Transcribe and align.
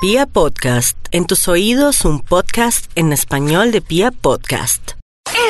Pia 0.00 0.26
Podcast, 0.26 0.96
en 1.10 1.26
tus 1.26 1.48
oídos 1.48 2.04
un 2.04 2.20
podcast 2.20 2.86
en 2.94 3.12
español 3.12 3.72
de 3.72 3.80
Pia 3.80 4.12
Podcast. 4.12 4.92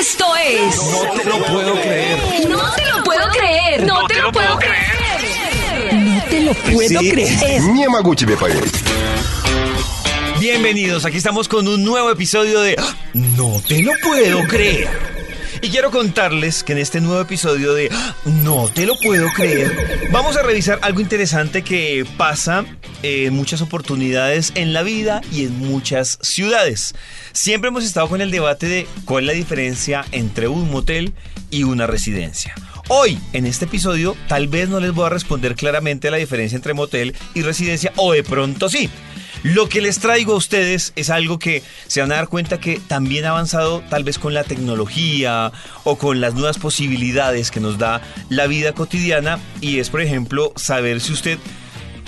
Esto 0.01 0.25
es... 0.43 0.75
No 0.75 1.21
te 1.21 1.25
lo 1.29 1.45
puedo 1.45 1.75
creer. 1.75 2.49
No 2.49 2.75
te 2.75 2.87
lo 2.87 3.05
puedo 3.05 3.29
creer. 3.29 3.87
No 3.87 4.07
te 4.07 4.23
lo 4.23 4.33
puedo 4.33 4.59
creer. 4.59 5.95
No 5.95 6.23
te 6.31 6.41
lo 6.41 6.55
puedo 6.55 6.99
creer. 6.99 7.63
Nie 7.73 7.89
ma 7.91 8.01
Bienvenidos, 10.41 11.05
aquí 11.05 11.19
estamos 11.19 11.47
con 11.47 11.69
un 11.69 11.85
nuevo 11.85 12.11
episodio 12.11 12.63
de... 12.63 12.77
¡Ah! 12.79 12.97
No 13.13 13.61
te 13.69 13.83
lo 13.83 13.93
puedo 14.03 14.45
creer. 14.45 15.18
Y 15.61 15.71
quiero 15.71 15.91
contarles 15.91 16.63
que 16.63 16.73
en 16.73 16.79
este 16.79 17.01
nuevo 17.01 17.21
episodio 17.21 17.75
de. 17.75 17.91
No 18.25 18.69
te 18.69 18.87
lo 18.87 18.95
puedo 19.03 19.27
creer, 19.35 20.09
vamos 20.11 20.37
a 20.37 20.43
revisar 20.43 20.79
algo 20.83 21.01
interesante 21.01 21.63
que 21.63 22.07
pasa 22.17 22.65
en 23.03 23.35
muchas 23.35 23.61
oportunidades 23.63 24.53
en 24.55 24.73
la 24.73 24.83
vida 24.83 25.21
y 25.33 25.45
en 25.45 25.59
muchas 25.59 26.19
ciudades. 26.23 26.95
Siempre 27.33 27.69
hemos 27.69 27.85
estado 27.85 28.09
con 28.09 28.21
el 28.21 28.31
debate 28.31 28.67
de 28.67 28.87
cuál 29.05 29.25
es 29.25 29.27
la 29.29 29.33
diferencia 29.33 30.05
entre 30.13 30.49
un 30.49 30.71
motel 30.71 31.13
y 31.51 31.65
una 31.65 31.87
residencia. 31.87 32.55
Hoy, 32.89 33.19
en 33.33 33.45
este 33.45 33.67
episodio, 33.67 34.17
tal 34.29 34.49
vez 34.49 34.69
no 34.69 34.81
les 34.81 34.93
voy 34.93 35.07
a 35.07 35.11
responder 35.11 35.55
claramente 35.57 36.11
la 36.11 36.17
diferencia 36.17 36.57
entre 36.57 36.75
motel 36.75 37.15
y 37.35 37.43
residencia, 37.43 37.93
o 37.97 38.13
de 38.13 38.23
pronto 38.23 38.69
sí. 38.69 38.89
Lo 39.43 39.69
que 39.69 39.81
les 39.81 40.01
traigo 40.01 40.33
a 40.33 40.37
ustedes 40.37 40.93
es 40.97 41.11
algo 41.11 41.39
que 41.39 41.63
se 41.87 42.01
van 42.01 42.13
a 42.13 42.17
dar 42.17 42.29
cuenta 42.29 42.59
que 42.59 42.81
también 42.81 43.25
ha 43.25 43.31
avanzado 43.31 43.83
tal 43.89 44.05
vez 44.05 44.19
con 44.19 44.35
la 44.35 44.45
tecnología 44.45 45.53
o 45.85 45.97
con 45.97 46.21
las 46.21 46.35
nuevas 46.35 46.59
posibilidades 46.59 47.51
que 47.51 47.61
nos 47.61 47.79
da 47.79 48.03
la 48.29 48.47
vida 48.47 48.73
cotidiana 48.73 49.39
y 49.61 49.79
es 49.79 49.91
por 49.91 50.01
ejemplo 50.01 50.53
saber 50.57 51.01
si 51.01 51.13
usted 51.13 51.39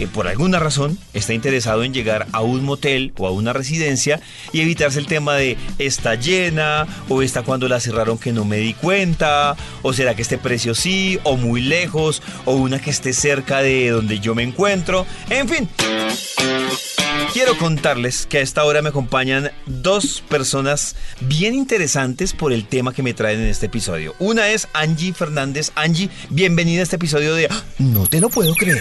que 0.00 0.06
por 0.06 0.26
alguna 0.28 0.58
razón 0.58 0.98
está 1.12 1.34
interesado 1.34 1.84
en 1.84 1.92
llegar 1.92 2.26
a 2.32 2.40
un 2.40 2.64
motel 2.64 3.12
o 3.18 3.26
a 3.26 3.32
una 3.32 3.52
residencia 3.52 4.18
y 4.50 4.62
evitarse 4.62 4.98
el 4.98 5.06
tema 5.06 5.34
de 5.34 5.58
está 5.78 6.14
llena 6.14 6.86
o 7.10 7.20
está 7.20 7.42
cuando 7.42 7.68
la 7.68 7.80
cerraron 7.80 8.16
que 8.16 8.32
no 8.32 8.46
me 8.46 8.56
di 8.56 8.72
cuenta 8.72 9.56
o 9.82 9.92
será 9.92 10.14
que 10.14 10.22
este 10.22 10.38
precio 10.38 10.74
sí 10.74 11.18
o 11.22 11.36
muy 11.36 11.60
lejos 11.60 12.22
o 12.46 12.54
una 12.54 12.80
que 12.80 12.88
esté 12.88 13.12
cerca 13.12 13.60
de 13.60 13.90
donde 13.90 14.20
yo 14.20 14.34
me 14.34 14.42
encuentro. 14.42 15.06
En 15.28 15.46
fin. 15.46 15.68
Quiero 17.32 17.56
contarles 17.58 18.26
que 18.26 18.38
a 18.38 18.40
esta 18.40 18.64
hora 18.64 18.82
me 18.82 18.88
acompañan 18.88 19.50
dos 19.66 20.20
personas 20.28 20.96
bien 21.20 21.54
interesantes 21.54 22.32
por 22.32 22.52
el 22.52 22.66
tema 22.66 22.92
que 22.92 23.04
me 23.04 23.14
traen 23.14 23.40
en 23.40 23.46
este 23.46 23.66
episodio. 23.66 24.16
Una 24.18 24.48
es 24.48 24.66
Angie 24.72 25.12
Fernández. 25.12 25.70
Angie, 25.76 26.10
bienvenida 26.30 26.80
a 26.80 26.82
este 26.82 26.96
episodio 26.96 27.34
de. 27.34 27.48
No 27.78 28.08
te 28.08 28.20
lo 28.20 28.30
puedo 28.30 28.52
creer. 28.54 28.80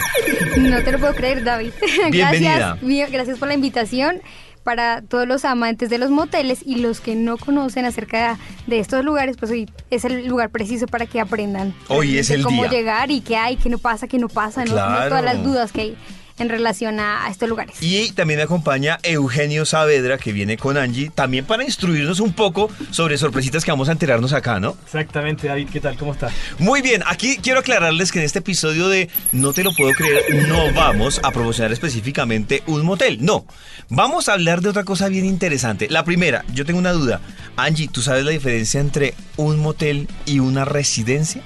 No 0.58 0.82
te 0.82 0.90
lo 0.90 0.98
puedo 0.98 1.14
creer, 1.14 1.44
David. 1.44 1.70
Bienvenida. 2.10 2.76
Gracias, 2.82 3.12
gracias 3.12 3.38
por 3.38 3.46
la 3.48 3.54
invitación. 3.54 4.20
Para 4.64 5.00
todos 5.00 5.26
los 5.26 5.46
amantes 5.46 5.88
de 5.88 5.96
los 5.96 6.10
moteles 6.10 6.58
y 6.66 6.76
los 6.76 7.00
que 7.00 7.14
no 7.14 7.38
conocen 7.38 7.86
acerca 7.86 8.38
de 8.66 8.78
estos 8.78 9.02
lugares, 9.04 9.36
pues 9.38 9.50
hoy 9.50 9.70
es 9.90 10.04
el 10.04 10.26
lugar 10.26 10.50
preciso 10.50 10.86
para 10.86 11.06
que 11.06 11.18
aprendan 11.18 11.74
Hoy 11.88 12.18
es 12.18 12.28
el 12.28 12.42
cómo 12.42 12.64
día. 12.64 12.70
llegar 12.70 13.10
y 13.10 13.22
qué 13.22 13.36
hay, 13.36 13.56
qué 13.56 13.70
no 13.70 13.78
pasa, 13.78 14.06
qué 14.06 14.18
no 14.18 14.28
pasa, 14.28 14.66
¿no? 14.66 14.74
Todas 14.74 15.24
las 15.24 15.42
dudas 15.42 15.72
que 15.72 15.80
hay 15.80 15.96
en 16.40 16.48
relación 16.48 17.00
a, 17.00 17.24
a 17.26 17.30
estos 17.30 17.48
lugares. 17.48 17.76
Y 17.80 18.10
también 18.12 18.38
me 18.38 18.44
acompaña 18.44 18.98
Eugenio 19.02 19.64
Saavedra, 19.64 20.18
que 20.18 20.32
viene 20.32 20.56
con 20.56 20.76
Angie, 20.76 21.10
también 21.14 21.44
para 21.44 21.64
instruirnos 21.64 22.20
un 22.20 22.32
poco 22.32 22.70
sobre 22.90 23.18
sorpresitas 23.18 23.64
que 23.64 23.70
vamos 23.70 23.88
a 23.88 23.92
enterarnos 23.92 24.32
acá, 24.32 24.60
¿no? 24.60 24.76
Exactamente, 24.84 25.46
David, 25.46 25.68
¿qué 25.72 25.80
tal? 25.80 25.96
¿Cómo 25.96 26.12
estás? 26.12 26.32
Muy 26.58 26.82
bien, 26.82 27.02
aquí 27.06 27.38
quiero 27.42 27.60
aclararles 27.60 28.12
que 28.12 28.18
en 28.18 28.24
este 28.24 28.40
episodio 28.40 28.88
de 28.88 29.08
No 29.32 29.52
te 29.52 29.62
lo 29.62 29.70
puedo 29.74 29.92
creer, 29.92 30.48
no 30.48 30.72
vamos 30.72 31.20
a 31.22 31.30
promocionar 31.30 31.72
específicamente 31.72 32.62
un 32.66 32.84
motel, 32.84 33.24
no. 33.24 33.44
Vamos 33.88 34.28
a 34.28 34.34
hablar 34.34 34.60
de 34.60 34.70
otra 34.70 34.84
cosa 34.84 35.08
bien 35.08 35.24
interesante. 35.24 35.88
La 35.90 36.04
primera, 36.04 36.44
yo 36.54 36.64
tengo 36.64 36.78
una 36.78 36.92
duda. 36.92 37.20
Angie, 37.56 37.88
¿tú 37.88 38.02
sabes 38.02 38.24
la 38.24 38.30
diferencia 38.30 38.80
entre 38.80 39.14
un 39.36 39.58
motel 39.58 40.08
y 40.26 40.38
una 40.38 40.64
residencia? 40.64 41.42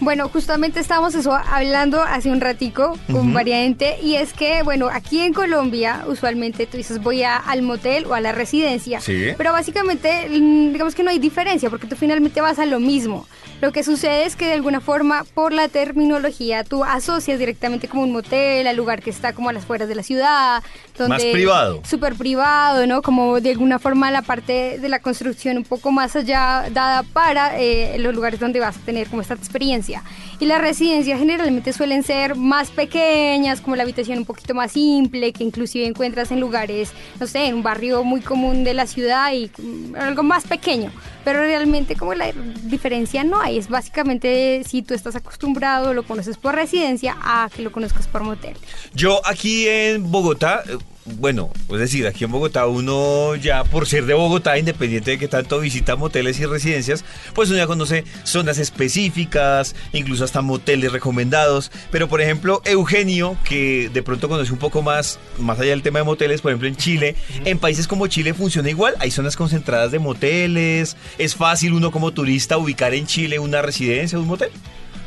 Bueno, 0.00 0.28
justamente 0.28 0.78
estábamos 0.78 1.14
eso 1.14 1.32
hablando 1.34 2.02
hace 2.02 2.30
un 2.30 2.40
ratico 2.40 2.98
con 3.10 3.32
variante 3.32 3.96
y 4.02 4.16
es 4.16 4.34
que, 4.34 4.62
bueno, 4.62 4.88
aquí 4.92 5.20
en 5.20 5.32
Colombia 5.32 6.04
usualmente 6.06 6.66
tú 6.66 6.76
dices 6.76 7.02
voy 7.02 7.22
a- 7.22 7.36
al 7.38 7.62
motel 7.62 8.04
o 8.04 8.12
a 8.14 8.20
la 8.20 8.32
residencia, 8.32 9.00
Sí. 9.00 9.28
pero 9.38 9.52
básicamente 9.52 10.28
mm, 10.28 10.72
digamos 10.72 10.94
que 10.94 11.02
no 11.02 11.10
hay 11.10 11.18
diferencia 11.18 11.70
porque 11.70 11.86
tú 11.86 11.96
finalmente 11.96 12.40
vas 12.42 12.58
a 12.58 12.66
lo 12.66 12.78
mismo. 12.78 13.26
Lo 13.62 13.72
que 13.72 13.82
sucede 13.82 14.26
es 14.26 14.36
que 14.36 14.44
de 14.46 14.52
alguna 14.52 14.82
forma 14.82 15.24
por 15.32 15.54
la 15.54 15.68
terminología 15.68 16.62
tú 16.62 16.84
asocias 16.84 17.38
directamente 17.38 17.88
como 17.88 18.02
un 18.02 18.12
motel 18.12 18.66
al 18.66 18.76
lugar 18.76 19.00
que 19.02 19.08
está 19.08 19.32
como 19.32 19.48
a 19.48 19.54
las 19.54 19.64
fueras 19.64 19.88
de 19.88 19.94
la 19.94 20.02
ciudad, 20.02 20.62
donde 20.96 21.14
Más 21.14 21.24
privado. 21.24 21.80
súper 21.84 22.14
privado, 22.14 22.86
¿no? 22.86 23.02
Como 23.02 23.40
de 23.40 23.50
alguna 23.50 23.78
forma 23.78 24.10
la 24.10 24.22
parte 24.22 24.78
de 24.78 24.88
la 24.88 25.00
construcción 25.00 25.56
un 25.58 25.64
poco 25.64 25.92
más 25.92 26.16
allá 26.16 26.68
dada 26.72 27.02
para 27.02 27.58
eh, 27.58 27.98
los 27.98 28.14
lugares 28.14 28.40
donde 28.40 28.60
vas 28.60 28.76
a 28.76 28.80
tener 28.80 29.08
como 29.08 29.22
esta 29.22 29.34
experiencia. 29.34 30.02
Y 30.38 30.46
las 30.46 30.60
residencias 30.60 31.18
generalmente 31.18 31.72
suelen 31.72 32.02
ser 32.02 32.34
más 32.36 32.70
pequeñas, 32.70 33.60
como 33.60 33.76
la 33.76 33.82
habitación 33.82 34.18
un 34.18 34.24
poquito 34.24 34.54
más 34.54 34.72
simple, 34.72 35.32
que 35.32 35.44
inclusive 35.44 35.86
encuentras 35.86 36.30
en 36.30 36.40
lugares, 36.40 36.92
no 37.20 37.26
sé, 37.26 37.46
en 37.46 37.54
un 37.54 37.62
barrio 37.62 38.04
muy 38.04 38.20
común 38.20 38.64
de 38.64 38.74
la 38.74 38.86
ciudad 38.86 39.32
y 39.32 39.50
mm, 39.58 39.96
algo 39.96 40.22
más 40.22 40.46
pequeño. 40.46 40.90
Pero 41.26 41.40
realmente 41.40 41.96
como 41.96 42.14
la 42.14 42.30
diferencia 42.62 43.24
no 43.24 43.40
hay, 43.40 43.58
es 43.58 43.68
básicamente 43.68 44.62
si 44.64 44.82
tú 44.82 44.94
estás 44.94 45.16
acostumbrado, 45.16 45.92
lo 45.92 46.04
conoces 46.04 46.36
por 46.36 46.54
residencia, 46.54 47.16
a 47.20 47.50
que 47.52 47.62
lo 47.62 47.72
conozcas 47.72 48.06
por 48.06 48.22
motel. 48.22 48.56
Yo 48.94 49.20
aquí 49.26 49.66
en 49.66 50.08
Bogotá, 50.08 50.62
eh, 50.68 50.78
bueno, 51.06 51.50
es 51.70 51.78
decir, 51.78 52.06
aquí 52.06 52.24
en 52.24 52.32
Bogotá 52.32 52.66
uno 52.66 53.36
ya 53.36 53.64
por 53.64 53.86
ser 53.86 54.06
de 54.06 54.14
Bogotá, 54.14 54.58
independiente 54.58 55.12
de 55.12 55.18
que 55.18 55.28
tanto 55.28 55.60
visita 55.60 55.96
moteles 55.96 56.38
y 56.40 56.46
residencias, 56.46 57.04
pues 57.34 57.48
uno 57.48 57.58
ya 57.58 57.66
conoce 57.66 58.04
zonas 58.24 58.58
específicas, 58.58 59.74
incluso 59.92 60.24
hasta 60.24 60.42
moteles 60.42 60.92
recomendados. 60.92 61.70
Pero 61.90 62.08
por 62.08 62.20
ejemplo, 62.20 62.60
Eugenio, 62.64 63.36
que 63.44 63.88
de 63.92 64.02
pronto 64.02 64.28
conoce 64.28 64.52
un 64.52 64.58
poco 64.58 64.82
más, 64.82 65.18
más 65.38 65.60
allá 65.60 65.70
del 65.70 65.82
tema 65.82 66.00
de 66.00 66.04
moteles, 66.04 66.40
por 66.40 66.50
ejemplo 66.50 66.68
en 66.68 66.76
Chile, 66.76 67.14
en 67.44 67.58
países 67.58 67.86
como 67.86 68.06
Chile 68.08 68.34
funciona 68.34 68.68
igual, 68.68 68.94
hay 68.98 69.10
zonas 69.10 69.36
concentradas 69.36 69.92
de 69.92 69.98
moteles, 69.98 70.96
es 71.18 71.36
fácil 71.36 71.72
uno 71.72 71.92
como 71.92 72.12
turista 72.12 72.58
ubicar 72.58 72.94
en 72.94 73.06
Chile 73.06 73.38
una 73.38 73.62
residencia, 73.62 74.18
un 74.18 74.26
motel. 74.26 74.50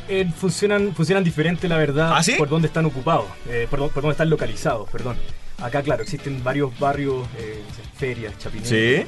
Eh, 0.08 0.28
funcionan, 0.36 0.94
funcionan 0.94 1.22
diferente, 1.22 1.68
la 1.68 1.76
verdad, 1.76 2.12
¿Ah, 2.16 2.22
sí? 2.22 2.32
por 2.36 2.48
dónde 2.48 2.66
están 2.66 2.84
ocupados, 2.84 3.26
eh, 3.48 3.68
por, 3.70 3.78
por 3.90 4.02
dónde 4.02 4.12
están 4.12 4.28
localizados, 4.28 4.88
perdón. 4.90 5.16
Acá, 5.60 5.82
claro, 5.82 6.02
existen 6.02 6.42
varios 6.42 6.76
barrios, 6.78 7.26
eh, 7.38 7.62
ferias, 7.96 8.36
chapinero, 8.38 8.68
Sí. 8.68 9.04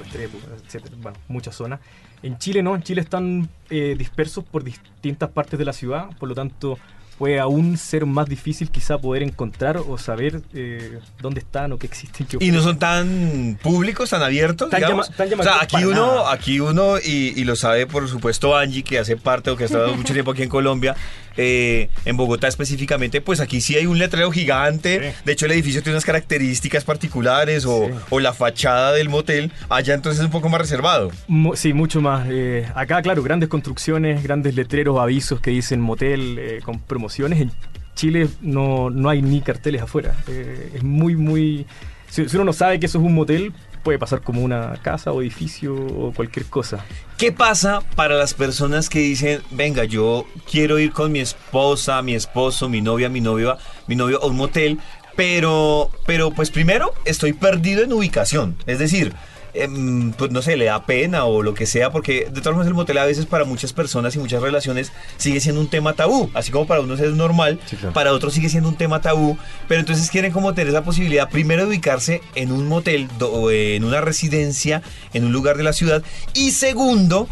Etcétera, 0.66 0.96
bueno, 1.00 1.18
muchas 1.28 1.54
zonas. 1.54 1.80
En 2.22 2.38
Chile 2.38 2.62
no, 2.62 2.74
en 2.74 2.82
Chile 2.82 3.00
están 3.00 3.48
eh, 3.70 3.94
dispersos 3.98 4.44
por 4.44 4.62
distintas 4.62 5.30
partes 5.30 5.58
de 5.58 5.64
la 5.64 5.72
ciudad, 5.72 6.06
por 6.18 6.28
lo 6.28 6.34
tanto 6.34 6.78
puede 7.18 7.38
aún 7.38 7.76
ser 7.76 8.04
más 8.06 8.26
difícil 8.26 8.70
quizá 8.70 8.98
poder 8.98 9.22
encontrar 9.22 9.76
o 9.76 9.96
saber 9.98 10.42
eh, 10.54 10.98
dónde 11.20 11.40
están 11.40 11.70
o 11.72 11.78
qué 11.78 11.86
existen. 11.86 12.26
qué 12.26 12.38
Y 12.40 12.50
no 12.50 12.60
son 12.62 12.78
tan 12.78 13.58
públicos, 13.62 14.10
tan 14.10 14.22
abiertos, 14.22 14.70
Tan 14.70 14.80
digamos. 14.80 15.06
llama- 15.08 15.16
tan 15.16 15.40
o 15.40 15.42
sea, 15.42 15.60
aquí 15.62 15.84
uno, 15.84 16.06
nada. 16.16 16.32
aquí 16.32 16.58
uno, 16.60 16.98
y, 16.98 17.32
y 17.40 17.44
lo 17.44 17.54
sabe 17.54 17.86
por 17.86 18.08
supuesto 18.08 18.56
Angie, 18.56 18.82
que 18.82 18.98
hace 18.98 19.16
parte 19.16 19.50
o 19.50 19.56
que 19.56 19.64
ha 19.64 19.66
estado 19.66 19.94
mucho 19.96 20.12
tiempo 20.14 20.32
aquí 20.32 20.42
en 20.42 20.48
Colombia, 20.48 20.96
eh, 21.37 21.88
en 22.04 22.16
Bogotá 22.16 22.48
específicamente, 22.48 23.20
pues 23.20 23.41
aquí 23.41 23.60
sí 23.60 23.76
hay 23.76 23.87
un 23.87 23.98
letrero 23.98 24.31
gigante. 24.31 25.12
Sí. 25.12 25.16
De 25.25 25.32
hecho, 25.32 25.47
el 25.47 25.53
edificio 25.53 25.82
tiene 25.82 25.94
unas 25.97 26.04
características 26.04 26.84
particulares 26.84 27.65
o, 27.66 27.87
Sí. 27.87 27.93
o 28.10 28.20
la 28.20 28.32
fachada 28.32 28.93
del 28.93 29.09
motel. 29.09 29.50
Allá 29.69 29.94
entonces 29.94 30.20
es 30.20 30.26
un 30.26 30.32
poco 30.32 30.48
más 30.48 30.60
reservado. 30.60 31.10
Sí, 31.54 31.72
mucho 31.72 32.00
más. 32.00 32.26
Eh, 32.31 32.66
acá, 32.75 33.03
claro, 33.03 33.22
grandes 33.22 33.48
construcciones, 33.48 34.22
grandes 34.22 34.54
letreros, 34.54 34.98
avisos 34.98 35.41
que 35.41 35.50
dicen 35.50 35.81
motel 35.81 36.38
eh, 36.38 36.60
con 36.65 36.78
promociones. 36.81 37.41
En 37.41 37.50
Chile 37.94 38.28
no, 38.41 38.91
no 38.91 39.09
hay 39.09 39.22
ni 39.22 39.41
carteles 39.41 39.82
afuera. 39.82 40.14
Eh, 40.28 40.72
es 40.76 40.82
muy, 40.82 41.14
muy... 41.16 41.66
Si, 42.09 42.28
si 42.28 42.37
uno 42.37 42.44
no 42.47 42.52
sabe 42.52 42.78
que 42.78 42.87
eso 42.87 42.99
es 42.99 43.05
un 43.05 43.14
motel, 43.14 43.52
puede 43.82 43.99
pasar 43.99 44.23
como 44.23 44.43
una 44.43 44.75
casa 44.82 45.12
o 45.12 45.20
edificio 45.20 45.75
o 45.75 46.12
cualquier 46.12 46.46
cosa. 46.46 46.84
¿Qué 47.19 47.32
pasa 47.32 47.81
para 47.96 48.17
las 48.17 48.34
personas 48.34 48.88
que 48.88 49.00
dicen, 49.00 49.43
venga, 49.50 49.84
yo 49.84 50.26
quiero 50.50 50.79
ir 50.79 50.93
con 50.93 51.12
mi 51.12 51.20
esposa, 51.20 52.02
mi 52.02 52.14
esposo, 52.14 52.69
mi 52.69 52.81
novia, 52.81 53.08
mi 53.08 53.20
novio, 53.20 53.56
mi 53.87 53.96
novio 53.96 54.23
a 54.23 54.26
un 54.26 54.37
motel, 54.37 54.79
pero, 55.17 55.90
pero 56.06 56.31
pues 56.31 56.50
primero 56.50 56.94
estoy 57.05 57.32
perdido 57.32 57.82
en 57.82 57.93
ubicación, 57.93 58.56
es 58.67 58.79
decir, 58.79 59.12
em, 59.54 60.12
pues 60.12 60.31
no 60.31 60.40
sé, 60.43 60.56
le 60.56 60.64
da 60.66 60.87
pena 60.87 61.25
o 61.25 61.43
lo 61.43 61.54
que 61.54 61.66
sea, 61.66 61.90
porque 61.90 62.20
de 62.25 62.40
todas 62.40 62.44
formas 62.54 62.66
el 62.66 62.75
motel 62.75 62.99
a 62.99 63.04
veces 63.04 63.26
para 63.26 63.44
muchas 63.44 63.72
personas 63.72 64.14
y 64.16 64.19
muchas 64.19 64.40
relaciones 64.43 64.93
sigue 65.19 65.40
siendo 65.40 65.60
un 65.60 65.69
tema 65.69 65.93
tabú, 65.94 66.31
así 66.34 66.50
como 66.52 66.66
para 66.66 66.81
unos 66.81 67.00
es 67.00 67.12
normal, 67.14 67.60
Sí, 67.66 67.76
claro. 67.76 67.93
para 67.93 68.12
otros 68.12 68.32
sigue 68.34 68.49
siendo 68.49 68.69
un 68.69 68.76
tema 68.76 69.00
tabú, 69.00 69.37
pero 69.69 69.81
entonces 69.81 70.10
quieren 70.10 70.32
como 70.32 70.54
tener 70.54 70.69
esa 70.70 70.84
posibilidad 70.84 71.28
primero 71.28 71.62
de 71.62 71.69
ubicarse 71.69 72.20
en 72.34 72.50
un 72.52 72.66
motel 72.66 73.08
o 73.20 73.50
en 73.50 73.84
una 73.84 74.00
residencia, 74.00 74.82
en 75.12 75.25
un 75.25 75.32
lugar 75.32 75.56
de 75.56 75.62
la 75.64 75.72
ciudad, 75.72 76.02
y 76.34 76.52
segundo, 76.52 77.28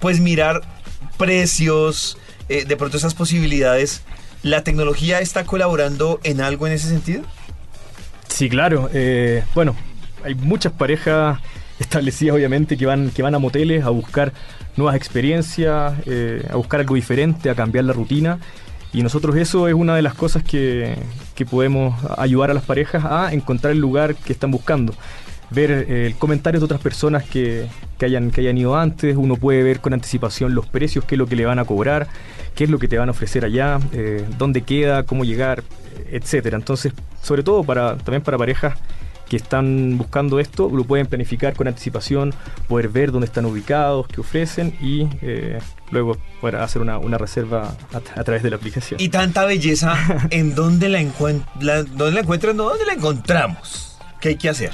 pues 0.00 0.20
mirar 0.20 0.62
precios, 1.16 2.18
eh, 2.48 2.64
de 2.64 2.76
pronto 2.76 2.96
esas 2.96 3.14
posibilidades. 3.14 4.02
¿La 4.42 4.62
tecnología 4.62 5.20
está 5.20 5.44
colaborando 5.44 6.20
en 6.22 6.40
algo 6.40 6.66
en 6.66 6.72
ese 6.74 6.88
sentido? 6.88 7.22
Sí, 8.28 8.48
claro. 8.48 8.88
eh, 8.92 9.42
bueno, 9.54 9.74
hay 10.26 10.34
muchas 10.34 10.72
parejas 10.72 11.38
establecidas, 11.78 12.34
obviamente, 12.34 12.76
que 12.76 12.86
van, 12.86 13.10
que 13.10 13.22
van 13.22 13.34
a 13.34 13.38
moteles 13.38 13.84
a 13.84 13.90
buscar 13.90 14.32
nuevas 14.76 14.96
experiencias, 14.96 15.94
eh, 16.06 16.46
a 16.50 16.56
buscar 16.56 16.80
algo 16.80 16.94
diferente, 16.94 17.48
a 17.48 17.54
cambiar 17.54 17.84
la 17.84 17.92
rutina. 17.92 18.38
Y 18.92 19.02
nosotros 19.02 19.36
eso 19.36 19.68
es 19.68 19.74
una 19.74 19.94
de 19.94 20.02
las 20.02 20.14
cosas 20.14 20.42
que, 20.42 20.96
que 21.34 21.46
podemos 21.46 21.94
ayudar 22.18 22.50
a 22.50 22.54
las 22.54 22.64
parejas 22.64 23.04
a 23.04 23.32
encontrar 23.32 23.72
el 23.72 23.78
lugar 23.78 24.14
que 24.14 24.32
están 24.32 24.50
buscando. 24.50 24.94
Ver 25.50 25.86
eh, 25.88 26.14
comentarios 26.18 26.60
de 26.60 26.64
otras 26.64 26.80
personas 26.80 27.22
que, 27.24 27.66
que 27.98 28.06
hayan, 28.06 28.30
que 28.30 28.40
hayan 28.40 28.58
ido 28.58 28.76
antes, 28.76 29.16
uno 29.16 29.36
puede 29.36 29.62
ver 29.62 29.80
con 29.80 29.92
anticipación 29.92 30.54
los 30.54 30.66
precios, 30.66 31.04
qué 31.04 31.14
es 31.14 31.18
lo 31.18 31.26
que 31.26 31.36
le 31.36 31.44
van 31.44 31.58
a 31.58 31.64
cobrar, 31.64 32.08
qué 32.54 32.64
es 32.64 32.70
lo 32.70 32.78
que 32.78 32.88
te 32.88 32.98
van 32.98 33.08
a 33.08 33.12
ofrecer 33.12 33.44
allá, 33.44 33.78
eh, 33.92 34.24
dónde 34.38 34.62
queda, 34.62 35.04
cómo 35.04 35.24
llegar, 35.24 35.62
etcétera. 36.10 36.56
Entonces, 36.56 36.92
sobre 37.22 37.42
todo 37.42 37.62
para, 37.62 37.96
también 37.98 38.22
para 38.22 38.38
parejas 38.38 38.76
que 39.28 39.36
están 39.36 39.98
buscando 39.98 40.38
esto, 40.38 40.70
lo 40.72 40.84
pueden 40.84 41.06
planificar 41.06 41.54
con 41.54 41.68
anticipación, 41.68 42.34
poder 42.68 42.88
ver 42.88 43.12
dónde 43.12 43.26
están 43.26 43.44
ubicados, 43.44 44.06
qué 44.08 44.20
ofrecen 44.20 44.76
y 44.80 45.08
eh, 45.22 45.58
luego 45.90 46.16
poder 46.40 46.56
hacer 46.56 46.82
una, 46.82 46.98
una 46.98 47.18
reserva 47.18 47.76
a, 47.92 47.96
a 47.96 48.24
través 48.24 48.42
de 48.42 48.50
la 48.50 48.56
aplicación. 48.56 49.00
Y 49.00 49.08
tanta 49.08 49.44
belleza, 49.44 49.96
¿en 50.30 50.54
dónde 50.54 50.88
la, 50.88 51.00
encuent 51.00 51.44
la, 51.60 51.82
dónde 51.82 52.12
la 52.12 52.20
encuentran? 52.20 52.56
¿Dónde 52.56 52.84
la 52.84 52.94
encontramos? 52.94 53.98
¿Qué 54.20 54.30
hay 54.30 54.36
que 54.36 54.48
hacer? 54.48 54.72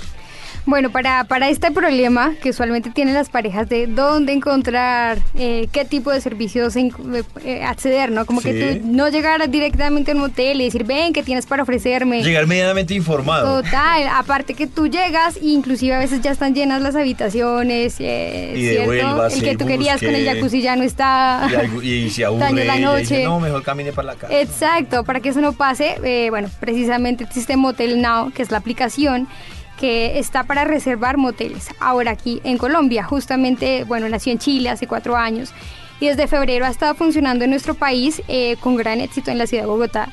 Bueno, 0.65 0.91
para, 0.91 1.25
para 1.25 1.49
este 1.49 1.73
problema 1.73 2.35
que 2.41 2.51
usualmente 2.51 2.91
tienen 2.91 3.15
las 3.15 3.29
parejas 3.29 3.69
de 3.69 3.89
dónde 3.89 4.33
encontrar, 4.33 5.19
eh, 5.35 5.67
qué 5.73 5.85
tipo 5.85 6.13
de 6.13 6.21
servicios 6.21 6.77
en- 6.77 6.93
eh, 7.45 7.65
acceder, 7.65 8.13
¿no? 8.13 8.27
Como 8.27 8.41
Sí. 8.41 8.53
que 8.53 8.75
tú 8.77 8.87
no 8.87 9.09
llegar 9.09 9.51
directamente 9.51 10.13
a 10.13 10.15
un 10.15 10.21
motel 10.21 10.61
y 10.61 10.65
decir, 10.67 10.85
ven, 10.85 11.13
¿qué 11.13 11.25
tienes 11.25 11.47
para 11.47 11.65
ofrecerme? 11.65 12.23
Llegar 12.23 12.47
medianamente 12.47 12.95
informado. 12.95 13.61
Total, 13.63 14.07
aparte 14.15 14.55
que 14.55 14.69
tú 14.69 14.87
llegas 14.87 15.37
e 15.37 15.47
inclusive 15.47 15.95
a 15.95 15.99
veces 15.99 16.21
ya 16.21 16.31
están 16.31 16.55
llenas 16.55 16.81
las 16.81 16.95
habitaciones, 16.95 17.97
eh, 17.99 18.55
Y 18.57 18.61
¿cierto? 18.69 19.27
El 19.27 19.43
que 19.43 19.57
tú 19.57 19.67
querías 19.67 20.01
con 20.01 20.15
el 20.15 20.25
jacuzzi 20.25 20.63
ya 20.63 20.77
no 20.77 20.85
está. 20.85 21.49
Y, 21.83 21.89
y 22.05 22.11
se 22.11 22.25
aburre. 22.25 22.53
La 22.65 22.75
dice, 22.77 22.81
noche. 22.81 23.25
no, 23.25 23.41
mejor 23.41 23.65
camine 23.65 23.93
para 23.93 24.07
la 24.07 24.15
casa. 24.15 24.33
Exacto, 24.41 25.03
para 25.03 25.19
que 25.19 25.31
eso 25.31 25.41
no 25.41 25.55
pase, 25.55 25.97
eh, 26.05 26.29
bueno, 26.31 26.49
precisamente 26.61 27.25
existe 27.25 27.57
Motel 27.57 28.01
Now, 28.01 28.31
que 28.33 28.43
es 28.43 28.51
la 28.53 28.59
aplicación 28.59 29.27
que 29.83 30.21
está 30.21 30.45
para 30.45 30.63
reservar 30.63 31.17
moteles. 31.17 31.67
Ahora 31.81 32.13
aquí 32.13 32.41
en 32.45 32.57
Colombia, 32.57 33.03
justamente, 33.03 33.83
bueno, 33.83 34.09
nació 34.09 34.31
en 34.31 34.39
Chile 34.39 34.71
hace 34.71 34.87
cuatro 34.87 35.17
años 35.17 35.53
y 35.99 36.07
desde 36.07 36.29
febrero 36.29 36.67
ha 36.67 36.69
estado 36.69 36.95
funcionando 36.95 37.43
en 37.43 37.51
nuestro 37.51 37.75
país 37.75 38.23
eh, 38.29 38.55
con 38.61 38.77
gran 38.77 39.01
éxito 39.01 39.33
en 39.33 39.39
la 39.39 39.49
ciudad 39.49 39.65
de 39.65 39.69
Bogotá. 39.69 40.09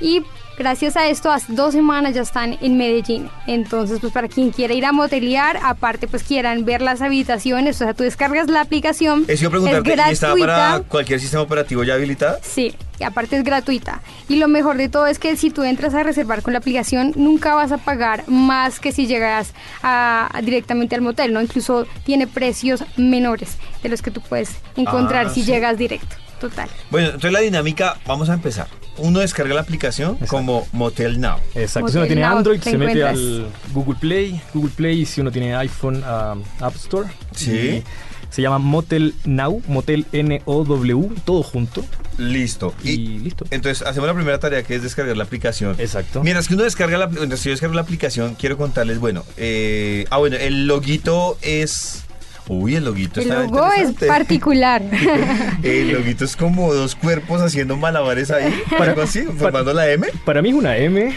Y 0.00 0.22
gracias 0.60 0.94
a 0.94 1.08
esto, 1.08 1.32
hace 1.32 1.54
dos 1.54 1.72
semanas 1.72 2.14
ya 2.14 2.20
están 2.20 2.58
en 2.60 2.76
Medellín. 2.76 3.30
Entonces, 3.46 3.98
pues 3.98 4.12
para 4.12 4.28
quien 4.28 4.50
quiera 4.50 4.74
ir 4.74 4.84
a 4.84 4.92
motelear, 4.92 5.58
aparte 5.62 6.06
pues 6.06 6.22
quieran 6.22 6.66
ver 6.66 6.82
las 6.82 7.00
habitaciones, 7.00 7.76
o 7.76 7.78
sea, 7.84 7.94
tú 7.94 8.04
descargas 8.04 8.48
la 8.50 8.60
aplicación. 8.60 9.24
Iba 9.26 9.48
a 9.48 9.50
preguntarte, 9.50 9.92
es 9.94 10.08
¿y 10.08 10.12
está 10.12 10.34
para 10.36 10.80
cualquier 10.86 11.18
sistema 11.18 11.42
operativo 11.42 11.82
ya 11.82 11.94
habilitado? 11.94 12.38
Sí, 12.42 12.74
y 12.98 13.04
aparte 13.04 13.38
es 13.38 13.42
gratuita. 13.44 14.02
Y 14.28 14.36
lo 14.36 14.48
mejor 14.48 14.76
de 14.76 14.90
todo 14.90 15.06
es 15.06 15.18
que 15.18 15.34
si 15.38 15.48
tú 15.48 15.62
entras 15.64 15.94
a 15.94 16.02
reservar 16.02 16.42
con 16.42 16.52
la 16.52 16.58
aplicación, 16.58 17.12
nunca 17.16 17.54
vas 17.54 17.72
a 17.72 17.78
pagar 17.78 18.24
más 18.28 18.80
que 18.80 18.92
si 18.92 19.06
llegas 19.06 19.54
a- 19.82 20.28
a 20.30 20.42
directamente 20.42 20.94
al 20.94 21.00
motel, 21.00 21.32
¿no? 21.32 21.40
Incluso 21.40 21.86
tiene 22.04 22.26
precios 22.26 22.84
menores 22.98 23.56
de 23.82 23.88
los 23.88 24.02
que 24.02 24.10
tú 24.10 24.20
puedes 24.20 24.50
encontrar 24.76 25.28
Ah, 25.28 25.30
si 25.30 25.40
sí. 25.42 25.50
llegas 25.50 25.78
directo. 25.78 26.16
Total. 26.40 26.68
Bueno, 26.90 27.08
entonces 27.08 27.32
la 27.32 27.40
dinámica, 27.40 27.98
vamos 28.06 28.30
a 28.30 28.34
empezar. 28.34 28.66
Uno 28.96 29.20
descarga 29.20 29.54
la 29.54 29.60
aplicación 29.60 30.16
como 30.26 30.66
Motel 30.72 31.20
Now. 31.20 31.38
Exacto, 31.54 31.88
si 31.90 31.98
uno 31.98 32.06
tiene 32.06 32.22
Now, 32.22 32.38
Android, 32.38 32.60
se 32.60 32.76
mete 32.76 33.04
al 33.04 33.46
Google 33.72 33.96
Play, 34.00 34.40
Google 34.52 34.72
Play, 34.74 35.02
y 35.02 35.06
si 35.06 35.20
uno 35.20 35.30
tiene 35.30 35.54
iPhone, 35.54 36.02
a 36.04 36.36
App 36.60 36.76
Store. 36.76 37.08
Sí. 37.34 37.50
Y 37.50 37.84
se 38.30 38.42
llama 38.42 38.58
Motel 38.58 39.14
Now, 39.24 39.62
Motel 39.66 40.06
N-O-W, 40.12 41.08
todo 41.24 41.42
junto. 41.42 41.84
Listo. 42.16 42.74
Y 42.84 43.18
listo. 43.18 43.44
Entonces 43.50 43.86
hacemos 43.86 44.06
la 44.06 44.14
primera 44.14 44.38
tarea 44.38 44.62
que 44.62 44.74
es 44.76 44.82
descargar 44.82 45.16
la 45.16 45.24
aplicación. 45.24 45.76
Exacto. 45.78 46.22
Mientras 46.22 46.48
que 46.48 46.54
uno 46.54 46.64
descarga 46.64 46.98
la, 46.98 47.06
mientras 47.08 47.42
yo 47.42 47.50
descargo 47.50 47.74
la 47.74 47.82
aplicación, 47.82 48.34
quiero 48.34 48.56
contarles, 48.56 48.98
bueno, 48.98 49.24
eh, 49.36 50.06
ah 50.10 50.18
bueno, 50.18 50.36
el 50.36 50.66
loguito 50.66 51.38
es, 51.42 52.04
uy, 52.52 52.74
el 52.74 52.84
loguito 52.84 53.20
El 53.20 53.28
está 53.28 53.42
logo 53.44 53.68
es 53.72 53.92
particular. 54.06 54.82
El 55.62 55.92
loguito 55.92 56.24
es 56.24 56.36
como 56.36 56.74
dos 56.74 56.94
cuerpos 56.96 57.40
haciendo 57.40 57.76
malabares 57.76 58.30
ahí, 58.30 58.52
algo 58.78 59.02
así, 59.02 59.22
formando 59.38 59.72
la 59.72 59.88
M. 59.90 60.06
Para 60.24 60.42
mí 60.42 60.48
es 60.50 60.54
una 60.54 60.76
M. 60.76 61.14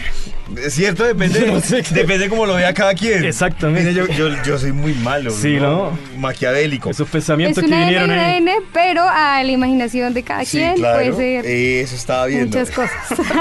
Cierto, 0.68 1.04
depende, 1.04 1.46
No 1.46 1.60
sé 1.60 1.82
depende 1.90 2.28
como 2.28 2.44
lo 2.46 2.54
vea 2.54 2.72
cada 2.74 2.94
quien. 2.94 3.24
Exactamente. 3.24 3.90
Mire, 3.90 3.94
yo, 3.94 4.06
yo, 4.28 4.42
yo 4.44 4.58
soy 4.58 4.72
muy 4.72 4.92
malo, 4.94 5.30
Sí, 5.30 5.56
¿no? 5.56 5.98
Maquiavélico. 6.18 6.90
Esos 6.90 7.06
es 7.06 7.12
pensamientos 7.12 7.62
que 7.62 7.66
una 7.68 7.76
N, 7.78 7.84
vinieron 7.86 8.10
una 8.10 8.26
ahí. 8.26 8.36
N, 8.36 8.52
pero 8.72 9.02
a 9.08 9.42
la 9.42 9.50
imaginación 9.50 10.12
de 10.12 10.22
cada 10.22 10.44
Sí, 10.44 10.58
quien 10.58 10.74
claro. 10.74 10.98
puede 10.98 11.16
ser 11.16 11.46
Eso 11.46 11.96
estaba 11.96 12.26
viendo. 12.26 12.46
muchas 12.58 12.70
cosas. 12.74 12.92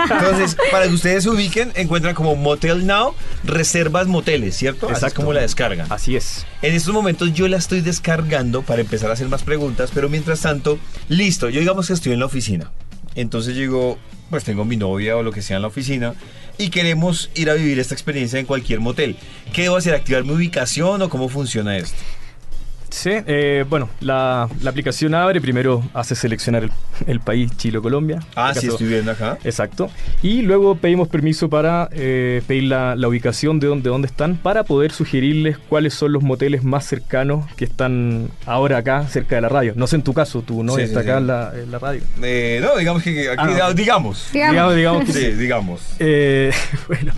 Entonces, 0.09 0.57
para 0.71 0.87
que 0.87 0.93
ustedes 0.93 1.23
se 1.23 1.29
ubiquen, 1.29 1.71
encuentran 1.75 2.15
como 2.15 2.35
Motel 2.37 2.87
Now, 2.87 3.13
reservas 3.43 4.07
moteles, 4.07 4.55
¿cierto? 4.55 4.85
Así 4.87 4.93
es 4.93 4.97
Exacto. 4.99 5.17
como 5.21 5.33
la 5.33 5.41
descargan. 5.41 5.87
Así 5.91 6.15
es. 6.15 6.45
En 6.61 6.73
estos 6.73 6.93
momentos 6.93 7.33
yo 7.33 7.49
la 7.49 7.57
estoy 7.57 7.81
descargando 7.83 8.62
para 8.62 8.81
empezar 8.81 9.09
a 9.09 9.13
hacer 9.13 9.27
más 9.27 9.44
preguntas, 9.44 9.91
pero 9.94 10.09
mientras 10.09 10.41
tanto, 10.41 10.80
listo, 11.09 11.50
yo 11.50 11.59
digamos 11.59 11.88
que 11.88 11.94
estoy 11.94 12.13
en 12.13 12.19
la 12.19 12.25
oficina. 12.25 12.71
Entonces 13.15 13.56
digo, 13.56 13.97
pues 14.30 14.44
tengo 14.44 14.65
mi 14.65 14.77
novia 14.77 15.18
o 15.18 15.24
lo 15.24 15.31
que 15.31 15.41
sea 15.41 15.57
en 15.57 15.62
la 15.62 15.68
oficina 15.68 16.15
y 16.57 16.69
queremos 16.69 17.30
ir 17.35 17.50
a 17.50 17.53
vivir 17.53 17.80
esta 17.80 17.94
experiencia 17.94 18.39
en 18.39 18.45
cualquier 18.45 18.80
motel. 18.80 19.15
¿Qué 19.53 19.63
debo 19.63 19.77
hacer? 19.77 19.94
¿Activar 19.94 20.24
mi 20.24 20.31
ubicación 20.31 21.01
o 21.01 21.09
cómo 21.09 21.30
funciona 21.30 21.77
esto? 21.77 21.97
Sí, 22.95 23.09
eh, 23.25 23.65
bueno, 23.67 23.89
la, 24.01 24.47
la 24.61 24.69
aplicación 24.69 25.15
abre, 25.15 25.41
primero 25.41 25.81
hace 25.95 26.13
seleccionar 26.13 26.63
el, 26.65 26.71
el 27.07 27.19
país 27.21 27.49
Chile 27.57 27.79
o 27.79 27.81
Colombia. 27.81 28.19
Ah, 28.35 28.49
En 28.49 28.53
sí, 28.61 28.67
caso- 28.67 28.73
estoy 28.73 28.87
viendo 28.87 29.09
acá. 29.11 29.39
Exacto. 29.43 29.89
Y 30.21 30.43
luego 30.43 30.75
pedimos 30.75 31.07
permiso 31.07 31.49
para 31.49 31.89
eh, 31.91 32.43
pedir 32.45 32.65
la, 32.65 32.95
la 32.95 33.07
ubicación 33.07 33.59
de 33.59 33.65
dónde, 33.65 33.89
dónde 33.89 34.05
están 34.05 34.35
para 34.35 34.63
poder 34.63 34.91
sugerirles 34.91 35.57
cuáles 35.57 35.95
son 35.95 36.11
los 36.13 36.21
moteles 36.21 36.63
más 36.63 36.85
cercanos 36.85 37.51
que 37.55 37.65
están 37.65 38.29
ahora 38.45 38.77
acá 38.77 39.07
cerca 39.07 39.37
de 39.37 39.41
la 39.41 39.49
radio. 39.49 39.73
No 39.75 39.87
sé 39.87 39.95
en 39.95 40.03
tu 40.03 40.13
caso, 40.13 40.43
tu 40.43 40.61
novia 40.63 40.85
Sí, 40.85 40.91
está 40.93 41.01
sí, 41.01 41.09
acá 41.09 41.17
sí. 41.17 41.21
en 41.23 41.27
la, 41.27 41.51
en 41.63 41.71
la 41.71 41.79
radio. 41.79 42.01
Eh, 42.21 42.59
no, 42.61 42.77
digamos 42.77 43.01
que 43.01 43.27
aquí, 43.27 43.35
Ah. 43.59 43.73
digamos. 43.73 44.29
Digamos. 44.31 44.75
Digamos, 44.75 45.05
que 45.05 45.13
Sí, 45.13 45.31
digamos. 45.31 45.81
Eh, 45.97 46.51
bueno, 46.87 47.11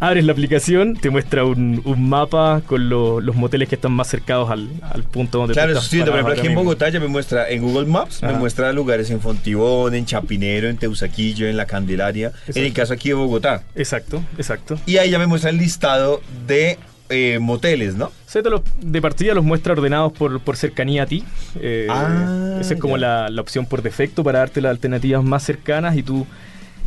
abres 0.00 0.24
la 0.24 0.32
aplicación, 0.32 0.94
te 0.96 1.10
muestra 1.10 1.44
un, 1.44 1.82
un 1.84 2.08
mapa 2.08 2.62
con 2.66 2.88
lo- 2.88 3.20
los 3.20 3.36
moteles 3.36 3.68
que 3.68 3.74
están 3.74 3.92
más 3.92 4.08
cercados 4.08 4.50
al, 4.50 4.70
al 4.90 5.02
punto 5.18 5.38
donde 5.38 5.54
Claro, 5.54 5.74
viendo. 5.90 6.10
Por 6.12 6.20
ejemplo, 6.20 6.38
aquí 6.40 6.46
en. 6.48 6.54
Bogotá 6.54 6.88
ya 6.88 7.00
me 7.00 7.08
muestra 7.08 7.48
en 7.50 7.62
Google 7.62 7.86
Maps, 7.86 8.22
me 8.22 8.28
Ajá. 8.28 8.38
muestra 8.38 8.72
lugares 8.72 9.10
en 9.10 9.20
Fontibón, 9.20 9.94
en 9.94 10.06
Chapinero, 10.06 10.68
en 10.68 10.76
Teusaquillo, 10.78 11.46
en 11.46 11.56
La 11.56 11.66
Candelaria, 11.66 12.28
en 12.28 12.32
el 12.56 12.66
Exacto. 12.66 12.74
caso 12.82 12.92
aquí 12.94 13.08
de 13.08 13.14
Bogotá. 13.14 13.62
Exacto, 13.74 14.22
exacto. 14.36 14.78
Y 14.86 14.96
ahí 14.98 15.10
ya 15.10 15.18
me 15.18 15.26
muestra 15.26 15.50
el 15.50 15.58
listado 15.58 16.20
de 16.46 16.78
eh, 17.10 17.38
moteles, 17.40 17.94
¿no? 17.96 18.12
Se 18.26 18.42
te 18.42 18.50
los- 18.50 18.60
de 18.82 19.00
partida 19.00 19.32
los 19.32 19.42
muestra 19.44 19.72
ordenados 19.72 20.12
por, 20.12 20.40
por 20.40 20.56
cercanía 20.58 21.04
a 21.04 21.06
ti. 21.06 21.24
Eh, 21.58 21.86
Ah, 21.90 22.58
esa 22.60 22.74
es 22.74 22.80
como 22.80 22.98
la, 22.98 23.30
la 23.30 23.40
opción 23.40 23.64
por 23.64 23.80
defecto 23.82 24.22
para 24.22 24.40
darte 24.40 24.60
las 24.60 24.70
alternativas 24.70 25.24
más 25.24 25.42
cercanas 25.42 25.96
y 25.96 26.02
tú 26.02 26.26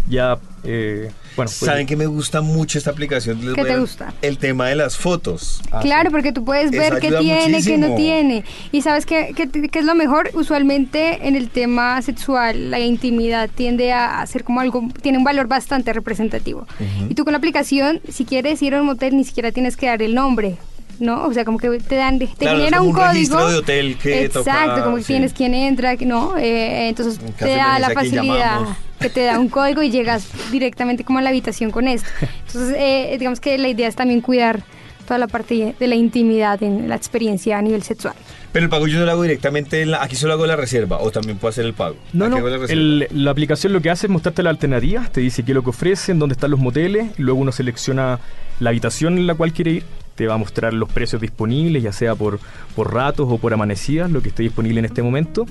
ya, 0.08 0.38
eh, 0.64 1.12
bueno, 1.36 1.50
pues- 1.50 1.52
Saben 1.56 1.88
que 1.88 1.96
me 1.96 2.06
gusta 2.06 2.42
mucho 2.42 2.78
esta 2.78 2.92
aplicación. 2.92 3.44
Les 3.46 3.56
¿Qué 3.56 3.64
te 3.64 3.78
gusta? 3.80 4.14
El 4.22 4.38
tema 4.38 4.68
de 4.68 4.76
las 4.76 4.98
fotos. 4.98 5.62
Claro, 5.82 6.12
porque 6.12 6.32
tú 6.34 6.44
puedes 6.44 6.72
ver 6.72 7.00
qué 7.00 7.12
tiene, 7.12 7.64
qué 7.64 7.78
no 7.78 7.96
tiene. 7.96 8.44
Y 8.72 8.82
sabes 8.82 9.06
qué, 9.06 9.34
qué, 9.36 9.50
qué 9.50 9.80
es 9.80 9.86
lo 9.86 9.96
mejor, 9.96 10.30
usualmente 10.34 11.28
en 11.28 11.36
el 11.36 11.50
tema 11.50 12.02
sexual, 12.02 12.70
la 12.72 12.80
intimidad 12.80 13.50
tiende 13.54 13.94
a 13.94 14.26
ser 14.28 14.44
como 14.44 14.60
algo, 14.60 14.88
tiene 15.02 15.18
un 15.18 15.24
valor 15.24 15.48
bastante 15.48 15.94
representativo. 15.94 16.68
Y 17.10 17.16
tú 17.16 17.24
con 17.24 17.32
la 17.32 17.38
aplicación, 17.38 18.02
si 18.10 18.26
quieres 18.26 18.62
ir 18.62 18.76
a 18.76 18.82
un 18.82 18.88
motel, 18.88 19.16
ni 19.16 19.24
siquiera 19.24 19.52
tienes 19.52 19.78
que 19.78 19.86
dar 19.88 20.02
el 20.02 20.14
nombre. 20.14 20.58
¿No? 21.02 21.26
O 21.26 21.34
sea, 21.34 21.44
como 21.46 21.58
que 21.58 21.68
te 21.80 21.96
dan, 21.96 22.20
te 22.20 22.28
Claro, 22.28 22.60
genera 22.60 22.78
como 22.78 22.92
un, 22.92 22.96
un 22.96 23.02
código. 23.02 23.12
registro 23.14 23.50
de 23.50 23.56
hotel 23.58 23.98
que 23.98 24.26
Exacto, 24.26 24.70
toca, 24.76 24.84
como 24.84 24.96
que 24.98 25.02
sí. 25.02 25.08
tienes 25.08 25.34
quién 25.34 25.54
entra, 25.56 25.96
no. 26.06 26.38
eh, 26.38 26.90
entonces 26.90 27.20
En 27.26 27.34
te 27.34 27.56
da 27.56 27.80
la 27.80 27.88
emergencia, 27.88 27.88
¿a 27.88 27.88
quién 27.88 27.96
facilidad 28.28 28.54
llamamos? 28.60 28.78
que 29.00 29.10
te 29.10 29.22
da 29.24 29.40
un 29.40 29.50
código 29.50 29.82
y 29.82 29.90
llegas 29.90 30.28
directamente 30.52 31.04
como 31.04 31.18
a 31.18 31.24
la 31.24 31.30
habitación 31.30 31.72
con 31.72 31.88
esto. 31.88 32.08
Entonces, 32.48 32.76
eh, 32.78 33.16
digamos 33.18 33.40
que 33.40 33.58
la 33.58 33.68
idea 33.68 33.88
es 33.88 33.96
también 33.96 34.22
cuidar 34.22 34.62
toda 35.08 35.18
la 35.18 35.26
parte 35.28 35.74
de 35.80 35.88
la 35.88 35.96
intimidad 35.96 36.62
en 36.62 36.88
la 36.88 36.96
experiencia 36.98 37.58
a 37.58 37.62
nivel 37.64 37.82
sexual. 37.82 38.14
Pero 38.52 38.66
el 38.66 38.70
pago 38.70 38.86
yo 38.88 39.00
no 39.00 39.06
lo 39.06 39.12
hago 39.12 39.24
directamente, 39.24 39.82
en 39.82 39.90
la- 39.92 40.04
aquí 40.04 40.16
solo 40.16 40.34
hago 40.34 40.46
la 40.46 40.56
reserva 40.56 41.00
o 41.00 41.10
también 41.10 41.40
puedo 41.40 41.50
hacer 41.50 41.66
el 41.66 41.74
pago. 41.74 41.96
No, 42.14 42.26
Aquí 42.26 42.36
no. 42.36 42.48
la 42.48 42.66
el- 42.68 43.08
la 43.12 43.32
aplicación 43.32 43.74
lo 43.74 43.82
que 43.82 43.90
hace 43.90 44.06
es 44.06 44.12
mostrarte 44.12 44.44
las 44.44 44.52
alternativas, 44.52 45.12
te 45.12 45.20
dice 45.22 45.44
qué 45.44 45.52
es 45.54 45.56
lo 45.56 45.64
que 45.64 45.72
ofrecen, 45.72 46.20
dónde 46.20 46.34
están 46.34 46.52
los 46.52 46.60
moteles, 46.60 47.08
luego 47.18 47.40
uno 47.40 47.52
selecciona 47.52 48.20
la 48.60 48.70
habitación 48.70 49.18
en 49.18 49.26
la 49.26 49.34
cual 49.34 49.52
quiere 49.52 49.72
ir 49.72 49.84
te 50.16 50.28
va 50.28 50.36
a 50.36 50.38
mostrar 50.38 50.74
los 50.74 50.90
precios 50.90 51.22
disponibles, 51.22 51.84
ya 51.84 51.92
sea 51.92 52.16
por, 52.16 52.40
por 52.76 52.94
ratos 52.94 53.28
o 53.30 53.38
por 53.38 53.54
amanecidas, 53.54 54.12
lo 54.12 54.22
que 54.22 54.30
esté 54.30 54.44
disponible 54.44 54.80
en 54.80 54.86
este 54.86 55.02
momento 55.02 55.46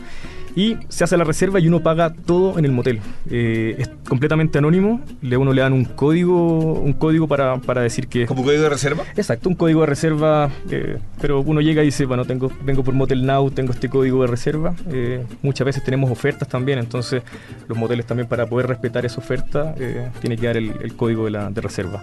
y 0.54 0.76
se 0.88 1.04
hace 1.04 1.16
la 1.16 1.24
reserva 1.24 1.60
y 1.60 1.68
uno 1.68 1.80
paga 1.80 2.12
todo 2.12 2.58
en 2.58 2.64
el 2.64 2.72
motel. 2.72 3.00
Eh, 3.30 3.76
es 3.78 3.90
completamente 4.08 4.58
anónimo, 4.58 5.00
le 5.22 5.36
uno 5.36 5.52
le 5.52 5.62
dan 5.62 5.72
un 5.72 5.84
código, 5.84 6.74
un 6.74 6.92
código 6.92 7.28
para, 7.28 7.58
para 7.58 7.82
decir 7.82 8.08
que... 8.08 8.26
¿Como 8.26 8.42
código 8.42 8.62
de 8.62 8.68
reserva? 8.68 9.04
Exacto, 9.16 9.48
un 9.48 9.54
código 9.54 9.80
de 9.80 9.86
reserva, 9.86 10.50
eh, 10.70 10.98
pero 11.20 11.40
uno 11.40 11.60
llega 11.60 11.82
y 11.82 11.86
dice, 11.86 12.06
bueno, 12.06 12.24
tengo, 12.24 12.50
vengo 12.64 12.82
por 12.82 12.94
Motel 12.94 13.24
Now, 13.24 13.50
tengo 13.50 13.72
este 13.72 13.88
código 13.88 14.22
de 14.22 14.28
reserva. 14.28 14.74
Eh, 14.90 15.24
muchas 15.42 15.64
veces 15.64 15.84
tenemos 15.84 16.10
ofertas 16.10 16.48
también, 16.48 16.78
entonces 16.78 17.22
los 17.68 17.78
moteles 17.78 18.06
también 18.06 18.28
para 18.28 18.46
poder 18.46 18.66
respetar 18.66 19.06
esa 19.06 19.20
oferta 19.20 19.74
tiene 20.20 20.36
que 20.36 20.46
dar 20.46 20.56
el, 20.56 20.72
el 20.82 20.94
código 20.94 21.24
de, 21.24 21.30
la, 21.30 21.50
de 21.50 21.60
reserva. 21.60 22.02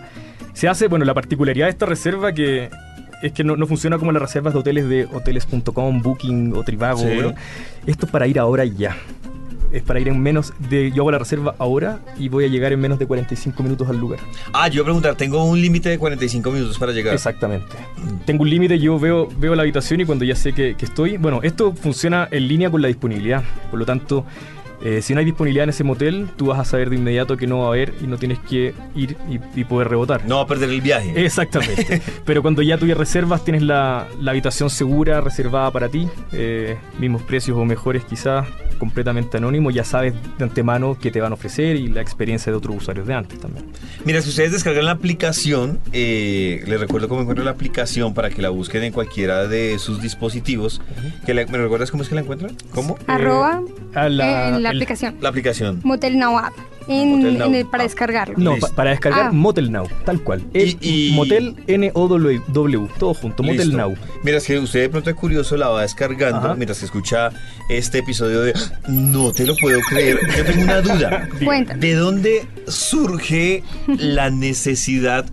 Se 0.57 0.67
hace, 0.67 0.87
bueno, 0.87 1.05
la 1.05 1.13
particularidad 1.13 1.67
de 1.67 1.69
esta 1.69 1.85
reserva 1.85 2.33
que 2.33 2.71
es 3.21 3.31
que 3.31 3.43
no, 3.43 3.55
no, 3.55 3.67
funciona 3.67 3.99
como 3.99 4.11
las 4.11 4.23
reservas 4.23 4.53
de 4.53 4.59
hoteles 4.59 4.89
de 4.89 5.05
hoteles.com, 5.05 6.01
Booking 6.01 6.51
o 6.55 6.63
Trivago. 6.63 7.03
Esto 7.85 8.05
es 8.07 8.11
para 8.11 8.25
ir 8.25 8.39
ahora 8.39 8.65
y 8.65 8.75
ya. 8.75 8.97
Es 9.71 9.83
para 9.83 9.99
ir 9.99 10.07
en 10.07 10.19
menos 10.19 10.53
de. 10.57 10.91
Yo 10.91 11.03
hago 11.03 11.11
la 11.11 11.19
reserva 11.19 11.53
ahora 11.59 11.99
y 12.17 12.29
voy 12.29 12.45
a 12.45 12.47
llegar 12.47 12.73
en 12.73 12.79
menos 12.79 12.97
de 12.97 13.05
45 13.05 13.61
minutos 13.61 13.87
al 13.87 13.99
lugar. 13.99 14.19
Ah, 14.51 14.67
yo 14.67 14.81
voy 14.81 14.81
a 14.81 14.85
preguntar, 14.85 15.15
tengo 15.15 15.43
un 15.45 15.61
límite 15.61 15.89
de 15.89 15.99
45 15.99 16.49
minutos 16.49 16.79
para 16.79 16.91
llegar. 16.91 17.13
Exactamente. 17.13 17.75
Tengo 18.25 18.41
un 18.41 18.49
límite, 18.49 18.79
yo 18.79 18.97
veo, 18.97 19.27
veo 19.37 19.53
la 19.53 19.61
habitación 19.61 20.01
y 20.01 20.05
cuando 20.05 20.25
ya 20.25 20.35
sé 20.35 20.53
que, 20.53 20.73
que 20.73 20.85
estoy. 20.85 21.17
Bueno, 21.17 21.41
esto 21.43 21.71
funciona 21.73 22.27
en 22.31 22.47
línea 22.47 22.71
con 22.71 22.81
la 22.81 22.87
disponibilidad. 22.87 23.43
Por 23.69 23.77
lo 23.77 23.85
tanto, 23.85 24.25
eh, 24.81 25.01
si 25.01 25.13
no 25.13 25.19
hay 25.19 25.25
disponibilidad 25.25 25.63
en 25.63 25.69
ese 25.69 25.83
motel, 25.83 26.27
tú 26.35 26.47
vas 26.47 26.59
a 26.59 26.65
saber 26.65 26.89
de 26.89 26.97
inmediato 26.97 27.35
que 27.37 27.47
no 27.47 27.59
va 27.59 27.65
a 27.65 27.67
haber 27.69 27.93
y 28.01 28.07
no 28.07 28.17
tienes 28.17 28.39
que 28.39 28.73
ir 28.95 29.17
y, 29.29 29.63
poder 29.63 29.89
rebotar. 29.89 30.25
No 30.25 30.37
va 30.37 30.43
a 30.43 30.47
perder 30.47 30.69
el 30.69 30.81
viaje. 30.81 31.25
Exactamente. 31.25 32.01
Pero 32.25 32.41
cuando 32.41 32.61
ya 32.61 32.77
tú 32.77 32.85
ya 32.85 32.95
reservas, 32.95 33.43
tienes 33.43 33.63
la, 33.63 34.07
habitación 34.25 34.69
segura, 34.69 35.19
reservada 35.21 35.71
para 35.71 35.89
ti, 35.89 36.07
eh, 36.31 36.77
mismos 36.99 37.23
precios 37.23 37.57
o 37.57 37.65
mejores 37.65 38.05
quizás, 38.05 38.47
completamente 38.77 39.37
anónimo, 39.37 39.71
ya 39.71 39.83
sabes 39.83 40.13
de 40.37 40.43
antemano 40.43 40.97
qué 40.99 41.11
te 41.11 41.19
van 41.19 41.31
a 41.31 41.35
ofrecer 41.35 41.75
y 41.75 41.87
la 41.87 42.01
experiencia 42.01 42.51
de 42.51 42.57
otros 42.57 42.77
usuarios 42.77 43.07
de 43.07 43.13
antes 43.13 43.39
también. 43.39 43.65
Mira, 44.05 44.21
si 44.21 44.29
ustedes 44.29 44.51
descargan 44.51 44.85
la 44.85 44.91
aplicación, 44.91 45.79
eh, 45.91 46.63
les 46.67 46.79
recuerdo 46.79 47.09
cómo 47.09 47.21
encuentran 47.21 47.45
la 47.45 47.51
aplicación 47.51 48.13
para 48.13 48.29
que 48.29 48.41
la 48.41 48.49
busquen 48.49 48.83
en 48.83 48.93
cualquiera 48.93 49.47
de 49.47 49.79
sus 49.79 50.01
dispositivos. 50.01 50.81
que 51.25 51.33
¿Me 51.33 51.57
recuerdas 51.57 51.91
cómo 51.91 52.03
es 52.03 52.09
que 52.09 52.15
la 52.15 52.21
encuentran? 52.21 52.55
¿Cómo? 52.73 52.97
Arroba. 53.07 53.61
A 53.93 54.09
la, 54.09 54.59
la 54.59 54.66
aplicación. 54.69 55.15
La 55.21 55.29
aplicación. 55.29 55.81
Motel 55.83 56.17
Now 56.17 56.37
App. 56.37 56.53
En, 56.89 57.67
para 57.69 57.83
descargarlo. 57.83 58.35
No, 58.37 58.55
para 58.75 58.91
descargar 58.91 59.25
ah. 59.27 59.31
Motel 59.33 59.71
Now, 59.71 59.89
tal 60.05 60.21
cual. 60.21 60.41
y, 60.53 61.11
Motel 61.13 61.55
N-O-W, 61.67 62.41
todo 62.97 63.13
junto, 63.13 63.43
Motel 63.43 63.75
Now. 63.75 63.93
Mira, 64.23 64.39
si 64.39 64.55
usted 64.57 64.81
de 64.83 64.89
pronto 64.89 65.09
es 65.09 65.15
curioso, 65.15 65.57
la 65.57 65.67
va 65.67 65.81
descargando 65.81 66.55
mientras 66.55 66.81
escucha 66.83 67.31
este 67.69 67.99
episodio 67.99 68.41
de 68.41 68.53
No 68.87 69.33
te 69.33 69.45
lo 69.45 69.55
puedo 69.57 69.79
creer. 69.89 70.17
Yo 70.37 70.45
tengo 70.45 70.63
una 70.63 70.81
duda. 70.81 71.27
¿De 71.75 71.93
dónde 71.93 72.47
surge 72.67 73.63
la 73.87 74.29
necesidad 74.29 75.25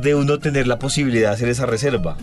de 0.00 0.14
uno 0.14 0.38
tener 0.38 0.66
la 0.66 0.78
posibilidad 0.78 1.28
de 1.28 1.34
hacer 1.34 1.48
esa 1.50 1.66
reserva? 1.66 2.16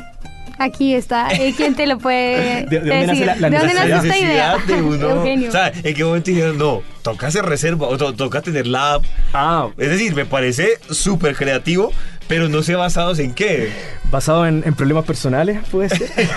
Aquí 0.62 0.94
está. 0.94 1.28
¿Quién 1.58 1.74
te 1.74 1.88
lo 1.88 1.98
puede 1.98 2.66
¿De, 2.70 2.80
dónde 2.80 3.08
decir? 3.08 3.26
Nace 3.26 3.42
la, 3.42 3.50
¿De 3.50 3.58
dónde 3.58 3.74
nace 3.74 4.08
esta 4.08 4.18
idea? 4.20 4.58
De 4.60 4.82
uno, 4.82 5.10
Eugenio. 5.16 5.50
O 5.50 5.52
sea, 5.52 5.72
¿en 5.84 5.96
qué 5.96 6.04
momento 6.04 6.30
dijeron, 6.30 6.58
no, 6.60 6.84
toca 7.02 7.28
hacer 7.28 7.44
reserva 7.46 7.88
o 7.88 7.98
toca 7.98 8.42
tener 8.44 8.68
la 8.68 8.94
app? 8.94 9.04
Ah. 9.34 9.70
Es 9.80 9.90
decir, 9.90 10.14
me 10.14 10.26
parece 10.26 10.78
súper 10.92 11.36
creativo, 11.36 11.92
pero 12.28 12.48
no 12.48 12.62
sé 12.62 12.76
basados 12.76 13.18
en 13.18 13.34
qué. 13.34 13.72
Basado 14.12 14.46
en, 14.46 14.62
problemas 14.76 15.04
personales, 15.04 15.68
puede 15.72 15.90
ser. 15.90 16.12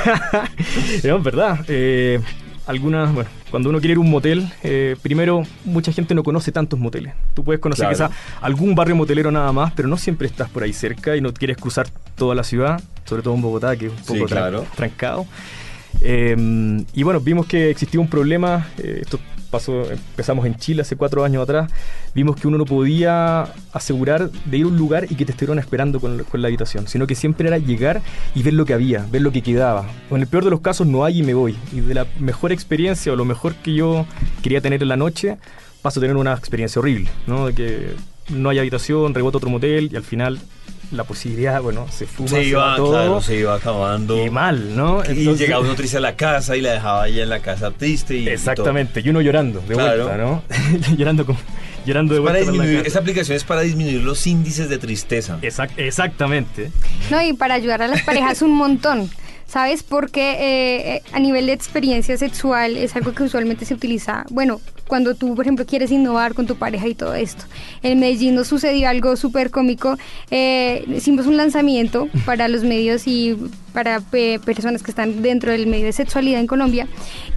no, 1.04 1.18
es 1.18 1.22
verdad. 1.22 1.58
Eh, 1.68 2.18
algunas, 2.66 3.12
bueno, 3.12 3.28
cuando 3.50 3.68
uno 3.68 3.78
quiere 3.78 3.92
ir 3.92 3.98
a 3.98 4.00
un 4.00 4.10
motel, 4.10 4.50
eh, 4.62 4.96
primero 5.02 5.42
mucha 5.64 5.92
gente 5.92 6.14
no 6.14 6.22
conoce 6.22 6.52
tantos 6.52 6.78
moteles. 6.78 7.14
Tú 7.34 7.44
puedes 7.44 7.60
conocer 7.60 7.88
quizás 7.88 8.10
algún 8.40 8.74
barrio 8.74 8.96
motelero 8.96 9.30
nada 9.30 9.52
más, 9.52 9.72
pero 9.72 9.88
no 9.88 9.96
siempre 9.96 10.26
estás 10.26 10.48
por 10.48 10.62
ahí 10.62 10.72
cerca 10.72 11.16
y 11.16 11.20
no 11.20 11.32
quieres 11.32 11.56
cruzar 11.56 11.88
toda 12.16 12.34
la 12.34 12.44
ciudad, 12.44 12.80
sobre 13.04 13.22
todo 13.22 13.34
en 13.34 13.42
Bogotá, 13.42 13.76
que 13.76 13.86
es 13.86 13.92
un 13.92 14.18
poco 14.18 14.34
trancado. 14.74 15.26
Eh, 16.00 16.84
y 16.92 17.02
bueno, 17.02 17.20
vimos 17.20 17.46
que 17.46 17.70
existía 17.70 18.00
un 18.00 18.08
problema, 18.08 18.66
eh, 18.78 19.00
esto 19.02 19.18
pasó, 19.54 19.90
empezamos 19.90 20.44
en 20.46 20.56
Chile 20.56 20.82
hace 20.82 20.96
cuatro 20.96 21.24
años 21.24 21.42
atrás, 21.42 21.70
vimos 22.14 22.36
que 22.36 22.48
uno 22.48 22.58
no 22.58 22.64
podía 22.64 23.52
asegurar 23.72 24.30
de 24.30 24.58
ir 24.58 24.64
a 24.64 24.68
un 24.68 24.76
lugar 24.76 25.06
y 25.08 25.14
que 25.14 25.24
te 25.24 25.32
estuvieran 25.32 25.58
esperando 25.58 26.00
con, 26.00 26.24
la 26.32 26.48
habitación, 26.48 26.88
sino 26.88 27.06
que 27.06 27.14
siempre 27.14 27.46
era 27.46 27.58
llegar 27.58 28.02
y 28.34 28.42
ver 28.42 28.54
lo 28.54 28.64
que 28.64 28.74
había, 28.74 29.06
ver 29.10 29.22
lo 29.22 29.30
que 29.30 29.42
quedaba. 29.42 29.86
O 30.10 30.16
en 30.16 30.22
el 30.22 30.26
peor 30.26 30.44
de 30.44 30.50
los 30.50 30.60
casos 30.60 30.86
no 30.86 31.04
hay 31.04 31.20
y 31.20 31.22
me 31.22 31.34
voy. 31.34 31.56
Y 31.72 31.80
de 31.80 31.94
la 31.94 32.06
mejor 32.18 32.50
experiencia 32.50 33.12
o 33.12 33.16
lo 33.16 33.24
mejor 33.24 33.54
que 33.54 33.74
yo 33.74 34.06
quería 34.42 34.60
tener 34.60 34.82
en 34.82 34.88
la 34.88 34.96
noche, 34.96 35.38
paso 35.80 36.00
a 36.00 36.02
tener 36.02 36.16
una 36.16 36.32
experiencia 36.32 36.80
horrible, 36.80 37.08
¿no? 37.26 37.46
De 37.46 37.54
que 37.54 37.94
no 38.30 38.50
hay 38.50 38.58
habitación, 38.58 39.14
rebota 39.14 39.38
otro 39.38 39.50
motel 39.50 39.90
y 39.92 39.96
al 39.96 40.02
final 40.02 40.40
la 40.96 41.04
posibilidad, 41.04 41.60
bueno, 41.60 41.86
se 41.90 42.06
fuma, 42.06 42.28
se, 42.28 42.44
iba, 42.44 42.76
todo. 42.76 42.92
Claro, 42.92 43.20
se 43.20 43.36
iba 43.36 43.54
acabando. 43.54 44.24
Y 44.24 44.30
mal, 44.30 44.76
¿no? 44.76 45.02
y 45.04 45.34
llegaba 45.36 45.62
uno 45.62 45.74
triste 45.74 45.96
a 45.96 46.00
la 46.00 46.16
casa 46.16 46.56
y 46.56 46.60
la 46.60 46.72
dejaba 46.72 47.04
allá 47.04 47.22
en 47.22 47.28
la 47.28 47.40
casa 47.40 47.70
triste. 47.70 48.16
Y, 48.16 48.28
Exactamente, 48.28 49.00
y, 49.04 49.08
uno 49.08 49.20
llorando 49.20 49.60
de 49.60 49.74
vuelta, 49.74 50.16
¿no? 50.16 50.42
llorando 50.96 51.26
con, 51.26 51.36
llorando 51.84 52.14
de 52.14 52.20
vuelta. 52.20 52.80
esa 52.86 52.98
aplicación 52.98 53.36
es 53.36 53.44
para 53.44 53.62
disminuir 53.62 54.02
los 54.02 54.26
índices 54.26 54.68
de 54.68 54.78
tristeza. 54.78 55.38
exactamente. 55.42 56.70
No, 57.10 57.22
y 57.22 57.32
para 57.32 57.54
ayudar 57.54 57.82
a 57.82 57.88
las 57.88 58.02
parejas 58.02 58.42
un 58.42 58.52
montón. 58.52 59.10
¿Sabes? 59.46 59.82
Porque 59.82 60.32
eh, 60.32 60.94
eh, 60.96 61.02
a 61.12 61.20
nivel 61.20 61.46
de 61.46 61.52
experiencia 61.52 62.16
sexual 62.16 62.76
es 62.76 62.96
algo 62.96 63.12
que 63.12 63.22
usualmente 63.22 63.64
se 63.66 63.74
utiliza, 63.74 64.24
bueno, 64.30 64.60
cuando 64.86 65.14
tú, 65.14 65.34
por 65.34 65.44
ejemplo, 65.44 65.66
quieres 65.66 65.90
innovar 65.90 66.34
con 66.34 66.46
tu 66.46 66.56
pareja 66.56 66.88
y 66.88 66.94
todo 66.94 67.14
esto. 67.14 67.44
En 67.82 68.00
Medellín 68.00 68.34
nos 68.34 68.48
sucedió 68.48 68.88
algo 68.88 69.16
súper 69.16 69.50
cómico. 69.50 69.96
Eh, 70.30 70.84
hicimos 70.88 71.26
un 71.26 71.36
lanzamiento 71.36 72.08
para 72.26 72.48
los 72.48 72.64
medios 72.64 73.06
y 73.06 73.36
para 73.74 74.00
personas 74.00 74.82
que 74.82 74.90
están 74.90 75.20
dentro 75.20 75.52
del 75.52 75.66
medio 75.66 75.84
de 75.84 75.92
sexualidad 75.92 76.40
en 76.40 76.46
Colombia 76.46 76.86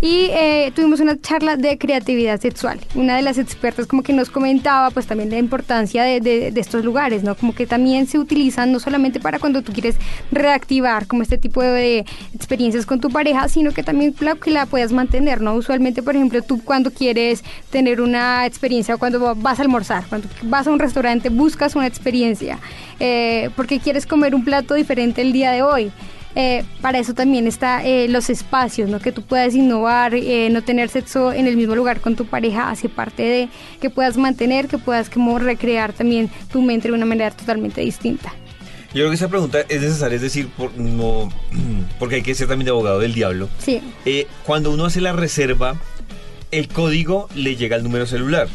y 0.02 0.30
eh, 0.32 0.72
tuvimos 0.74 1.02
una 1.02 1.20
charla 1.20 1.58
de 1.58 1.78
creatividad 1.78 2.40
sexual. 2.40 2.80
Una 2.96 3.18
de 3.18 3.24
las 3.24 3.38
expertas 3.38 3.88
como 3.88 4.04
que 4.04 4.14
nos 4.14 4.30
comentaba 4.30 4.92
pues 4.92 5.08
también 5.08 5.32
la 5.32 5.40
importancia 5.40 6.04
de, 6.04 6.22
de, 6.22 6.60
estos 6.60 6.86
lugares, 6.86 7.24
¿no? 7.24 7.36
Como 7.36 7.54
que 7.54 7.66
también 7.66 8.08
se 8.08 8.20
utilizan 8.20 8.72
no 8.72 8.80
solamente 8.80 9.20
para 9.20 9.40
cuando 9.40 9.62
tú 9.64 9.74
quieres 9.74 9.96
reactivar 10.32 11.08
como 11.08 11.24
este 11.24 11.38
tipo 11.38 11.62
de 11.62 12.06
experiencias 12.34 12.86
con 12.86 13.02
tu 13.02 13.10
pareja, 13.10 13.50
sino 13.50 13.72
que 13.72 13.84
también 13.84 14.14
que 14.40 14.52
la 14.52 14.66
puedas 14.66 14.92
mantener, 14.92 15.42
¿no? 15.42 15.56
Usualmente, 15.56 16.04
por 16.04 16.16
ejemplo, 16.16 16.42
tú 16.42 16.64
cuando 16.64 16.92
quieres 16.92 17.44
tener 17.72 18.00
una 18.02 18.46
experiencia, 18.46 18.98
cuando 18.98 19.36
vas 19.36 19.60
a 19.60 19.64
almorzar, 19.64 20.06
cuando 20.08 20.28
vas 20.44 20.68
a 20.68 20.72
un 20.72 20.80
restaurante, 20.80 21.30
buscas 21.30 21.76
una 21.76 21.88
experiencia, 21.88 22.60
eh, 23.00 23.50
porque 23.56 23.80
quieres 23.80 24.06
comer 24.06 24.36
un 24.36 24.44
plato 24.44 24.76
diferente 24.76 25.22
el 25.22 25.34
día 25.34 25.52
de 25.52 25.64
hoy. 25.64 25.92
Eh, 26.36 26.64
para 26.82 27.00
eso 27.00 27.14
también 27.14 27.48
está 27.48 27.84
eh, 27.84 28.08
los 28.10 28.30
espacios, 28.30 28.90
¿no? 28.90 29.00
que 29.00 29.12
tú 29.12 29.24
puedas 29.24 29.56
innovar, 29.56 30.14
eh, 30.14 30.50
no 30.52 30.62
tener 30.62 30.90
sexo 30.90 31.34
en 31.34 31.48
el 31.48 31.58
mismo 31.58 31.76
lugar 31.76 32.00
con 32.00 32.16
tu 32.16 32.26
pareja, 32.26 32.70
hace 32.70 32.90
parte 32.90 33.24
de 33.24 33.50
que 33.82 33.90
puedas 33.90 34.18
mantener, 34.18 34.68
que 34.68 34.78
puedas 34.78 35.10
como 35.10 35.40
recrear 35.40 35.94
también 35.94 36.30
tu 36.52 36.62
mente 36.62 36.90
de 36.90 36.94
una 36.94 37.06
manera 37.06 37.32
totalmente 37.32 37.82
distinta. 37.82 38.34
Yo 38.94 39.02
creo 39.02 39.10
que 39.10 39.16
esa 39.16 39.30
pregunta 39.30 39.62
es 39.68 39.82
necesaria, 39.82 40.16
es 40.16 40.22
decir, 40.22 40.48
por, 40.50 40.78
no, 40.78 41.30
porque 42.00 42.16
hay 42.16 42.22
que 42.22 42.36
ser 42.36 42.48
también 42.48 42.66
de 42.66 42.72
abogado 42.72 43.00
del 43.00 43.14
diablo. 43.14 43.50
Sí. 43.60 43.82
cuando 44.46 44.72
uno 44.72 44.86
hace 44.86 45.02
la 45.02 45.14
reserva, 45.14 45.76
el 46.52 46.68
código 46.68 47.30
le 47.36 47.56
llega 47.56 47.76
al 47.76 47.84
número 47.84 48.06
celular. 48.06 48.48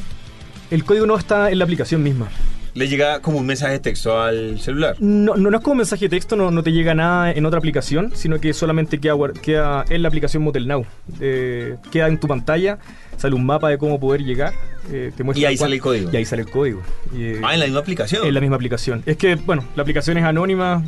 El 0.71 0.85
código 0.85 1.07
no 1.07 1.19
está 1.19 1.50
en 1.50 1.59
la 1.59 1.64
aplicación 1.64 2.02
misma 2.02 2.29
le 2.75 2.88
llega 2.88 3.21
como 3.21 3.38
un 3.38 3.47
mensaje 3.47 3.75
de 3.75 3.79
texto 3.81 4.21
al 4.21 4.59
celular. 4.59 4.97
No, 4.99 5.35
no, 5.37 5.57
es 5.57 5.62
como 5.62 5.73
un 5.73 5.79
mensaje 5.79 6.07
de 6.07 6.09
texto, 6.11 6.37
no, 6.37 6.50
no, 6.50 6.62
te 6.62 6.73
llega 6.73 6.95
nada 6.95 7.31
en 7.33 7.45
otra 7.45 7.59
aplicación, 7.59 8.12
sino 8.14 8.41
que 8.41 8.52
solamente 8.52 8.99
queda, 8.99 9.14
queda 9.43 9.85
en 9.88 10.02
la 10.02 10.09
aplicación 10.09 10.43
Motel 10.43 10.67
Now. 10.67 10.87
Eh, 11.21 11.76
queda 11.91 12.09
en 12.09 12.19
tu 12.19 12.26
pantalla, 12.29 12.79
sale 13.17 13.35
un 13.35 13.45
mapa 13.45 13.69
de 13.69 13.79
cómo 13.79 14.00
poder 14.00 14.23
llegar. 14.23 14.55
Eh, 14.91 15.12
te 15.17 15.23
muestra 15.23 15.43
y 15.43 15.45
ahí 15.47 15.57
sale 15.57 15.77
el 15.77 15.81
código. 15.81 16.11
Y 16.12 16.17
ahí 16.17 16.25
sale 16.25 16.43
el 16.43 16.51
código. 16.51 16.83
Eh, 17.15 17.41
ah, 17.45 17.55
en 17.55 17.61
la 17.61 17.67
misma 17.67 17.81
aplicación. 17.81 18.27
En 18.27 18.35
la 18.35 18.41
misma 18.41 18.57
aplicación. 18.57 19.03
Es 19.07 19.17
que, 19.17 19.37
bueno, 19.37 19.65
la 19.77 19.83
aplicación 19.83 20.19
es 20.19 20.25
anónima, 20.25 20.85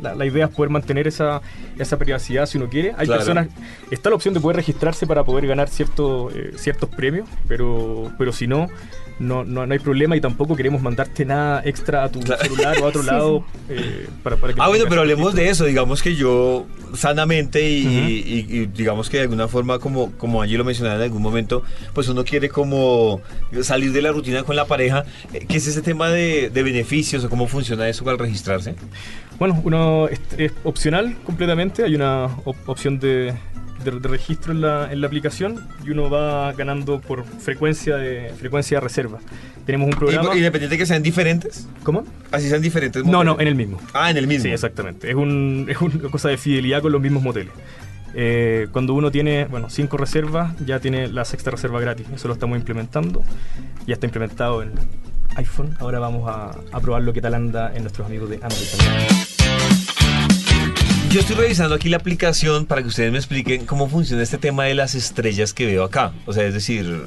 la, 0.00 0.26
idea 0.26 0.46
es 0.46 0.50
poder 0.52 0.70
mantener 0.70 1.06
esa, 1.06 1.40
esa 1.78 1.98
privacidad 1.98 2.46
si 2.46 2.58
uno 2.58 2.68
quiere. 2.68 2.94
Hay 2.96 3.06
personas, 3.06 3.48
está 3.90 4.10
la 4.10 4.16
opción 4.16 4.34
de 4.34 4.40
poder 4.40 4.56
registrarse 4.56 5.06
para 5.06 5.24
poder 5.24 5.46
ganar 5.46 5.68
cierto, 5.68 6.30
ciertos 6.56 6.88
premios, 6.90 7.28
pero, 7.48 8.12
pero 8.18 8.32
si 8.32 8.46
no 8.46 8.68
no, 9.18 9.44
no, 9.44 9.62
hay 9.62 9.78
problema 9.78 10.16
y 10.16 10.20
tampoco 10.20 10.56
queremos 10.56 10.82
mandarte 10.82 11.24
nada 11.24 11.62
extra 11.64 12.04
a 12.04 12.10
tu 12.10 12.20
celular 12.20 12.76
o 12.80 12.84
a 12.84 12.88
otro 12.88 13.02
lado 13.02 13.44
eh, 13.68 14.06
para, 14.22 14.36
para, 14.36 14.52
que... 14.52 14.60
Ah, 14.60 14.68
bueno, 14.68 14.84
pero 14.88 15.00
hablemos 15.00 15.34
de 15.34 15.48
eso. 15.48 15.64
Digamos 15.64 16.02
que 16.02 16.14
yo 16.14 16.66
sanamente 16.94 17.68
y, 17.68 17.86
y- 17.86 18.46
y 18.48 18.66
digamos 18.66 19.08
que 19.08 19.16
de 19.18 19.22
alguna 19.24 19.48
forma, 19.48 19.78
como, 19.78 20.12
como 20.12 20.42
Angie 20.42 20.58
lo 20.58 20.64
mencionaba 20.64 20.96
en 20.96 21.02
algún 21.02 21.22
momento, 21.22 21.62
pues 21.94 22.08
uno 22.08 22.24
quiere 22.24 22.48
como 22.50 23.15
salir 23.62 23.92
de 23.92 24.02
la 24.02 24.12
rutina 24.12 24.42
con 24.42 24.56
la 24.56 24.64
pareja. 24.66 25.04
Eh, 25.32 25.44
¿Qué 25.48 25.56
es 25.58 25.66
ese 25.66 25.82
tema 25.82 26.08
de, 26.10 26.50
de 26.50 26.62
beneficios 26.62 27.24
o 27.24 27.30
cómo 27.30 27.46
funciona 27.48 27.88
eso 27.88 28.08
al 28.08 28.18
registrarse? 28.18 28.74
Bueno, 29.38 29.60
uno 29.64 30.08
es, 30.08 30.20
es 30.38 30.52
opcional 30.64 31.16
completamente, 31.24 31.84
hay 31.84 31.94
una 31.94 32.26
op- 32.44 32.56
opción 32.68 32.98
de, 32.98 33.34
de- 33.84 33.90
de 34.00 34.08
registro 34.08 34.52
en 34.52 34.62
la, 34.62 34.90
en 34.90 35.00
la 35.00 35.06
aplicación 35.06 35.66
y 35.84 35.90
uno 35.90 36.08
va 36.08 36.52
ganando 36.54 37.00
por 37.00 37.24
frecuencia 37.24 37.96
de 37.96 38.32
frecuencia 38.38 38.78
de 38.78 38.80
reserva. 38.80 39.18
Tenemos 39.66 39.88
un 39.88 39.94
programa... 39.98 40.34
Y- 40.34 40.38
Independiente 40.38 40.78
que 40.78 40.86
sean 40.86 41.02
diferentes, 41.02 41.66
¿Cómo? 41.82 42.04
así 42.32 42.48
sean 42.48 42.62
diferentes. 42.62 43.04
No, 43.04 43.24
no, 43.24 43.32
modelos. 43.34 43.40
en 43.42 43.48
el 43.48 43.54
mismo. 43.56 43.80
Ah, 43.92 44.10
en 44.10 44.16
el 44.16 44.26
mismo. 44.26 44.44
Sí, 44.44 44.50
exactamente. 44.50 45.08
Es, 45.10 45.14
un, 45.16 45.66
es 45.70 45.80
una 45.80 46.08
cosa 46.10 46.28
de 46.28 46.38
fidelidad 46.38 46.80
con 46.82 46.92
los 46.92 47.00
mismos 47.02 47.22
moteles. 47.22 47.52
Eh, 48.18 48.68
cuando 48.72 48.94
uno 48.94 49.10
tiene, 49.10 49.44
bueno, 49.44 49.68
cinco 49.68 49.98
reservas, 49.98 50.56
ya 50.64 50.80
tiene 50.80 51.08
la 51.08 51.26
sexta 51.26 51.50
reserva 51.50 51.80
gratis. 51.80 52.06
Eso 52.14 52.28
lo 52.28 52.34
estamos 52.34 52.56
implementando. 52.56 53.22
Ya 53.86 53.92
está 53.92 54.06
implementado 54.06 54.62
en 54.62 54.72
iPhone. 55.36 55.76
Ahora 55.80 55.98
vamos 55.98 56.26
a, 56.26 56.52
a 56.72 56.80
probarlo 56.80 57.12
qué 57.12 57.20
tal 57.20 57.34
anda 57.34 57.76
en 57.76 57.82
nuestros 57.82 58.06
amigos 58.06 58.30
de 58.30 58.36
Android 58.36 58.66
también. 58.78 59.85
Yo 61.10 61.20
estoy 61.20 61.36
revisando 61.36 61.74
aquí 61.74 61.88
la 61.88 61.96
aplicación 61.96 62.66
para 62.66 62.82
que 62.82 62.88
ustedes 62.88 63.10
me 63.10 63.16
expliquen 63.18 63.64
cómo 63.64 63.88
funciona 63.88 64.22
este 64.22 64.36
tema 64.38 64.64
de 64.64 64.74
las 64.74 64.94
estrellas 64.94 65.54
que 65.54 65.64
veo 65.64 65.84
acá. 65.84 66.12
O 66.26 66.32
sea, 66.32 66.44
es 66.44 66.52
decir, 66.52 67.00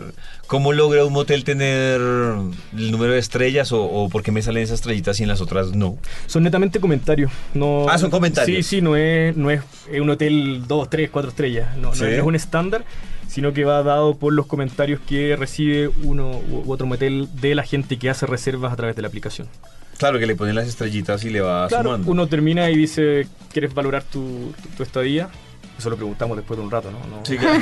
¿cómo 0.48 0.74
logra 0.74 1.06
un 1.06 1.13
motel 1.13 1.44
tener 1.44 2.00
el 2.00 2.91
número 2.91 3.13
de 3.13 3.20
estrellas 3.20 3.72
o, 3.72 3.84
o 3.84 4.10
por 4.10 4.24
qué 4.24 4.32
me 4.32 4.41
salen 4.41 4.63
esas 4.63 4.75
estrellitas 4.75 5.20
y 5.20 5.24
en 5.24 5.29
las 5.29 5.41
otras 5.41 5.74
no? 5.75 5.98
Son 6.25 6.41
netamente 6.44 6.79
comentarios. 6.79 7.32
No, 7.53 7.86
Ah, 7.88 7.98
son 8.00 8.10
comentarios. 8.10 8.65
Sí, 8.65 8.77
sí, 8.77 8.82
no 8.82 8.96
es, 8.96 9.36
no 9.38 9.51
es 9.51 9.62
un 10.01 10.10
hotel 10.10 10.63
2, 10.68 10.89
3, 10.89 11.10
4 11.12 11.29
estrellas. 11.29 11.77
No, 11.77 11.94
Sí. 11.94 12.06
es- 12.06 12.12
no 12.12 12.15
es 12.18 12.24
un 12.24 12.36
estándar, 12.36 12.86
sino 13.27 13.53
que 13.53 13.63
va 13.65 13.84
dado 13.84 14.15
por 14.15 14.34
los 14.34 14.48
comentarios 14.48 15.01
que 15.08 15.36
recibe 15.36 15.89
uno 16.03 16.32
u 16.50 16.72
otro 16.72 16.88
motel 16.88 17.27
de 17.41 17.53
la 17.53 17.63
gente 17.63 18.00
que 18.00 18.10
hace 18.10 18.25
reservas 18.25 18.74
a 18.74 18.75
través 18.75 18.96
de 18.96 19.01
la 19.03 19.08
aplicación. 19.10 19.48
Claro, 20.00 20.18
que 20.18 20.25
le 20.25 20.36
ponen 20.36 20.56
las 20.56 20.68
estrellitas 20.68 21.24
y 21.25 21.29
le 21.29 21.41
va 21.41 21.68
Claro, 21.68 21.84
sumando. 21.91 22.10
uno 22.12 22.27
termina 22.27 22.70
y 22.72 22.75
dice, 22.77 23.27
¿quieres 23.53 23.74
valorar 23.74 24.01
tu, 24.03 24.53
tu- 24.63 24.70
tu 24.77 24.84
estadía? 24.84 25.29
Eso 25.77 25.89
lo 25.89 25.96
preguntamos 25.96 26.36
después 26.36 26.58
de 26.58 26.63
un 26.65 26.72
rato, 26.72 26.89
¿no? 26.91 27.00
No, 27.08 27.25
Sí, 27.25 27.38
claro. 27.38 27.60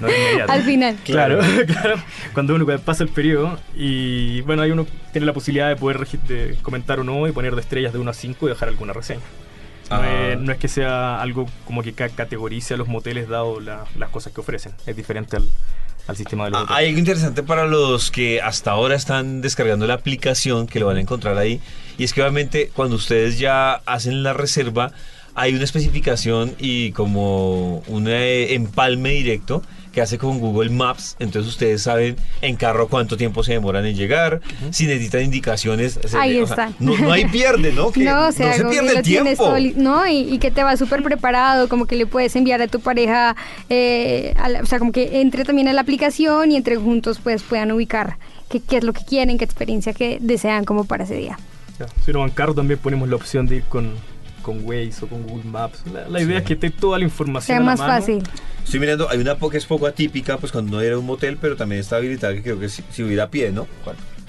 no 0.00 0.08
inmediato. 0.08 0.52
Al 0.52 0.62
final. 0.62 0.96
Claro, 1.04 1.40
claro. 1.66 1.96
Cuando 2.32 2.54
uno 2.54 2.66
pasa 2.78 3.02
el 3.04 3.10
periodo 3.10 3.58
y 3.76 4.40
bueno, 4.40 4.62
ahí 4.62 4.70
uno 4.70 4.86
tiene 5.12 5.26
la 5.26 5.32
posibilidad 5.32 5.68
de 5.68 5.76
poder 5.76 5.98
de 6.06 6.56
comentar 6.62 6.98
o 7.00 7.04
no 7.04 7.26
y 7.28 7.32
poner 7.32 7.54
de 7.54 7.60
estrellas 7.60 7.92
de 7.92 7.98
1 7.98 8.10
a 8.10 8.14
5 8.14 8.46
y 8.46 8.48
dejar 8.50 8.68
alguna 8.70 8.92
reseña. 8.92 9.20
No, 9.90 9.96
Ah. 9.96 10.28
es, 10.32 10.38
no 10.40 10.50
es 10.50 10.58
que 10.58 10.66
sea 10.68 11.20
algo 11.20 11.46
como 11.66 11.82
que 11.82 11.92
ca- 11.92 12.08
categorice 12.08 12.74
a 12.74 12.76
los 12.76 12.88
moteles 12.88 13.28
dado 13.28 13.60
la- 13.60 13.84
las 13.98 14.08
cosas 14.10 14.32
que 14.32 14.40
ofrecen. 14.40 14.72
Es 14.86 14.96
diferente 14.96 15.36
al, 15.36 15.48
al 16.06 16.16
sistema 16.16 16.44
de 16.44 16.50
los 16.50 16.62
Ah. 16.62 16.76
Hay 16.76 16.88
algo 16.88 16.98
interesante 16.98 17.42
para 17.42 17.66
los 17.66 18.10
que 18.10 18.40
hasta 18.40 18.70
ahora 18.72 18.94
están 18.94 19.40
descargando 19.40 19.86
la 19.86 19.94
aplicación, 19.94 20.66
que 20.66 20.80
lo 20.80 20.86
van 20.86 20.96
a 20.96 21.00
encontrar 21.00 21.38
ahí, 21.38 21.60
y 21.98 22.04
es 22.04 22.12
que 22.12 22.22
obviamente 22.22 22.70
cuando 22.74 22.96
ustedes 22.96 23.38
ya 23.38 23.74
hacen 23.86 24.22
la 24.22 24.32
reserva, 24.32 24.92
hay 25.34 25.54
una 25.54 25.64
especificación 25.64 26.54
y 26.58 26.92
como 26.92 27.78
un 27.88 28.08
eh, 28.08 28.54
empalme 28.54 29.10
directo 29.10 29.62
que 29.94 30.00
hace 30.02 30.18
con 30.18 30.40
Google 30.40 30.70
Maps, 30.70 31.16
entonces 31.20 31.50
ustedes 31.52 31.82
saben 31.82 32.16
en 32.42 32.56
carro 32.56 32.88
cuánto 32.88 33.16
tiempo 33.16 33.42
se 33.44 33.52
demoran 33.52 33.86
en 33.86 33.94
llegar, 33.96 34.40
si 34.70 34.86
necesitan 34.86 35.22
indicaciones. 35.22 35.98
se- 36.04 36.18
Ahí 36.18 36.38
o 36.40 36.46
sea, 36.46 36.68
está. 36.68 36.72
no, 36.80 36.96
no 36.98 37.12
hay 37.12 37.26
pierde, 37.26 37.72
¿no? 37.72 37.90
Que 37.92 38.04
no, 38.04 38.28
o 38.28 38.32
sea, 38.32 38.52
se 38.54 38.64
pierde 38.64 38.96
el 38.98 39.02
tiempo. 39.02 39.54
no, 39.76 40.06
y, 40.06 40.18
y 40.34 40.38
que 40.38 40.50
te 40.50 40.62
va 40.64 40.76
súper 40.76 41.02
preparado, 41.02 41.68
como 41.68 41.86
que 41.86 41.96
le 41.96 42.06
puedes 42.06 42.34
enviar 42.36 42.60
a 42.60 42.66
tu 42.68 42.80
pareja, 42.80 43.36
eh, 43.68 44.34
a 44.36 44.48
la- 44.48 44.60
o 44.62 44.66
sea, 44.66 44.78
como 44.78 44.92
que 44.92 45.20
entre 45.20 45.44
también 45.44 45.68
a 45.68 45.72
la 45.72 45.80
aplicación 45.80 46.50
y 46.52 46.56
entre 46.56 46.76
juntos 46.76 47.20
pues 47.22 47.42
puedan 47.42 47.70
ubicar 47.72 48.18
qué, 48.48 48.60
qué 48.60 48.78
es 48.78 48.84
lo 48.84 48.92
que 48.92 49.04
quieren, 49.04 49.38
qué 49.38 49.44
experiencia 49.44 49.92
que 49.92 50.18
desean 50.20 50.64
como 50.64 50.84
para 50.84 51.04
ese 51.04 51.14
día. 51.16 51.38
Ya, 51.78 51.86
Si 52.04 52.10
uno 52.10 52.20
va 52.20 52.26
en 52.26 52.32
carro 52.32 52.54
también 52.54 52.78
ponemos 52.80 53.08
la 53.08 53.16
opción 53.16 53.46
de 53.46 53.56
ir 53.56 53.62
con, 53.64 53.92
con 54.44 54.64
Waze 54.64 55.04
o 55.04 55.08
con 55.08 55.22
Google 55.26 55.50
Maps. 55.50 55.82
La, 55.92 56.08
la 56.08 56.20
idea 56.22 56.38
es 56.38 56.44
que 56.44 56.52
esté 56.54 56.70
toda 56.70 56.98
la 56.98 57.04
información. 57.04 57.46
Sea 57.46 57.56
a 57.56 57.60
la 57.60 57.66
más 57.66 57.80
mano. 57.80 57.92
fácil. 57.94 58.22
Estoy 58.64 58.80
mirando, 58.80 59.10
hay 59.10 59.18
una 59.18 59.36
que 59.36 59.56
es 59.58 59.66
poco 59.66 59.86
atípica, 59.86 60.38
pues 60.38 60.52
cuando 60.52 60.76
no 60.76 60.80
era 60.80 60.96
un 60.98 61.04
motel, 61.04 61.36
pero 61.40 61.56
también 61.56 61.80
está 61.80 61.96
habilitada, 61.96 62.34
que 62.34 62.42
creo 62.42 62.58
que 62.60 62.68
si, 62.68 62.82
si 62.92 63.02
hubiera 63.02 63.24
a 63.24 63.28
pie, 63.30 63.50
¿no? 63.50 63.66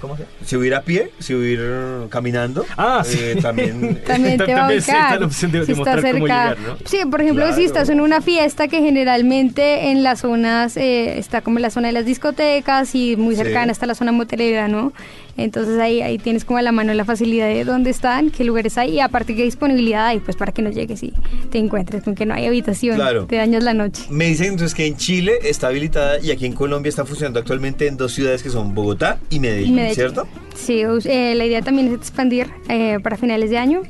¿Cómo 0.02 0.18
se 0.18 0.26
Si 0.46 0.58
hubiera 0.58 0.80
a 0.80 0.82
pie, 0.82 1.12
si 1.20 1.34
hubiera 1.34 2.08
caminando, 2.10 2.66
Ah, 2.76 3.02
sí. 3.06 3.18
eh, 3.22 3.38
también... 3.42 4.02
También 4.06 4.38
te 4.46 4.54
va 4.54 4.54
a 4.54 4.60
También 4.68 4.82
sí 4.82 4.92
está 4.92 5.00
ubicar. 5.04 5.20
la 5.22 5.26
opción 5.26 5.52
de- 5.54 5.66
si 5.66 5.74
mostrar 5.74 5.98
estás 6.00 6.12
cómo 6.14 6.28
cerca. 6.28 6.50
llegar, 6.56 6.60
¿no? 6.68 6.78
Sí, 6.86 6.98
por 7.10 7.22
ejemplo, 7.22 7.46
si 7.46 7.52
Claro. 7.54 7.66
estás 7.66 7.90
en 7.90 8.02
una 8.02 8.22
fiesta 8.22 8.68
que 8.68 8.82
generalmente 8.82 9.92
en 9.92 10.04
las 10.04 10.20
zonas, 10.20 10.76
eh, 10.78 11.18
está 11.18 11.42
como 11.42 11.58
en 11.58 11.62
la 11.64 11.70
zona 11.70 11.88
de 11.88 11.94
las 11.94 12.06
discotecas 12.06 12.94
y 12.94 13.16
muy 13.16 13.36
Sí. 13.36 13.44
cercana 13.44 13.72
está 13.72 13.86
la 13.86 13.96
zona 13.96 14.12
motelera, 14.12 14.68
¿no? 14.68 14.92
Entonces 15.38 15.80
ahí, 15.80 16.02
ahí 16.02 16.18
tienes 16.18 16.46
como 16.46 16.60
a 16.60 16.62
la 16.62 16.72
mano 16.72 16.94
la 16.94 17.04
facilidad 17.06 17.48
de 17.48 17.66
dónde 17.66 17.90
están, 17.90 18.30
qué 18.30 18.44
lugares 18.44 18.78
hay 18.78 18.92
y 18.94 19.00
aparte 19.00 19.36
qué 19.36 19.44
disponibilidad 19.44 20.06
hay, 20.08 20.20
pues 20.20 20.38
para 20.38 20.52
que 20.52 20.62
no 20.62 20.70
llegues 20.70 21.04
y 21.04 21.14
te 21.52 21.58
encuentres 21.58 22.04
con 22.04 22.16
que 22.16 22.26
no 22.26 22.34
hay 22.34 22.46
habitación, 22.46 22.96
Claro. 22.96 23.26
te 23.26 23.36
dañas 23.36 23.64
la 23.64 23.74
noche. 23.74 24.04
Me 24.10 24.28
dicen 24.28 24.48
entonces 24.54 24.74
que 24.74 24.86
en 24.88 24.96
Chile 24.96 25.34
está 25.44 25.68
habilitada 25.68 26.20
y 26.22 26.32
aquí 26.32 26.46
en 26.46 26.54
Colombia 26.54 26.90
está 26.90 27.06
funcionando 27.06 27.40
actualmente 27.40 27.88
en 27.88 27.98
dos 27.98 28.14
ciudades 28.14 28.42
que 28.44 28.50
son 28.50 28.74
Bogotá 28.74 29.20
y 29.30 29.40
Medellín, 29.40 29.76
Medellín. 29.76 29.96
¿cierto? 29.96 30.28
Sí, 30.56 30.82
eh, 31.06 31.34
la 31.36 31.46
idea 31.46 31.62
también 31.62 31.88
es 31.90 31.94
expandir 31.96 32.48
eh, 32.70 33.00
para 33.04 33.18
finales 33.18 33.50
de 33.50 33.58
año 33.58 33.82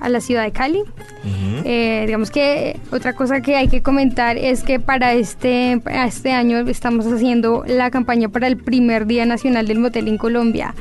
a 0.00 0.08
la 0.08 0.20
ciudad 0.20 0.44
de 0.44 0.52
Cali. 0.52 0.82
Eh, 1.64 2.04
digamos 2.06 2.30
que 2.30 2.80
otra 2.90 3.12
cosa 3.12 3.42
que 3.42 3.54
hay 3.56 3.68
que 3.68 3.82
comentar 3.82 4.38
es 4.38 4.62
que 4.62 4.80
para 4.80 5.12
este, 5.12 5.78
para 5.82 6.06
este 6.06 6.32
año 6.32 6.58
estamos 6.60 7.06
haciendo 7.06 7.64
la 7.66 7.90
campaña 7.90 8.28
para 8.28 8.46
el 8.46 8.56
primer 8.56 9.06
Día 9.06 9.26
Nacional 9.26 9.66
del 9.66 9.78
Motel 9.78 10.08
en 10.08 10.16
Colombia 10.16 10.74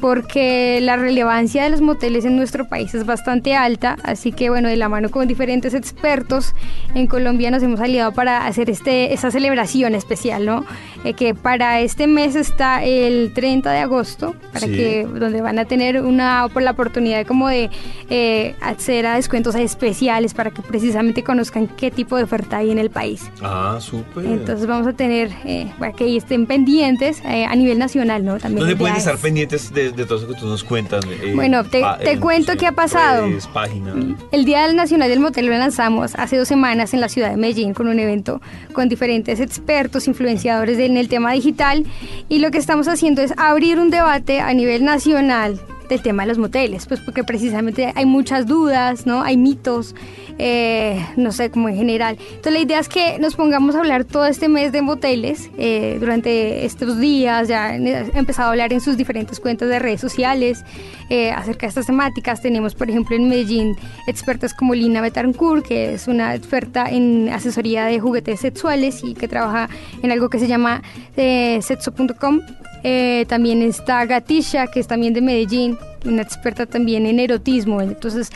porque 0.00 0.78
la 0.82 0.96
relevancia 0.96 1.62
de 1.64 1.70
los 1.70 1.80
moteles 1.80 2.24
en 2.24 2.36
nuestro 2.36 2.66
país 2.68 2.94
es 2.94 3.04
bastante 3.06 3.54
alta, 3.54 3.96
así 4.02 4.32
que 4.32 4.50
bueno, 4.50 4.68
de 4.68 4.76
la 4.76 4.88
mano 4.88 5.10
con 5.10 5.28
diferentes 5.28 5.74
expertos 5.74 6.54
en 6.94 7.06
Colombia 7.06 7.50
nos 7.50 7.62
hemos 7.62 7.80
aliado 7.80 8.12
para 8.12 8.46
hacer 8.46 8.70
este, 8.70 9.12
esta 9.12 9.30
celebración 9.30 9.94
especial, 9.94 10.46
¿no? 10.46 10.64
Eh, 11.04 11.14
que 11.14 11.34
para 11.34 11.80
este 11.80 12.06
mes 12.06 12.34
está 12.36 12.82
el 12.84 13.32
30 13.34 13.70
de 13.72 13.78
agosto, 13.78 14.34
para 14.52 14.66
Sí. 14.66 14.72
que 14.72 15.04
donde 15.06 15.40
van 15.40 15.58
a 15.58 15.64
tener 15.64 16.00
una 16.02 16.46
la 16.60 16.70
oportunidad 16.72 17.26
como 17.26 17.48
de 17.48 17.70
eh, 18.10 18.54
acceder 18.60 19.06
a 19.06 19.14
descuentos 19.16 19.54
especiales 19.54 20.34
para 20.34 20.50
que 20.50 20.62
precisamente 20.62 21.22
conozcan 21.22 21.66
qué 21.68 21.90
tipo 21.90 22.16
de 22.16 22.24
oferta 22.24 22.58
hay 22.58 22.70
en 22.70 22.78
el 22.78 22.90
país. 22.90 23.30
Ah, 23.42 23.78
súper. 23.80 24.24
Entonces 24.26 24.66
vamos 24.66 24.86
a 24.86 24.92
tener, 24.92 25.30
eh, 25.44 25.70
para 25.78 25.92
que 25.92 26.16
estén 26.16 26.46
pendientes 26.46 27.22
eh, 27.24 27.44
a 27.46 27.54
nivel 27.56 27.78
nacional, 27.78 28.24
¿no? 28.24 28.38
También 28.38 28.60
¿Dónde 28.60 28.76
pueden 28.76 28.96
estar 28.96 29.14
es- 29.14 29.20
pendientes 29.20 29.72
de, 29.72 29.89
de 29.96 30.04
todo 30.06 30.18
eso 30.18 30.28
que 30.28 30.34
tú 30.34 30.46
nos 30.46 30.62
cuentas? 30.64 31.04
Eh, 31.06 31.32
Bueno, 31.34 31.64
te- 31.64 31.80
pa- 31.80 31.98
te 31.98 32.12
en, 32.12 32.20
cuento 32.20 32.52
no 32.54 32.58
qué 32.58 32.66
ha 32.66 32.72
pasado. 32.72 33.26
redes, 33.26 33.46
página. 33.46 33.92
El 34.32 34.44
Día 34.44 34.72
Nacional 34.72 35.08
del 35.08 35.20
Motel 35.20 35.46
lo 35.46 35.52
lanzamos 35.52 36.14
hace 36.16 36.36
dos 36.36 36.48
semanas 36.48 36.94
en 36.94 37.00
la 37.00 37.08
ciudad 37.08 37.30
de 37.30 37.36
Medellín 37.36 37.74
con 37.74 37.88
un 37.88 37.98
evento 37.98 38.40
con 38.72 38.88
diferentes 38.88 39.40
expertos, 39.40 40.06
influenciadores 40.08 40.78
en 40.78 40.96
el 40.96 41.08
tema 41.08 41.32
digital 41.32 41.84
y 42.28 42.38
lo 42.38 42.50
que 42.50 42.58
estamos 42.58 42.88
haciendo 42.88 43.22
es 43.22 43.32
abrir 43.36 43.78
un 43.78 43.90
debate 43.90 44.40
a 44.40 44.52
nivel 44.54 44.84
nacional 44.84 45.60
del 45.90 46.02
tema 46.02 46.22
de 46.22 46.28
los 46.28 46.38
moteles, 46.38 46.86
pues 46.86 47.00
porque 47.00 47.24
precisamente 47.24 47.92
hay 47.94 48.06
muchas 48.06 48.46
dudas, 48.46 49.06
¿no? 49.06 49.22
Hay 49.22 49.36
mitos, 49.36 49.94
eh, 50.38 51.04
no 51.16 51.32
sé, 51.32 51.50
como 51.50 51.68
en 51.68 51.76
general. 51.76 52.16
Entonces 52.20 52.52
la 52.52 52.60
idea 52.60 52.78
es 52.78 52.88
que 52.88 53.18
nos 53.18 53.36
pongamos 53.36 53.74
a 53.74 53.80
hablar 53.80 54.04
todo 54.04 54.24
este 54.26 54.48
mes 54.48 54.72
de 54.72 54.82
moteles 54.82 55.50
eh, 55.58 55.98
durante 56.00 56.64
estos 56.64 56.98
días, 56.98 57.48
ya 57.48 57.76
he 57.76 58.18
empezado 58.18 58.48
a 58.48 58.52
hablar 58.52 58.72
en 58.72 58.80
sus 58.80 58.96
diferentes 58.96 59.40
cuentas 59.40 59.68
de 59.68 59.78
redes 59.78 60.00
sociales 60.00 60.64
eh, 61.10 61.32
acerca 61.32 61.66
de 61.66 61.68
estas 61.68 61.86
temáticas. 61.86 62.40
Tenemos, 62.40 62.74
por 62.74 62.88
ejemplo, 62.88 63.16
en 63.16 63.28
Medellín 63.28 63.76
expertas 64.06 64.54
como 64.54 64.74
Lina 64.74 65.00
Betancourt, 65.00 65.66
que 65.66 65.94
es 65.94 66.06
una 66.06 66.34
experta 66.34 66.88
en 66.88 67.28
asesoría 67.28 67.84
de 67.86 67.98
juguetes 67.98 68.40
sexuales 68.40 69.02
y 69.02 69.14
que 69.14 69.26
trabaja 69.26 69.68
en 70.02 70.12
algo 70.12 70.30
que 70.30 70.38
se 70.38 70.46
llama 70.46 70.82
eh, 71.16 71.58
sexo.com. 71.62 72.40
Eh, 72.82 73.26
también 73.28 73.62
está 73.62 74.04
Gatisha, 74.06 74.68
que 74.68 74.80
es 74.80 74.86
también 74.86 75.12
de 75.12 75.20
Medellín, 75.20 75.78
una 76.04 76.22
experta 76.22 76.66
también 76.66 77.06
en 77.06 77.20
erotismo. 77.20 77.80
Entonces, 77.80 78.30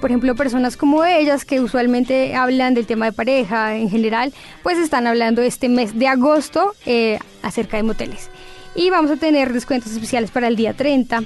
por 0.00 0.10
ejemplo, 0.10 0.34
personas 0.34 0.76
como 0.76 1.04
ellas 1.04 1.44
que 1.44 1.60
usualmente 1.60 2.34
hablan 2.34 2.74
del 2.74 2.86
tema 2.86 3.06
de 3.06 3.12
pareja 3.12 3.76
en 3.76 3.88
general, 3.88 4.32
pues 4.62 4.78
están 4.78 5.06
hablando 5.06 5.42
este 5.42 5.68
mes 5.68 5.98
de 5.98 6.08
agosto 6.08 6.74
eh, 6.84 7.18
acerca 7.42 7.76
de 7.76 7.82
moteles. 7.82 8.30
Y 8.74 8.90
vamos 8.90 9.10
a 9.10 9.16
tener 9.16 9.52
descuentos 9.54 9.92
especiales 9.92 10.30
para 10.30 10.48
el 10.48 10.56
día 10.56 10.74
30. 10.74 11.22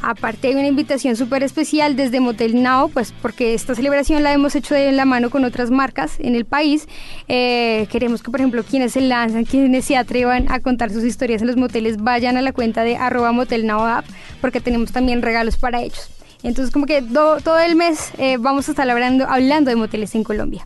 Aparte 0.00 0.48
hay 0.48 0.54
una 0.54 0.66
invitación 0.68 1.16
súper 1.16 1.42
especial 1.42 1.96
desde 1.96 2.20
Motel 2.20 2.62
Now, 2.62 2.88
pues 2.90 3.12
porque 3.20 3.54
esta 3.54 3.74
celebración 3.74 4.22
la 4.22 4.32
hemos 4.32 4.54
hecho 4.54 4.74
de 4.74 4.92
la 4.92 5.04
mano 5.04 5.28
con 5.30 5.44
otras 5.44 5.70
marcas 5.70 6.12
en 6.20 6.34
el 6.36 6.44
país. 6.44 6.86
Eh, 7.26 7.86
queremos 7.90 8.22
que, 8.22 8.30
por 8.30 8.40
ejemplo, 8.40 8.62
quienes 8.62 8.92
se 8.92 9.00
lanzan, 9.00 9.44
quienes 9.44 9.84
se 9.84 9.96
atrevan 9.96 10.50
a 10.52 10.60
contar 10.60 10.90
sus 10.90 11.04
historias 11.04 11.42
en 11.42 11.48
los 11.48 11.56
moteles, 11.56 11.96
vayan 11.96 12.36
a 12.36 12.42
la 12.42 12.52
cuenta 12.52 12.84
de 12.84 12.96
arroba 12.96 13.32
Motel 13.32 13.68
App, 13.70 14.04
porque 14.40 14.60
tenemos 14.60 14.92
también 14.92 15.20
regalos 15.20 15.56
para 15.56 15.82
ellos. 15.82 16.10
Entonces 16.44 16.72
como 16.72 16.86
que 16.86 17.00
do- 17.02 17.40
todo 17.40 17.58
el 17.58 17.74
mes 17.74 18.12
eh, 18.18 18.36
vamos 18.38 18.68
a 18.68 18.70
estar 18.70 18.88
hablando, 18.88 19.26
hablando 19.28 19.70
de 19.70 19.76
moteles 19.76 20.14
en 20.14 20.22
Colombia. 20.22 20.64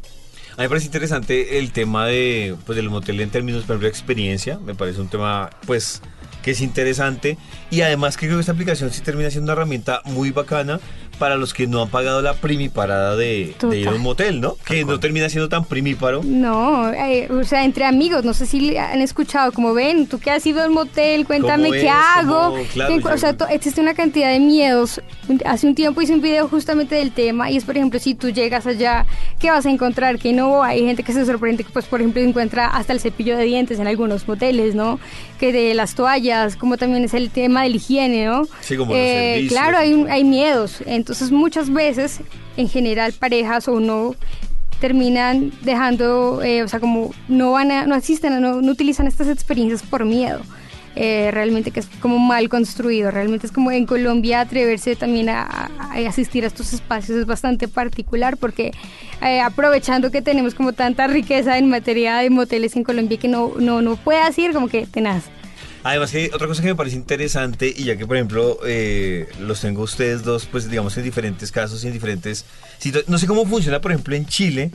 A 0.53 0.57
mí 0.57 0.65
me 0.65 0.69
parece 0.69 0.87
interesante 0.87 1.59
el 1.59 1.73
tema 1.73 2.07
de, 2.07 2.55
pues, 2.67 2.77
del 2.77 2.91
motel 2.91 3.19
en 3.21 3.31
términos, 3.31 3.63
por 3.63 3.71
ejemplo, 3.71 3.87
de 3.87 3.89
experiencia. 3.91 4.59
Me 4.59 4.75
parece 4.75 5.01
un 5.01 5.09
tema, 5.09 5.49
pues, 5.67 6.03
que 6.43 6.51
es 6.53 6.61
interesante. 6.61 7.39
Y 7.71 7.81
además 7.83 8.17
que 8.17 8.27
creo 8.27 8.37
que 8.39 8.41
esta 8.41 8.53
aplicación 8.53 8.91
sí 8.91 9.01
termina 9.01 9.31
siendo 9.31 9.47
una 9.53 9.53
herramienta 9.61 10.03
muy 10.05 10.31
bacana 10.31 10.81
para 11.19 11.37
los 11.37 11.55
que 11.55 11.67
no 11.69 11.83
han 11.83 11.89
pagado 11.89 12.21
la 12.21 12.35
primiparada 12.35 13.15
de, 13.17 13.55
de 13.61 13.79
ir 13.79 13.87
a 13.89 13.93
un 13.93 14.01
motel, 14.01 14.41
¿no? 14.41 14.57
Que 14.67 14.85
no 14.85 14.99
termina 14.99 15.29
siendo 15.29 15.49
tan 15.49 15.65
primíparo. 15.65 16.23
No, 16.25 16.93
eh, 16.93 17.29
o 17.31 17.45
sea, 17.45 17.65
entre 17.65 17.85
amigos, 17.85 18.25
no 18.25 18.35
sé 18.35 18.45
si 18.45 18.77
han 18.77 19.01
escuchado, 19.01 19.53
como 19.53 19.73
ven, 19.73 20.07
tú 20.09 20.19
que 20.19 20.31
has 20.33 20.45
ido 20.47 20.63
al 20.63 20.71
motel, 20.71 21.25
cuéntame 21.27 21.65
¿Cómo 21.69 21.73
qué 21.75 21.87
es? 21.87 21.93
hago. 21.93 22.51
¿Cómo? 22.51 22.65
Claro, 22.73 22.95
o 22.97 22.99
yo- 22.99 23.19
sea, 23.19 23.37
to- 23.37 23.47
existe 23.49 23.81
una 23.81 23.95
cantidad 23.95 24.33
de 24.33 24.41
miedos. 24.41 25.01
Hace 25.45 25.69
un 25.69 25.77
tiempo 25.77 26.03
hice 26.03 26.15
un 26.15 26.23
video 26.23 26.49
justamente 26.49 26.97
del 26.97 27.13
tema 27.13 27.51
y 27.51 27.57
es, 27.57 27.65
por 27.65 27.77
ejemplo, 27.77 28.01
si 28.01 28.15
tú 28.17 28.31
llegas 28.31 28.67
allá, 28.67 29.07
¿qué 29.39 29.51
vas 29.51 29.65
a 29.67 29.71
encontrar? 29.71 30.19
Que 30.19 30.33
no, 30.33 30.65
hay 30.65 30.81
gente 30.85 31.05
que 31.05 31.13
se 31.13 31.25
sorprende 31.25 31.63
que, 31.63 31.71
pues, 31.71 31.85
por 31.85 32.01
ejemplo, 32.01 32.21
encuentra 32.21 32.67
hasta 32.67 32.93
el 32.93 32.99
cepillo 33.01 33.37
de 33.37 33.45
dientes 33.45 33.79
en 33.79 33.87
algunos 33.87 34.27
moteles, 34.27 34.75
¿no? 34.75 34.99
Que 35.43 35.53
de 35.53 35.75
las 35.75 35.97
toallas, 35.97 36.55
como 36.55 36.77
también 36.77 37.03
es 37.03 37.15
el 37.15 37.29
tema 37.29 37.65
de 37.65 37.71
la 37.71 37.77
higiene, 37.77 38.27
¿no? 38.27 38.47
Sí, 38.61 38.77
como 38.77 38.93
Eh. 38.95 39.47
Claro, 39.49 39.77
hay, 39.77 39.93
hay 40.09 40.23
miedos. 40.23 40.77
Entonces, 40.87 41.33
muchas 41.33 41.69
veces, 41.69 42.21
en 42.57 42.69
general, 42.69 43.13
parejas 43.13 43.67
o 43.67 43.81
no 43.81 44.15
terminan 44.81 45.51
dejando, 45.63 46.43
eh, 46.45 46.63
o 46.63 46.69
sea, 46.69 46.79
como 46.79 47.13
no 47.27 47.51
van 47.51 47.73
a, 47.73 47.87
no 47.87 47.97
asisten, 47.97 48.41
no, 48.41 48.63
no 48.63 48.71
utilizan 48.71 49.09
estas 49.09 49.27
experiencias 49.27 49.83
por 49.83 50.05
miedo. 50.05 50.43
Eh, 50.95 51.31
realmente 51.33 51.71
que 51.71 51.81
es 51.81 51.87
como 52.01 52.19
mal 52.19 52.51
construido, 52.51 53.11
realmente 53.11 53.47
es 53.47 53.53
como 53.53 53.71
en 53.73 53.87
Colombia 53.87 54.41
atreverse 54.43 54.95
también 54.95 55.31
a, 55.31 55.43
a- 55.43 55.95
asistir 56.07 56.45
a 56.45 56.49
estos 56.49 56.75
espacios 56.75 57.17
es 57.19 57.25
bastante 57.25 57.67
particular 57.67 58.37
porque 58.37 58.73
eh, 59.23 59.41
aprovechando 59.41 60.11
que 60.11 60.21
tenemos 60.21 60.55
como 60.55 60.75
tanta 60.75 61.07
riqueza 61.07 61.57
en 61.57 61.71
materia 61.71 62.19
de 62.19 62.29
moteles 62.29 62.77
en 62.77 62.85
Colombia 62.85 63.17
que 63.19 63.29
no, 63.29 63.55
no, 63.59 63.81
no 63.81 63.97
puedas 63.97 64.37
ir 64.39 64.53
como 64.53 64.69
que 64.69 64.87
tenaz. 64.87 65.25
Además 65.85 66.13
que 66.13 66.31
otra 66.33 66.47
cosa 66.47 66.61
que 66.63 66.69
me 66.69 66.75
parece 66.77 66.95
interesante 66.97 67.73
y 67.75 67.85
ya 67.85 67.97
que 67.97 68.07
por 68.07 68.17
ejemplo 68.17 68.59
eh, 68.67 69.27
los 69.41 69.61
tengo 69.63 69.83
ustedes 69.83 70.23
dos 70.23 70.45
pues 70.47 70.69
digamos 70.71 70.97
en 70.99 71.05
diferentes 71.05 71.51
casos 71.51 71.83
y 71.83 71.87
en 71.89 71.93
diferentes 71.95 72.45
situaciones, 72.79 73.09
no 73.09 73.17
sé 73.19 73.27
cómo 73.27 73.45
funciona 73.47 73.81
por 73.81 73.91
ejemplo 73.93 74.15
en 74.15 74.27
Chile 74.27 74.71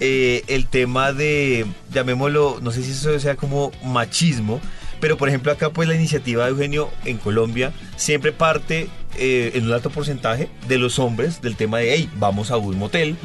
eh, 0.00 0.44
el 0.46 0.66
tema 0.68 1.12
de 1.12 1.66
llamémoslo 1.92 2.58
no 2.62 2.70
sé 2.70 2.82
si 2.84 2.90
eso 2.92 3.18
sea 3.18 3.34
como 3.36 3.72
machismo 3.84 4.60
pero 5.02 5.18
por 5.18 5.28
ejemplo 5.28 5.52
acá 5.52 5.68
pues 5.70 5.86
la 5.88 5.94
iniciativa 5.94 6.44
de 6.44 6.50
Eugenio 6.52 6.88
en 7.04 7.18
Colombia 7.18 7.72
siempre 7.96 8.32
parte 8.32 8.88
eh, 9.18 9.50
en 9.54 9.66
un 9.66 9.72
alto 9.74 9.90
porcentaje 9.90 10.48
de 10.68 10.78
los 10.78 10.98
hombres 10.98 11.42
del 11.42 11.56
tema 11.56 11.78
de 11.80 11.92
hey 11.92 12.08
vamos 12.16 12.50
a 12.50 12.56
un 12.56 12.78
motel 12.78 13.16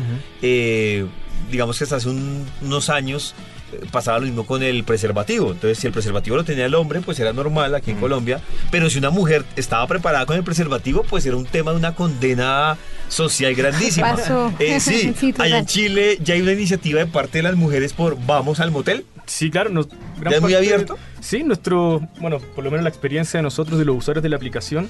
eh, 0.41 1.05
digamos 1.51 1.77
que 1.77 1.83
hasta 1.85 1.95
hace 1.97 2.09
un- 2.09 2.45
unos 2.61 2.89
años 2.89 3.33
eh, 3.71 3.85
pasaba 3.91 4.19
lo 4.19 4.25
mismo 4.25 4.45
con 4.45 4.63
el 4.63 4.83
preservativo. 4.85 5.51
Entonces, 5.51 5.77
si 5.77 5.87
el 5.87 5.93
preservativo 5.93 6.37
lo 6.37 6.45
tenía 6.45 6.65
el 6.65 6.73
hombre, 6.75 7.01
pues 7.01 7.19
era 7.19 7.33
normal 7.33 7.75
aquí 7.75 7.91
en 7.91 7.99
Colombia. 7.99 8.39
Pero 8.71 8.89
si 8.89 8.97
una 8.97 9.09
mujer 9.09 9.43
estaba 9.57 9.85
preparada 9.87 10.25
con 10.25 10.37
el 10.37 10.43
preservativo, 10.43 11.03
pues 11.03 11.25
era 11.25 11.35
un 11.35 11.45
tema 11.45 11.71
de 11.71 11.77
una 11.77 11.93
condena 11.93 12.77
social 13.07 13.53
grandísima. 13.55 14.15
Pasó. 14.15 14.53
Eh, 14.59 14.79
sí, 14.79 15.13
Sí, 15.19 15.33
allá 15.37 15.59
en 15.59 15.65
Chile 15.65 16.17
ya 16.21 16.33
hay 16.35 16.41
una 16.41 16.53
iniciativa 16.53 16.99
de 16.99 17.07
parte 17.07 17.39
de 17.39 17.43
las 17.43 17.55
mujeres 17.55 17.93
por 17.93 18.17
vamos 18.25 18.59
al 18.59 18.71
motel. 18.71 19.05
Sí, 19.25 19.49
claro. 19.51 19.69
Nos, 19.69 19.87
¿Ya 20.23 20.37
es 20.37 20.41
muy 20.41 20.53
abierto? 20.53 20.97
Sí, 21.19 21.43
nuestro, 21.43 22.07
bueno, 22.21 22.39
por 22.55 22.63
lo 22.63 22.71
menos 22.71 22.83
la 22.83 22.89
experiencia 22.89 23.39
de 23.39 23.43
nosotros, 23.43 23.77
de 23.77 23.83
los 23.83 23.97
usuarios 23.97 24.23
de 24.23 24.29
la 24.29 24.37
aplicación, 24.37 24.87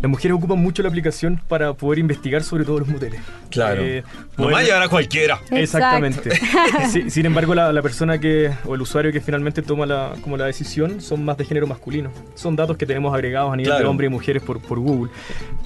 las 0.00 0.08
mujeres 0.10 0.34
ocupan 0.36 0.58
mucho 0.58 0.82
la 0.82 0.88
aplicación 0.88 1.40
para 1.48 1.74
poder 1.74 1.98
investigar 1.98 2.42
sobre 2.42 2.64
todos 2.64 2.80
los 2.80 2.88
moteles. 2.88 3.20
Claro. 3.50 3.82
Eh, 3.84 4.02
no 4.38 4.50
va 4.50 4.60
a 4.60 4.62
llevar 4.62 4.82
a 4.82 4.88
cualquiera. 4.88 5.40
Exactamente. 5.50 6.30
Sí, 6.90 7.10
sin 7.10 7.26
embargo, 7.26 7.54
la, 7.54 7.72
la 7.72 7.82
persona 7.82 8.18
que, 8.18 8.50
o 8.64 8.74
el 8.74 8.80
usuario 8.80 9.12
que 9.12 9.20
finalmente 9.20 9.60
toma 9.60 9.84
la, 9.86 10.14
como 10.22 10.36
la 10.36 10.46
decisión 10.46 11.00
son 11.02 11.24
más 11.24 11.36
de 11.36 11.44
género 11.44 11.66
masculino. 11.66 12.10
Son 12.34 12.56
datos 12.56 12.76
que 12.76 12.86
tenemos 12.86 13.12
agregados 13.12 13.52
a 13.52 13.56
nivel 13.56 13.72
de 13.72 13.76
Claro. 13.76 13.90
hombres 13.90 14.08
y 14.08 14.12
mujeres 14.12 14.42
por, 14.42 14.60
por 14.60 14.78
Google. 14.78 15.10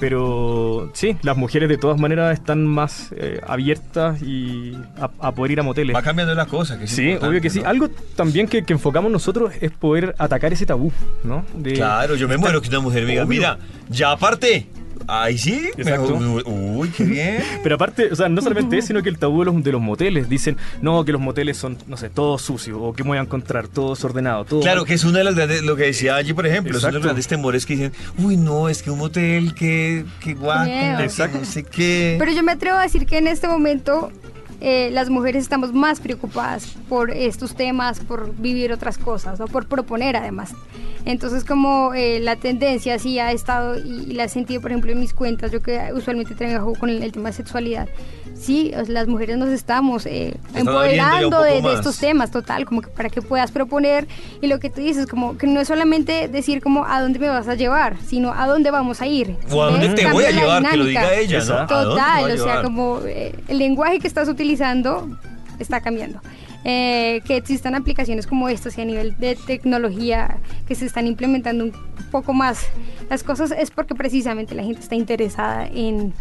Pero 0.01 0.91
sí, 0.95 1.17
las 1.23 1.37
mujeres 1.37 1.69
de 1.69 1.77
todas 1.81 1.99
maneras 1.99 2.33
están 2.39 2.65
más 2.67 3.11
eh, 3.17 3.41
abiertas 3.47 4.23
y 4.23 4.77
a, 5.01 5.11
a 5.19 5.33
poder 5.33 5.53
ir 5.53 5.61
a 5.61 5.63
moteles. 5.63 5.95
Va 5.97 6.03
cambiando 6.03 6.35
la 6.35 6.47
cosa. 6.47 6.79
Que 6.79 6.87
Sí, 6.87 7.15
obvio 7.21 7.41
que 7.41 7.51
sí. 7.51 7.63
Algo 7.65 7.89
también 8.17 8.47
que, 8.47 8.63
que 8.65 8.73
enfocamos 8.73 9.11
nosotros 9.11 9.53
es 9.61 9.71
poder 9.73 10.15
atacar 10.19 10.53
ese 10.53 10.67
tabú, 10.67 10.93
¿no? 11.25 11.45
De- 11.55 11.73
Claro, 11.73 12.15
yo 12.15 12.29
me 12.29 12.37
muero 12.37 12.61
que 12.61 12.69
una 12.69 12.81
mujer 12.81 13.05
me 13.05 13.11
diga, 13.13 13.25
mira, 13.25 13.59
ya 13.89 14.13
aparte. 14.13 14.67
Ahí 15.11 15.37
sí. 15.37 15.71
Exacto. 15.77 16.15
Uy, 16.15 16.89
qué 16.91 17.05
bien. 17.05 17.43
Pero 17.63 17.75
aparte, 17.75 18.13
o 18.13 18.17
sea, 18.17 18.29
no 18.29 18.41
solamente 18.41 18.79
eso, 18.79 18.89
sino 18.89 19.03
que 19.03 19.09
el 19.09 19.19
tabú 19.19 19.41
de 19.41 19.47
los, 19.47 19.63
de 19.63 19.73
los 19.73 19.81
moteles. 19.81 20.29
Dicen, 20.29 20.57
no, 20.81 21.05
que 21.05 21.13
los 21.13 21.21
moteles 21.21 21.57
son, 21.57 21.77
no 21.87 21.97
sé, 21.97 22.11
todos 22.11 22.43
sucios, 22.43 22.79
o 22.81 22.93
que 22.93 23.03
me 23.03 23.11
voy 23.11 23.19
a 23.19 23.23
encontrar, 23.23 23.69
todo 23.69 23.95
desordenado, 23.95 24.45
todo. 24.45 24.61
Claro, 24.61 24.85
que 24.85 24.95
es 24.95 25.05
uno 25.05 25.19
de 25.19 25.25
los 25.25 25.35
grandes, 25.35 25.63
lo 25.63 25.77
que 25.77 25.85
decía 25.85 26.17
allí, 26.17 26.33
por 26.33 26.47
ejemplo, 26.47 26.77
es 26.77 26.83
uno 26.83 26.93
de 26.93 26.99
los 26.99 27.05
grandes 27.05 27.27
temores 27.27 27.67
que 27.67 27.75
dicen, 27.75 27.93
uy, 28.19 28.37
no, 28.37 28.69
es 28.69 28.83
que 28.83 28.91
un 28.91 28.99
motel, 28.99 29.55
que, 29.55 30.05
que 30.21 30.35
guapo, 30.35 30.71
Exacto. 31.01 31.39
no 31.39 31.45
sé 31.45 31.65
qué. 31.65 32.17
Pero 32.19 32.33
yo 32.33 32.43
me 32.43 32.53
atrevo 32.53 32.79
a 32.79 32.83
decir 32.83 33.07
que 33.07 33.19
en 33.19 33.27
este 33.27 33.49
momento 33.49 34.13
eh, 34.61 34.91
las 34.93 35.09
mujeres 35.09 35.43
estamos 35.43 35.73
más 35.73 36.01
preocupadas 36.01 36.67
por 36.89 37.11
estos 37.11 37.55
temas, 37.55 38.01
por 38.01 38.35
vivir 38.37 38.73
otras 38.73 38.99
cosas, 38.99 39.41
o 39.41 39.47
por 39.47 39.67
proponer 39.67 40.17
además. 40.17 40.53
Entonces 41.05 41.45
como 41.45 41.95
eh, 41.95 42.21
la 42.21 42.37
tendencia 42.37 42.99
sí 42.99 43.19
ha 43.19 43.33
estado 43.33 43.79
y, 43.79 44.05
y 44.11 44.13
la 44.15 44.25
he 44.25 44.29
sentido 44.29 44.61
por 44.61 44.71
ejemplo 44.71 44.93
en 44.93 45.01
mis 45.01 45.15
cuentas, 45.15 45.51
yo 45.51 45.61
que 45.63 45.81
usualmente 45.95 46.35
trabajo 46.35 46.75
con 46.75 46.91
el, 46.91 47.03
el 47.03 47.13
tema 47.13 47.31
de 47.31 47.35
sexualidad, 47.35 47.89
sí, 48.35 48.73
las 48.89 49.07
mujeres 49.07 49.37
nos 49.37 49.49
estamos 49.51 50.07
eh, 50.07 50.35
empoderando 50.55 51.43
de, 51.43 51.61
de 51.63 51.75
estos 51.75 51.99
temas, 51.99 52.31
total, 52.31 52.65
como 52.65 52.81
que 52.83 52.89
para 52.89 53.09
que 53.11 53.23
puedas 53.23 53.51
proponer 53.51 54.07
y 54.41 54.47
lo 54.47 54.59
que 54.61 54.71
tú 54.71 54.81
dices, 54.81 55.07
como 55.07 55.37
que 55.37 55.47
no 55.47 55.61
es 55.61 55.69
solamente 55.69 56.29
decir 56.29 56.63
como 56.63 56.85
a 56.85 57.01
dónde 57.01 57.19
me 57.19 57.29
vas 57.29 57.49
a 57.49 57.55
llevar, 57.55 57.97
sino 58.07 58.33
a 58.33 58.47
dónde 58.47 58.71
vamos 58.71 59.01
a 59.03 59.07
ir. 59.07 59.37
o 59.51 59.63
a 59.63 59.71
dónde 59.71 59.89
te 59.91 60.07
voy 60.11 60.25
a 60.25 60.29
Cambia 60.29 60.31
la 60.31 60.41
llevar, 60.41 60.71
que 60.71 60.77
lo 60.77 60.85
dinámica. 60.87 61.11
diga 61.11 61.21
ella, 61.21 61.39
¿no? 61.39 61.43
Exacto. 61.45 61.75
¿A 61.75 61.85
dónde 61.85 62.01
te 62.01 62.07
Total, 62.07 62.31
o 62.31 62.45
sea, 62.45 62.63
como 62.63 63.01
eh, 63.05 63.35
el 63.49 63.59
lenguaje 63.59 63.99
que 63.99 64.07
estás 64.07 64.29
utilizando 64.29 65.09
está 65.59 65.81
cambiando. 65.81 66.21
Eh, 66.65 67.23
que 67.25 67.39
existan 67.39 67.75
aplicaciones 67.75 68.27
como 68.27 68.47
estas 68.51 68.77
y 68.77 68.83
a 68.83 68.85
nivel 68.85 69.17
de 69.17 69.35
tecnología 69.35 70.37
que 70.69 70.75
se 70.75 70.85
están 70.85 71.07
implementando 71.07 71.65
un 71.65 71.73
poco 72.11 72.35
más 72.35 72.67
las 73.09 73.23
cosas 73.23 73.51
es 73.51 73.71
porque 73.71 73.95
precisamente 73.95 74.55
la 74.55 74.63
gente 74.63 74.81
está 74.81 74.95
interesada 74.95 75.67
en 75.69 76.13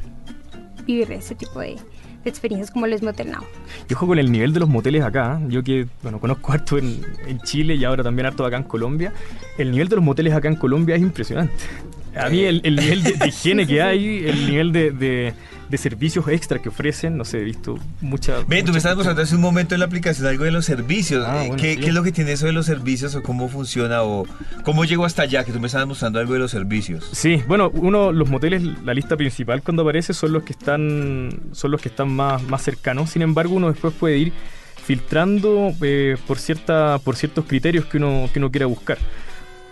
vivir 0.85 1.11
ese 1.11 1.35
tipo 1.35 1.59
de, 1.59 1.75
de 2.23 2.29
experiencias 2.29 2.71
como 2.71 2.85
el 2.85 3.01
Motel 3.01 3.31
Now. 3.31 3.43
Y 3.87 3.93
ojo 3.93 4.07
con 4.07 4.17
el 4.17 4.31
nivel 4.31 4.53
de 4.53 4.59
los 4.59 4.69
moteles 4.69 5.03
acá. 5.03 5.39
¿eh? 5.41 5.45
Yo 5.49 5.63
que, 5.63 5.87
bueno, 6.01 6.19
conozco 6.19 6.51
harto 6.51 6.77
en, 6.77 7.01
en 7.27 7.39
Chile 7.41 7.75
y 7.75 7.85
ahora 7.85 8.03
también 8.03 8.25
harto 8.25 8.45
acá 8.45 8.57
en 8.57 8.63
Colombia. 8.63 9.13
El 9.57 9.71
nivel 9.71 9.87
de 9.87 9.97
los 9.97 10.05
moteles 10.05 10.33
acá 10.33 10.47
en 10.47 10.55
Colombia 10.55 10.95
es 10.95 11.01
impresionante. 11.01 11.53
A 12.15 12.29
mí 12.29 12.41
el, 12.43 12.61
el 12.63 12.75
nivel 12.75 13.03
de, 13.03 13.11
de 13.13 13.27
higiene 13.29 13.67
que 13.67 13.81
hay, 13.81 14.25
el 14.27 14.47
nivel 14.47 14.71
de, 14.71 14.91
de- 14.91 15.33
de 15.69 15.77
servicios 15.77 16.27
extra 16.27 16.57
que 16.57 16.69
ofrecen, 16.69 17.15
no 17.15 17.23
sé, 17.23 17.37
he 17.41 17.43
visto 17.43 17.77
mucha... 18.01 18.37
Ven, 18.47 18.65
tú 18.65 18.71
me 18.71 18.79
estabas 18.79 18.97
mostrando 18.97 19.21
hace 19.21 19.35
un 19.35 19.41
momento 19.41 19.75
en 19.75 19.79
la 19.81 19.85
aplicación 19.85 20.25
algo 20.27 20.43
de 20.43 20.49
los 20.49 20.65
servicios. 20.65 21.23
Ah, 21.27 21.43
Eh, 21.43 21.47
bueno, 21.49 21.61
¿qué, 21.61 21.75
sí. 21.75 21.79
qué 21.81 21.87
es 21.89 21.93
lo 21.93 22.01
que 22.01 22.11
tiene 22.11 22.31
eso 22.31 22.47
de 22.47 22.53
los 22.53 22.65
servicios 22.65 23.13
o 23.13 23.21
cómo 23.21 23.47
funciona 23.49 24.01
o 24.01 24.25
cómo 24.63 24.83
llegó 24.85 25.05
hasta 25.05 25.21
allá? 25.21 25.43
Que 25.43 25.51
tú 25.51 25.59
me 25.59 25.67
estabas 25.67 25.87
mostrando 25.87 26.17
algo 26.19 26.33
de 26.33 26.39
los 26.39 26.49
servicios. 26.49 27.07
Sí, 27.11 27.43
bueno, 27.47 27.69
uno, 27.71 28.11
los 28.11 28.27
moteles, 28.31 28.63
la 28.83 28.95
lista 28.95 29.15
principal 29.15 29.61
cuando 29.61 29.83
aparece 29.83 30.15
son 30.15 30.33
los 30.33 30.41
que 30.41 30.53
están, 30.53 31.29
son 31.51 31.69
los 31.69 31.79
que 31.79 31.89
están 31.89 32.09
más, 32.09 32.41
más 32.41 32.63
cercanos. 32.63 33.11
Sin 33.11 33.21
embargo, 33.21 33.53
uno 33.53 33.71
después 33.71 33.93
puede 33.93 34.17
ir 34.17 34.33
filtrando 34.83 35.71
eh, 35.83 36.17
por 36.25 36.39
cierta, 36.39 36.97
por 36.97 37.15
ciertos 37.15 37.45
criterios 37.45 37.85
que 37.85 37.97
uno, 37.97 38.27
que 38.33 38.39
uno 38.39 38.49
quiera 38.49 38.65
buscar. 38.65 38.97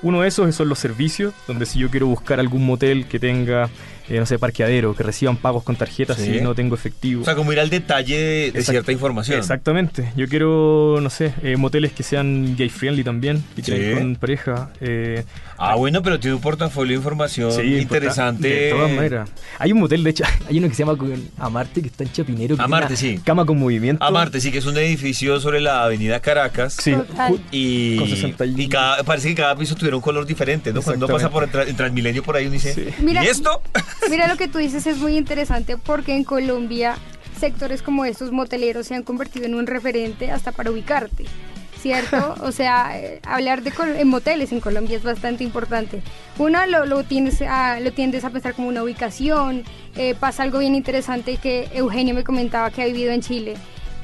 Uno 0.02 0.22
de 0.22 0.28
esos 0.28 0.54
son 0.56 0.70
los 0.70 0.80
servicios, 0.80 1.34
donde 1.48 1.66
si 1.66 1.80
yo 1.80 1.90
quiero 1.90 2.08
buscar 2.08 2.40
algún 2.40 2.66
motel 2.66 3.08
que 3.08 3.20
tenga, 3.20 3.70
eh, 4.10 4.20
no 4.20 4.26
sé, 4.26 4.40
parqueadero, 4.40 4.96
que 4.96 5.04
reciban 5.04 5.38
pagos 5.38 5.64
con 5.64 5.76
tarjetas 5.76 6.18
Sí. 6.18 6.34
si 6.36 6.42
no 6.42 6.56
tengo 6.56 6.76
efectivo. 6.76 7.22
O 7.22 7.26
sea, 7.26 7.36
como 7.36 7.52
ir 7.54 7.60
al 7.60 7.70
detalle 7.70 8.52
de, 8.52 8.62
cierta 8.64 8.92
información. 8.92 9.38
Exactamente. 9.38 10.12
Yo 10.16 10.28
quiero, 10.28 11.00
no 11.02 11.10
sé, 11.10 11.34
eh, 11.44 11.58
moteles 11.58 11.92
que 11.92 12.04
sean 12.04 12.56
gay 12.56 12.70
friendly 12.70 13.04
también, 13.04 13.44
que 13.56 13.62
Sí. 13.64 13.94
con 13.98 14.16
pareja. 14.16 14.70
eh, 14.82 15.24
Ah, 15.60 15.76
bueno, 15.76 16.04
pero 16.04 16.20
tiene 16.20 16.36
un 16.36 16.42
portafolio 16.42 16.92
de 16.92 16.98
información 16.98 17.52
Sí, 17.52 17.78
interesante. 17.78 18.48
De 18.48 18.70
todas 18.70 18.92
maneras. 18.92 19.30
Hay 19.58 19.72
un 19.72 19.80
motel, 19.80 20.04
de 20.04 20.12
hecho, 20.12 20.24
hay 20.50 20.60
uno 20.60 20.68
que 20.70 20.76
se 20.76 20.86
llama 20.86 20.98
Amarte, 21.40 21.82
que 21.82 21.88
está 21.88 22.04
en 22.04 22.12
Chapinero. 22.12 22.56
que 22.56 22.62
Amarte, 22.62 22.96
sí. 22.96 23.20
Cama 23.24 23.46
con 23.46 23.58
movimiento. 23.58 24.04
Amarte, 24.04 24.40
sí, 24.40 24.52
que 24.52 24.60
es 24.60 24.66
un 24.66 24.78
edificio 24.78 25.40
sobre 25.40 25.60
la 25.60 25.84
avenida 25.84 26.20
Caracas. 26.20 26.76
Sí. 26.80 26.92
Total. 26.94 27.40
Y, 27.52 27.98
Con 27.98 28.08
61. 28.10 28.62
y 28.62 28.68
cada, 28.70 29.04
parece 29.04 29.30
que 29.30 29.36
cada 29.36 29.56
piso 29.56 29.76
tuviera 29.76 29.96
un 29.96 30.02
color 30.02 30.26
diferente, 30.28 30.72
¿no? 30.72 30.82
Cuando 30.82 31.06
uno 31.08 31.16
pasa 31.16 31.30
por 31.30 31.44
el, 31.44 31.52
tra- 31.52 31.68
el 31.68 31.76
Transmilenio 31.76 32.22
por 32.24 32.36
ahí 32.36 32.46
uno 32.46 32.54
dice, 32.54 32.74
Sí. 32.74 32.86
Mira- 33.04 33.24
¿y 33.24 33.28
esto? 33.28 33.62
Mira 34.10 34.28
lo 34.28 34.38
que 34.38 34.48
tú 34.48 34.58
dices 34.60 34.88
es 34.88 34.98
muy 34.98 35.18
interesante 35.18 35.78
porque 35.78 36.16
en 36.16 36.24
Colombia 36.24 36.98
sectores 37.40 37.82
como 37.82 38.06
estos 38.06 38.32
moteleros 38.32 38.88
se 38.88 38.96
han 38.96 39.04
convertido 39.04 39.46
en 39.46 39.56
un 39.56 39.68
referente 39.68 40.32
hasta 40.32 40.52
para 40.52 40.72
ubicarte. 40.72 41.26
¿cierto? 41.80 42.36
O 42.42 42.52
sea, 42.52 43.00
eh, 43.00 43.22
hablar 43.26 43.62
de 43.62 43.72
en 44.00 44.08
moteles 44.08 44.52
en 44.52 44.60
Colombia 44.60 44.98
es 44.98 45.04
bastante 45.04 45.44
importante. 45.44 46.02
Uno 46.38 46.66
lo, 46.66 46.86
lo, 46.86 47.04
tienes 47.04 47.42
a, 47.42 47.80
lo 47.80 47.92
tiendes 47.92 48.26
a 48.26 48.30
pensar 48.30 48.54
como 48.56 48.68
una 48.68 48.84
ubicación. 48.84 49.64
Eh, 49.96 50.16
pasa 50.20 50.44
algo 50.44 50.60
bien 50.60 50.76
interesante 50.76 51.38
que 51.38 51.70
Eugenio 51.74 52.14
me 52.16 52.24
comentaba 52.24 52.72
que 52.72 52.82
ha 52.82 52.86
vivido 52.86 53.12
en 53.12 53.22
Chile. 53.22 53.56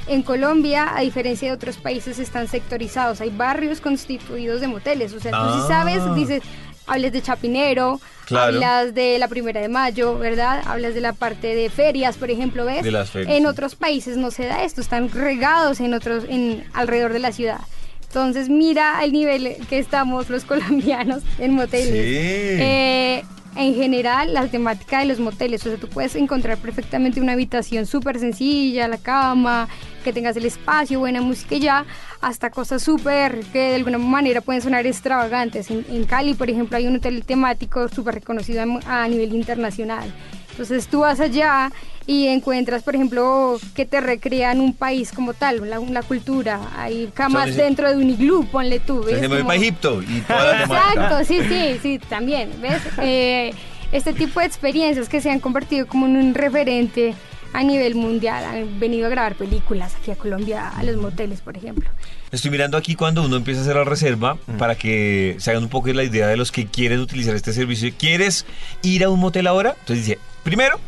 En 0.08 0.21
Colombia, 0.21 0.95
a 0.95 1.01
diferencia 1.01 1.47
de 1.47 1.53
otros 1.56 1.77
países, 1.77 2.19
están 2.19 2.47
sectorizados. 2.47 3.21
Hay 3.21 3.29
barrios 3.29 3.79
constituidos 3.79 4.60
de 4.62 4.67
moteles. 4.67 5.13
O 5.13 5.19
sea, 5.19 5.32
tú 5.32 5.38
Ah. 5.39 5.60
sí 5.62 5.67
sabes, 5.67 6.15
dices, 6.15 6.43
hablas 6.88 7.12
de 7.12 7.22
Chapinero, 7.22 8.00
Claro. 8.26 8.54
hablas 8.56 8.93
de 8.96 9.19
la 9.19 9.28
Primera 9.28 9.60
de 9.62 9.67
Mayo, 9.67 10.17
¿verdad? 10.17 10.62
Hablas 10.65 10.93
de 10.93 11.02
la 11.02 11.13
parte 11.13 11.56
de 11.56 11.69
ferias, 11.69 12.15
por 12.17 12.32
ejemplo, 12.32 12.65
¿ves? 12.65 12.84
De 12.84 12.91
las 12.91 13.10
ferias, 13.12 13.38
En 13.38 13.46
otros 13.46 13.76
países 13.76 14.17
no 14.17 14.32
se 14.32 14.46
da 14.46 14.63
esto, 14.63 14.82
están 14.82 15.10
regados 15.10 15.80
en 15.82 15.93
otros, 15.93 16.24
en 16.30 16.63
alrededor 16.74 17.13
de 17.13 17.19
la 17.19 17.32
ciudad. 17.32 17.60
Entonces 18.08 18.48
mira 18.48 19.04
el 19.04 19.12
nivel 19.12 19.58
que 19.69 19.80
estamos 19.80 20.30
los 20.30 20.46
colombianos 20.52 21.24
en 21.39 21.54
moteles. 21.54 21.88
Sí. 21.91 22.62
Eh, 22.62 23.24
en 23.56 23.76
general, 23.76 24.34
la 24.34 24.48
temática 24.48 25.00
de 25.00 25.06
los 25.06 25.20
moteles, 25.20 25.66
o 25.66 25.70
sea, 25.70 25.78
tú 25.78 25.88
puedes 25.88 26.16
encontrar 26.16 26.58
perfectamente 26.58 27.22
una 27.22 27.34
habitación 27.34 27.86
súper 27.86 28.20
sencilla, 28.20 28.88
la 28.88 28.98
cama, 28.98 29.68
que 30.04 30.12
tengas 30.12 30.36
el 30.38 30.46
espacio, 30.46 31.00
buena 31.00 31.22
música 31.22 31.56
y 31.56 31.60
ya, 31.60 31.86
hasta 32.22 32.50
cosas 32.50 32.82
súper 32.82 33.39
que 33.52 33.60
de 33.60 33.76
alguna 33.76 33.98
manera 33.98 34.42
pueden 34.42 34.62
sonar 34.62 34.86
extravagantes. 34.88 35.70
En, 35.70 36.06
Cali, 36.06 36.34
por 36.34 36.50
ejemplo, 36.50 36.78
hay 36.78 36.88
un 36.88 36.96
hotel 36.96 37.24
temático 37.26 37.88
súper 37.89 38.16
reconocido 38.16 38.63
a 38.88 39.08
nivel 39.08 39.34
internacional. 39.34 40.12
Entonces 40.54 40.88
tú 40.88 41.00
vas 41.00 41.20
allá 41.20 41.72
y 42.06 42.28
encuentras, 42.28 42.84
por 42.84 42.94
ejemplo, 42.96 43.60
que 43.74 43.86
te 43.86 44.02
recrean 44.02 44.60
un 44.60 44.74
país 44.74 45.12
como 45.12 45.34
tal, 45.34 45.68
la, 45.68 45.80
la 45.80 46.04
cultura. 46.04 46.60
Hay 46.78 47.10
camas 47.13 47.56
dentro 47.56 47.89
de 47.89 47.98
un 47.98 48.10
iglú, 48.10 48.46
ponle 48.52 48.80
tú. 48.80 49.00
O 49.00 49.04
sea, 49.04 49.13
¿ves? 49.13 49.22
se 49.22 49.30
me 49.30 49.36
voy 49.36 49.44
para 49.44 49.56
Egipto 49.56 50.04
y 50.04 50.22
toda 50.22 50.44
la 50.44 50.62
temática. 50.63 50.94
Exacto, 50.94 51.26
sí, 51.26 51.39
sí, 51.50 51.80
sí, 51.82 52.00
también, 52.08 52.52
¿ves? 52.62 52.82
Eh, 53.02 53.54
este 53.92 54.13
tipo 54.13 54.39
de 54.39 54.46
experiencias 54.46 55.10
que 55.10 55.22
se 55.22 55.30
han 55.30 55.39
convertido 55.39 55.88
como 55.88 56.06
en 56.06 56.16
un 56.18 56.34
referente 56.34 57.13
a 57.54 57.63
nivel 57.63 57.96
mundial, 57.96 58.44
han 58.44 58.80
venido 58.80 59.06
a 59.08 59.10
grabar 59.10 59.36
películas 59.36 59.96
aquí 59.96 60.12
a 60.12 60.16
Colombia, 60.16 60.70
a 60.70 60.84
los 60.84 60.98
moteles, 60.98 61.42
por 61.42 61.56
ejemplo. 61.56 61.89
Estoy 62.32 62.50
mirando 62.50 62.78
aquí 62.78 62.96
cuando 62.96 63.24
uno 63.24 63.36
empieza 63.36 63.62
a 63.62 63.63
hacer 63.63 63.76
la 63.76 63.84
reserva 63.84 64.38
para 64.58 64.76
que 64.76 65.36
se 65.38 65.52
hagan 65.52 65.63
un 65.63 65.70
poco 65.70 65.88
la 65.89 66.04
idea 66.04 66.28
de 66.28 66.36
los 66.36 66.52
que 66.52 66.66
quieren 66.66 67.00
utilizar 67.00 67.36
este 67.36 67.54
servicio. 67.54 67.92
¿Quieres 67.96 68.48
ir 68.82 69.04
a 69.04 69.10
un 69.10 69.20
motel 69.20 69.46
ahora? 69.46 69.76
Entonces 69.80 70.08
dice, 70.08 70.20
primero, 70.43 70.79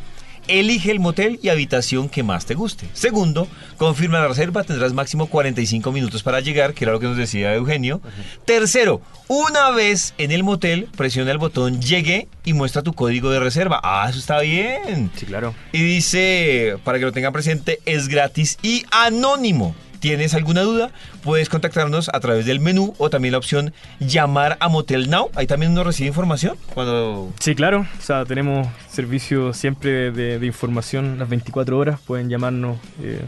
elige 0.47 0.91
el 0.91 0.99
motel 0.99 1.39
y 1.41 1.49
habitación 1.49 2.09
que 2.09 2.23
más 2.23 2.45
te 2.45 2.53
guste. 2.53 2.87
Segundo, 2.93 3.47
confirma 3.77 4.19
la 4.19 4.27
reserva, 4.27 4.63
tendrás 4.63 4.93
máximo 4.93 5.27
45 5.27 5.91
minutos 5.91 6.23
para 6.23 6.39
llegar, 6.39 6.73
que 6.73 6.85
era 6.85 6.93
lo 6.93 6.99
que 6.99 7.07
nos 7.07 7.17
decía 7.17 7.53
Eugenio. 7.55 8.01
Tercero, 8.45 9.01
una 9.27 9.71
vez 9.71 10.13
en 10.17 10.31
el 10.31 10.43
motel, 10.43 10.87
presiona 10.95 11.31
el 11.31 11.37
botón 11.37 11.81
llegué 11.81 12.27
y 12.43 12.53
muestra 12.53 12.83
tu 12.83 12.93
código 12.93 13.31
de 13.31 13.39
reserva. 13.39 13.79
Ah, 13.83 14.07
eso 14.09 14.19
está 14.19 14.39
bien. 14.41 15.11
Sí, 15.15 15.25
claro. 15.25 15.55
Y 15.71 15.81
dice, 15.81 16.77
para 16.83 16.99
que 16.99 17.05
lo 17.05 17.11
tengan 17.11 17.33
presente, 17.33 17.79
es 17.85 18.07
gratis 18.07 18.57
y 18.61 18.85
anónimo. 18.91 19.75
¿Tienes 20.05 20.35
alguna 20.35 20.61
duda? 20.61 20.91
Puedes 21.23 21.49
contactarnos 21.49 22.11
a 22.13 22.19
través 22.19 22.45
del 22.45 22.59
menú 22.59 22.93
o 22.99 23.09
también 23.09 23.31
la 23.31 23.39
opción 23.39 23.73
llamar 23.99 24.55
a 24.59 24.69
Motel 24.69 25.09
Now. 25.09 25.31
Ahí 25.33 25.47
también 25.47 25.71
uno 25.71 25.83
recibe 25.83 26.09
información 26.09 26.57
cuando... 26.75 27.33
Sí, 27.39 27.55
claro. 27.55 27.87
O 27.97 28.01
sea, 28.03 28.23
tenemos 28.23 28.67
servicio 28.87 29.51
siempre 29.51 30.11
de, 30.11 30.37
de 30.37 30.45
información 30.45 31.17
las 31.17 31.27
24 31.27 31.75
horas. 31.75 31.99
Pueden 32.05 32.29
llamarnos 32.29 32.77
eh, 33.01 33.19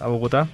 a, 0.00 0.04
a 0.04 0.08
Bogotá 0.08 0.48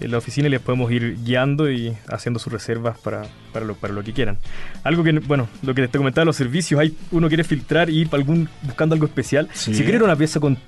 en 0.00 0.10
la 0.10 0.18
oficina 0.18 0.48
y 0.48 0.50
les 0.50 0.60
podemos 0.60 0.90
ir 0.90 1.16
guiando 1.22 1.70
y 1.70 1.96
haciendo 2.08 2.40
sus 2.40 2.52
reservas 2.52 2.98
para, 2.98 3.22
para, 3.52 3.64
lo, 3.64 3.76
para 3.76 3.94
lo 3.94 4.02
que 4.02 4.12
quieran. 4.12 4.38
Algo 4.82 5.04
que, 5.04 5.12
bueno, 5.12 5.48
lo 5.62 5.72
que 5.72 5.86
te 5.86 5.98
comentaba, 5.98 6.24
los 6.24 6.34
servicios, 6.34 6.80
hay, 6.80 6.96
uno 7.12 7.28
quiere 7.28 7.44
filtrar 7.44 7.90
y 7.90 8.00
ir 8.00 8.08
para 8.08 8.22
algún, 8.22 8.48
buscando 8.62 8.94
algo 8.96 9.06
especial. 9.06 9.48
Sí. 9.52 9.72
Si 9.72 9.84
quiere 9.84 10.02
una 10.02 10.16
pieza 10.16 10.40
con 10.40 10.58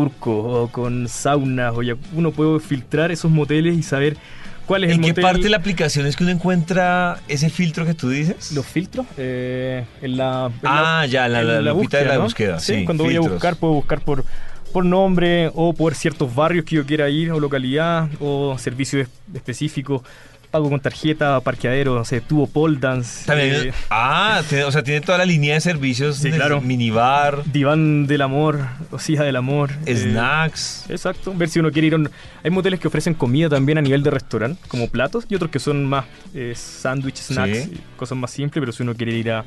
turco 0.00 0.30
o 0.36 0.68
con 0.68 1.08
saunas, 1.08 1.72
o 1.74 1.82
ya, 1.82 1.94
uno 2.14 2.30
puede 2.30 2.60
filtrar 2.60 3.10
esos 3.10 3.30
moteles 3.30 3.78
y 3.78 3.82
saber 3.82 4.18
cuál 4.66 4.84
es 4.84 4.90
¿En 4.90 4.96
el 4.96 5.00
qué 5.00 5.08
motel. 5.12 5.22
parte 5.22 5.42
de 5.44 5.48
la 5.48 5.56
aplicación 5.56 6.06
es 6.06 6.16
que 6.16 6.24
uno 6.24 6.32
encuentra 6.34 7.18
ese 7.28 7.48
filtro 7.48 7.86
que 7.86 7.94
tú 7.94 8.10
dices? 8.10 8.52
Los 8.52 8.66
filtros 8.66 9.06
eh, 9.16 9.86
en 10.02 10.18
la. 10.18 10.50
en 10.52 10.60
Ah, 10.64 11.06
ya, 11.08 11.28
la- 11.28 11.42
la 11.42 11.60
lupita 11.72 11.96
de 11.98 12.04
la 12.04 12.18
búsqueda, 12.18 12.58
sí, 12.60 12.84
cuando 12.84 13.04
voy 13.04 13.16
a 13.16 13.20
buscar, 13.20 13.56
puedo 13.56 13.72
buscar 13.72 14.00
por, 14.02 14.22
por 14.70 14.84
nombre 14.84 15.50
o 15.54 15.72
por 15.72 15.94
ciertos 15.94 16.34
barrios 16.34 16.66
que 16.66 16.76
yo 16.76 16.84
quiera 16.84 17.08
ir 17.08 17.32
o 17.32 17.40
localidad 17.40 18.08
o 18.20 18.58
servicios 18.58 19.08
es- 19.08 19.34
específicos. 19.36 20.02
Pago 20.50 20.70
con 20.70 20.80
tarjeta, 20.80 21.40
parqueadero, 21.40 21.94
no 21.94 22.04
sé, 22.04 22.20
tubo 22.20 22.46
pole 22.46 22.78
dance. 22.80 23.26
También, 23.26 23.68
eh, 23.68 23.72
ah, 23.90 24.42
tiene- 24.48 24.64
o 24.64 24.72
sea, 24.72 24.82
tiene 24.82 25.00
toda 25.00 25.18
la 25.18 25.24
línea 25.24 25.54
de 25.54 25.60
servicios. 25.60 26.16
Sí, 26.16 26.30
claro. 26.30 26.60
Minibar, 26.60 27.42
diván 27.52 28.06
del 28.06 28.22
amor, 28.22 28.60
o 28.90 28.98
silla 28.98 29.22
del 29.24 29.36
amor. 29.36 29.70
eh, 29.86 29.96
snacks. 29.96 30.84
Exacto, 30.88 31.32
ver 31.34 31.48
si 31.48 31.58
uno 31.58 31.70
quiere 31.70 31.88
ir 31.88 31.92
a 31.94 31.96
un- 31.96 32.10
Hay 32.44 32.50
moteles 32.50 32.78
que 32.78 32.86
ofrecen 32.88 33.12
comida 33.14 33.48
también 33.48 33.76
a 33.78 33.82
nivel 33.82 34.02
de 34.04 34.10
restaurante, 34.10 34.60
como 34.68 34.88
platos, 34.88 35.26
y 35.28 35.34
otros 35.34 35.50
que 35.50 35.58
son 35.58 35.84
más 35.84 36.04
eh, 36.32 36.52
sándwich, 36.54 37.16
snacks, 37.16 37.64
Sí. 37.64 37.80
cosas 37.96 38.16
más 38.16 38.30
simples, 38.30 38.60
pero 38.62 38.72
si 38.72 38.82
uno 38.84 38.94
quiere 38.94 39.12
ir 39.14 39.32
a, 39.32 39.44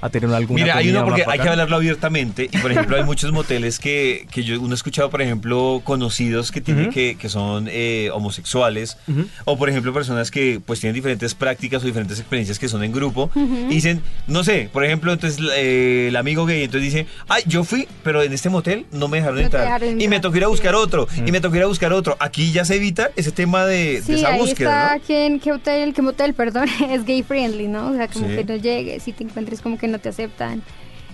a 0.00 0.08
tener 0.10 0.30
alguna 0.34 0.62
Mira, 0.62 0.76
hay 0.76 0.88
uno 0.90 1.04
porque 1.04 1.24
hay 1.26 1.38
que 1.38 1.48
hablarlo 1.48 1.76
abiertamente. 1.76 2.48
Y 2.50 2.58
por 2.58 2.70
ejemplo, 2.72 2.96
hay 2.96 3.04
muchos 3.12 3.32
moteles 3.32 3.78
que, 3.78 4.26
que 4.30 4.42
yo 4.44 4.60
uno 4.60 4.72
ha 4.72 4.74
escuchado, 4.74 5.10
por 5.10 5.22
ejemplo, 5.22 5.80
conocidos 5.84 6.50
que 6.52 6.60
tienen 6.60 6.84
Ujú. 6.86 6.94
que, 6.94 7.16
que 7.16 7.28
son 7.28 7.68
eh, 7.70 8.10
homosexuales. 8.12 8.96
Ujú. 9.08 9.26
O 9.44 9.58
por 9.58 9.68
ejemplo, 9.68 9.92
personas 9.92 10.30
que 10.30 10.60
pues 10.64 10.80
tienen 10.80 10.94
diferentes 10.94 11.34
prácticas 11.34 11.82
o 11.82 11.86
diferentes 11.86 12.18
experiencias 12.18 12.58
que 12.58 12.68
son 12.68 12.82
en 12.84 12.92
grupo. 12.92 13.30
Y 13.34 13.74
dicen, 13.74 14.02
no 14.26 14.44
sé, 14.44 14.68
por 14.72 14.84
ejemplo, 14.84 15.12
entonces 15.12 15.38
eh, 15.56 16.06
el 16.08 16.16
amigo 16.16 16.46
gay 16.46 16.62
entonces 16.64 16.92
dice, 16.92 17.06
ay, 17.28 17.42
yo 17.46 17.64
fui, 17.64 17.86
pero 18.02 18.22
en 18.22 18.32
este 18.32 18.48
motel 18.48 18.86
no 18.92 19.08
me 19.08 19.18
dejaron 19.18 19.36
No 19.38 19.42
entrar. 19.44 19.64
dejaron 19.64 19.88
y 19.88 19.94
me 20.08 20.16
entrar, 20.16 20.20
tocó 20.22 20.36
ir 20.38 20.44
a 20.44 20.48
buscar 20.48 20.74
otro. 20.74 21.08
Y 21.26 21.32
me 21.32 21.40
tocó 21.40 21.56
ir 21.56 21.62
a 21.62 21.66
buscar 21.66 21.92
otro. 21.92 22.16
Aquí 22.20 22.52
ya 22.52 22.64
se 22.64 22.76
evita 22.76 23.10
ese 23.16 23.32
tema 23.32 23.66
de, 23.66 23.96
de 23.96 24.02
Sí, 24.02 24.14
esa 24.14 24.28
ahí 24.30 24.38
búsqueda. 24.40 24.82
está 24.82 24.96
¿no? 24.96 25.02
quien, 25.02 25.40
qué 25.40 25.52
hotel, 25.52 25.92
qué 25.94 26.02
motel, 26.02 26.34
perdón, 26.34 26.68
es 26.90 27.04
gay 27.04 27.22
friendly, 27.22 27.68
¿no? 27.68 27.90
O 27.90 27.94
sea, 27.94 28.08
como 28.08 28.28
Sí. 28.28 28.36
que 28.36 28.44
no 28.44 28.56
llegues 28.56 29.06
y 29.08 29.12
te 29.12 29.24
encuentres 29.24 29.60
como 29.60 29.78
que 29.78 29.88
no 29.90 29.98
te 29.98 30.08
aceptan. 30.08 30.62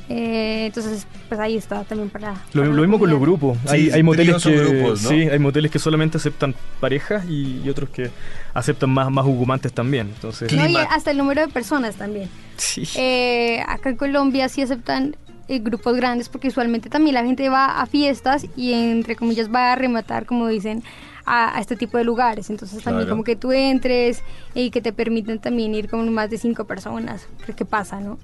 Eh, 0.08 0.66
entonces, 0.66 1.04
pues 1.28 1.40
ahí 1.40 1.56
está 1.56 1.82
también 1.82 2.10
para... 2.10 2.34
Lo, 2.52 2.62
para 2.62 2.72
lo 2.74 2.82
mismo 2.82 2.96
con 3.00 3.10
los 3.10 3.18
grupos. 3.20 3.58
Sí, 3.64 3.70
hay, 3.74 3.90
hay 3.90 4.02
moteles 4.04 4.40
que 4.40 4.52
grupos, 4.56 5.02
¿no? 5.02 5.08
sí, 5.08 5.22
hay 5.28 5.38
moteles 5.40 5.70
que 5.72 5.80
solamente 5.80 6.16
aceptan 6.18 6.54
parejas 6.78 7.24
y, 7.28 7.60
y 7.64 7.68
otros 7.68 7.90
que 7.90 8.10
aceptan 8.54 8.90
más 8.90 9.10
más 9.10 9.26
hugumantes 9.26 9.72
también. 9.72 10.06
Entonces, 10.14 10.52
No, 10.52 10.62
y 10.64 10.68
Clima- 10.68 10.82
hasta 10.92 11.10
el 11.10 11.16
número 11.18 11.40
de 11.44 11.48
personas 11.48 11.96
también. 11.96 12.28
sí. 12.56 12.84
Eh, 12.94 13.60
acá 13.66 13.88
en 13.90 13.96
Colombia 13.96 14.48
sí 14.48 14.62
aceptan 14.62 15.16
eh, 15.48 15.58
grupos 15.58 15.96
grandes 15.96 16.28
porque 16.28 16.48
usualmente 16.48 16.88
también 16.88 17.14
la 17.14 17.24
gente 17.24 17.48
va 17.48 17.80
a 17.80 17.86
fiestas 17.86 18.46
y 18.56 18.74
entre 18.74 19.16
comillas 19.16 19.52
va 19.52 19.72
a 19.72 19.76
rematar, 19.76 20.24
como 20.24 20.46
dicen, 20.46 20.84
a, 21.26 21.56
a 21.56 21.60
este 21.60 21.76
tipo 21.76 21.98
de 21.98 22.04
lugares. 22.04 22.48
Entonces 22.50 22.82
también 22.82 23.08
como 23.08 23.24
que 23.24 23.36
tú 23.36 23.52
entres 23.52 24.22
y 24.54 24.70
que 24.70 24.80
te 24.80 24.92
permiten 24.92 25.38
también 25.40 25.74
ir 25.74 25.88
con 25.88 26.12
más 26.14 26.30
de 26.30 26.38
cinco 26.38 26.64
personas. 26.64 27.26
¿Qué 27.56 27.64
pasa, 27.64 28.00
no? 28.00 28.18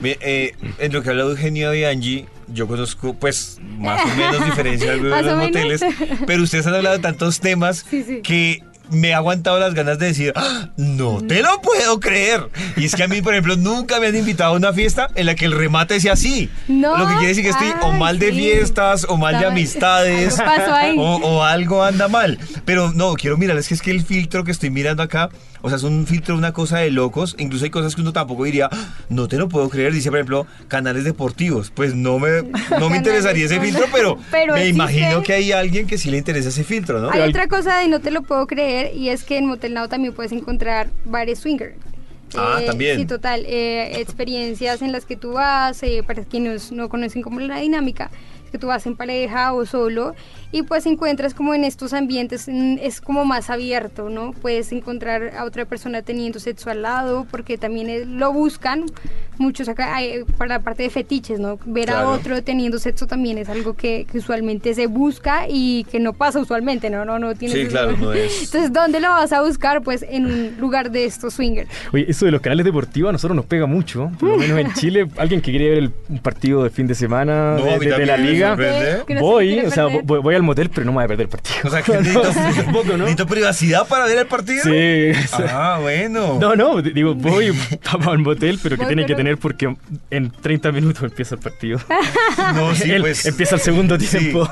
Mire, 0.00 0.18
eh, 0.20 0.54
en 0.78 0.92
lo 0.92 1.02
que 1.02 1.10
habla 1.10 1.22
Eugenio 1.22 1.72
y 1.74 1.84
Angie, 1.84 2.26
yo 2.48 2.66
conozco 2.66 3.14
pues 3.14 3.58
más 3.78 4.04
o 4.04 4.08
menos 4.16 4.44
diferencia 4.44 4.90
de 4.92 4.96
los 4.98 5.22
menos. 5.22 5.36
moteles, 5.38 5.80
pero 6.26 6.42
ustedes 6.42 6.66
han 6.66 6.74
hablado 6.74 6.96
de 6.96 7.02
tantos 7.02 7.40
temas 7.40 7.84
Sí, 7.88 8.02
sí. 8.02 8.20
que 8.22 8.62
me 8.90 9.12
ha 9.14 9.18
aguantado 9.18 9.58
las 9.58 9.74
ganas 9.74 9.98
de 9.98 10.06
decir, 10.06 10.32
"Ah, 10.36 10.68
no 10.76 11.18
te 11.26 11.42
lo 11.42 11.60
puedo 11.60 12.00
creer. 12.00 12.48
Y 12.76 12.84
es 12.86 12.94
que 12.94 13.02
a 13.02 13.08
mí, 13.08 13.20
por 13.22 13.34
ejemplo, 13.34 13.56
nunca 13.56 14.00
me 14.00 14.06
han 14.08 14.16
invitado 14.16 14.54
a 14.54 14.56
una 14.56 14.72
fiesta 14.72 15.08
en 15.14 15.26
la 15.26 15.34
que 15.34 15.44
el 15.44 15.52
remate 15.52 16.00
sea 16.00 16.14
así. 16.14 16.48
No, 16.68 16.96
Lo 16.96 17.06
que 17.06 17.12
quiere 17.14 17.28
decir 17.28 17.44
que 17.44 17.50
estoy 17.50 17.68
o 17.82 17.92
mal 17.92 18.18
de 18.18 18.30
sí. 18.30 18.36
fiestas, 18.38 19.06
o 19.08 19.16
mal 19.16 19.38
de 19.38 19.46
amistades, 19.46 20.38
algo 20.38 20.54
pasó 20.56 20.74
ahí. 20.74 20.96
o, 20.98 21.16
o 21.16 21.42
algo 21.44 21.82
anda 21.84 22.08
mal. 22.08 22.38
Pero 22.64 22.92
no, 22.92 23.14
quiero 23.14 23.36
mirar, 23.36 23.56
es 23.58 23.68
que 23.68 23.74
es 23.74 23.82
que 23.82 23.90
el 23.90 24.04
filtro 24.04 24.44
que 24.44 24.50
estoy 24.52 24.70
mirando 24.70 25.02
acá, 25.02 25.28
o 25.62 25.68
sea, 25.68 25.76
es 25.76 25.82
un 25.82 26.06
filtro, 26.06 26.34
una 26.36 26.52
cosa 26.52 26.78
de 26.78 26.90
locos. 26.90 27.34
Incluso 27.38 27.64
hay 27.64 27.70
cosas 27.70 27.94
que 27.94 28.00
uno 28.00 28.12
tampoco 28.12 28.44
diría, 28.44 28.68
"Ah, 28.70 28.94
no 29.08 29.28
te 29.28 29.36
lo 29.36 29.48
puedo 29.48 29.68
creer. 29.68 29.92
Dice, 29.92 30.10
por 30.10 30.18
ejemplo, 30.18 30.46
canales 30.68 31.04
deportivos. 31.04 31.70
Pues 31.74 31.94
no 31.94 32.18
me, 32.18 32.42
no 32.78 32.90
me 32.90 32.96
interesaría 32.98 33.46
ese 33.46 33.60
filtro, 33.60 33.84
pero, 33.92 34.18
Pero 34.30 34.54
me 34.54 34.66
imagino 34.68 35.22
que 35.22 35.32
hay 35.34 35.52
alguien 35.52 35.86
que 35.86 35.98
sí 35.98 36.10
le 36.10 36.18
interesa 36.18 36.48
ese 36.48 36.64
filtro, 36.64 37.00
¿no? 37.00 37.10
Hay 37.10 37.20
otra 37.28 37.46
cosa 37.48 37.78
de 37.78 37.88
no 37.88 38.00
te 38.00 38.10
lo 38.10 38.22
puedo 38.22 38.46
creer 38.46 38.94
y 38.94 39.08
es 39.10 39.24
que 39.24 39.38
en 39.38 39.46
Motel 39.46 39.74
Now 39.74 39.88
también 39.88 40.14
puedes 40.14 40.32
encontrar 40.32 40.88
bares 41.04 41.40
swinger. 41.40 41.74
Ah, 42.36 42.60
también. 42.66 42.98
Sí, 42.98 43.06
total. 43.06 43.44
eh, 43.46 44.00
experiencias 44.00 44.82
en 44.82 44.92
las 44.92 45.06
que 45.06 45.16
tú 45.16 45.32
vas, 45.32 45.82
eh, 45.82 46.02
para 46.06 46.24
quienes 46.24 46.72
no 46.72 46.88
conocen 46.90 47.22
como 47.22 47.40
la 47.40 47.58
dinámica, 47.60 48.10
que 48.48 48.58
tú 48.58 48.66
vas 48.68 48.86
en 48.86 48.96
pareja 48.96 49.52
o 49.52 49.64
solo 49.66 50.14
y 50.50 50.62
pues 50.62 50.86
encuentras 50.86 51.34
como 51.34 51.54
en 51.54 51.64
estos 51.64 51.92
ambientes 51.92 52.48
mm, 52.48 52.76
es 52.80 53.00
como 53.00 53.24
más 53.24 53.50
abierto, 53.50 54.08
¿no? 54.08 54.32
Puedes 54.32 54.72
encontrar 54.72 55.34
a 55.36 55.44
otra 55.44 55.64
persona 55.66 56.02
teniendo 56.02 56.40
sexo 56.40 56.70
al 56.70 56.82
lado 56.82 57.26
porque 57.30 57.58
también 57.58 57.88
es- 57.90 58.06
lo 58.06 58.32
buscan 58.32 58.84
muchos 59.38 59.68
acá 59.68 59.94
hay- 59.94 60.24
para 60.36 60.56
la 60.56 60.60
parte 60.60 60.82
de 60.82 60.90
fetiches, 60.90 61.38
¿no? 61.38 61.58
Ver 61.64 61.90
a 61.90 61.92
Claro. 61.94 62.10
otro 62.10 62.42
teniendo 62.42 62.78
sexo 62.78 63.06
también 63.06 63.38
es 63.38 63.48
algo 63.48 63.74
que, 63.74 64.04
que 64.10 64.18
usualmente 64.18 64.74
se 64.74 64.86
busca 64.88 65.46
y 65.48 65.84
que 65.84 66.00
no 66.00 66.12
pasa 66.12 66.40
usualmente, 66.40 66.90
¿no? 66.90 67.04
No, 67.04 67.18
no 67.20 67.34
tienes 67.36 67.54
Sí, 67.56 67.60
eso. 67.62 67.70
claro, 67.70 67.96
no 67.96 68.12
es- 68.12 68.42
Entonces, 68.44 68.72
¿dónde 68.72 69.00
lo 69.00 69.08
vas 69.10 69.32
a 69.32 69.42
buscar? 69.42 69.82
Pues 69.82 70.04
en 70.08 70.26
un 70.26 70.56
lugar 70.58 70.90
de 70.90 71.04
estos 71.04 71.34
swingers. 71.34 71.68
Oye, 71.92 72.06
eso 72.08 72.24
de 72.24 72.32
los 72.32 72.40
canales 72.40 72.64
deportivos 72.64 73.10
a 73.10 73.12
nosotros 73.12 73.36
nos 73.36 73.44
pega 73.46 73.66
mucho. 73.66 74.10
Por 74.18 74.30
lo 74.30 74.36
menos 74.38 74.58
en 74.58 74.72
Chile, 74.74 75.08
alguien 75.18 75.40
que 75.40 75.50
quiere 75.52 75.68
ver 75.68 75.78
el- 75.78 75.92
un 76.08 76.18
partido 76.18 76.64
de 76.64 76.70
fin 76.70 76.86
de 76.88 76.94
semana 76.96 77.56
No, 77.58 77.64
de, 77.64 77.70
a 77.74 77.78
de- 77.78 77.86
de 77.98 78.06
la 78.06 78.16
liga, 78.16 78.37
no 78.40 79.20
voy, 79.20 79.60
o 79.60 79.70
sea, 79.70 79.86
voy, 79.86 80.20
voy 80.20 80.34
al 80.34 80.42
motel, 80.42 80.70
pero 80.70 80.84
no 80.86 80.92
me 80.92 80.96
voy 80.96 81.04
a 81.04 81.08
perder 81.08 81.24
el 81.26 81.30
partido. 81.30 81.56
O 81.64 81.70
sea, 81.70 81.82
que 81.82 81.92
necesito, 81.92 82.32
No, 82.88 82.96
necesito 82.96 83.26
privacidad 83.26 83.86
para 83.86 84.04
ver 84.06 84.18
el 84.18 84.26
partido. 84.26 84.62
Sí. 84.64 85.12
Ah, 85.50 85.78
bueno. 85.80 86.38
No, 86.40 86.56
no, 86.56 86.80
digo, 86.82 87.14
voy 87.14 87.52
al 88.06 88.18
motel, 88.18 88.58
pero 88.62 88.76
que 88.76 88.86
tiene 88.86 89.06
que 89.06 89.14
tener 89.14 89.38
porque 89.38 89.76
en 90.10 90.30
30 90.30 90.72
minutos 90.72 91.02
empieza 91.02 91.34
el 91.34 91.40
partido. 91.40 91.78
No, 92.54 92.74
sí, 92.74 92.90
Él 92.90 93.02
pues. 93.02 93.26
empieza 93.26 93.56
el 93.56 93.60
segundo 93.60 93.98
Sí. 93.98 94.06
tiempo. 94.06 94.48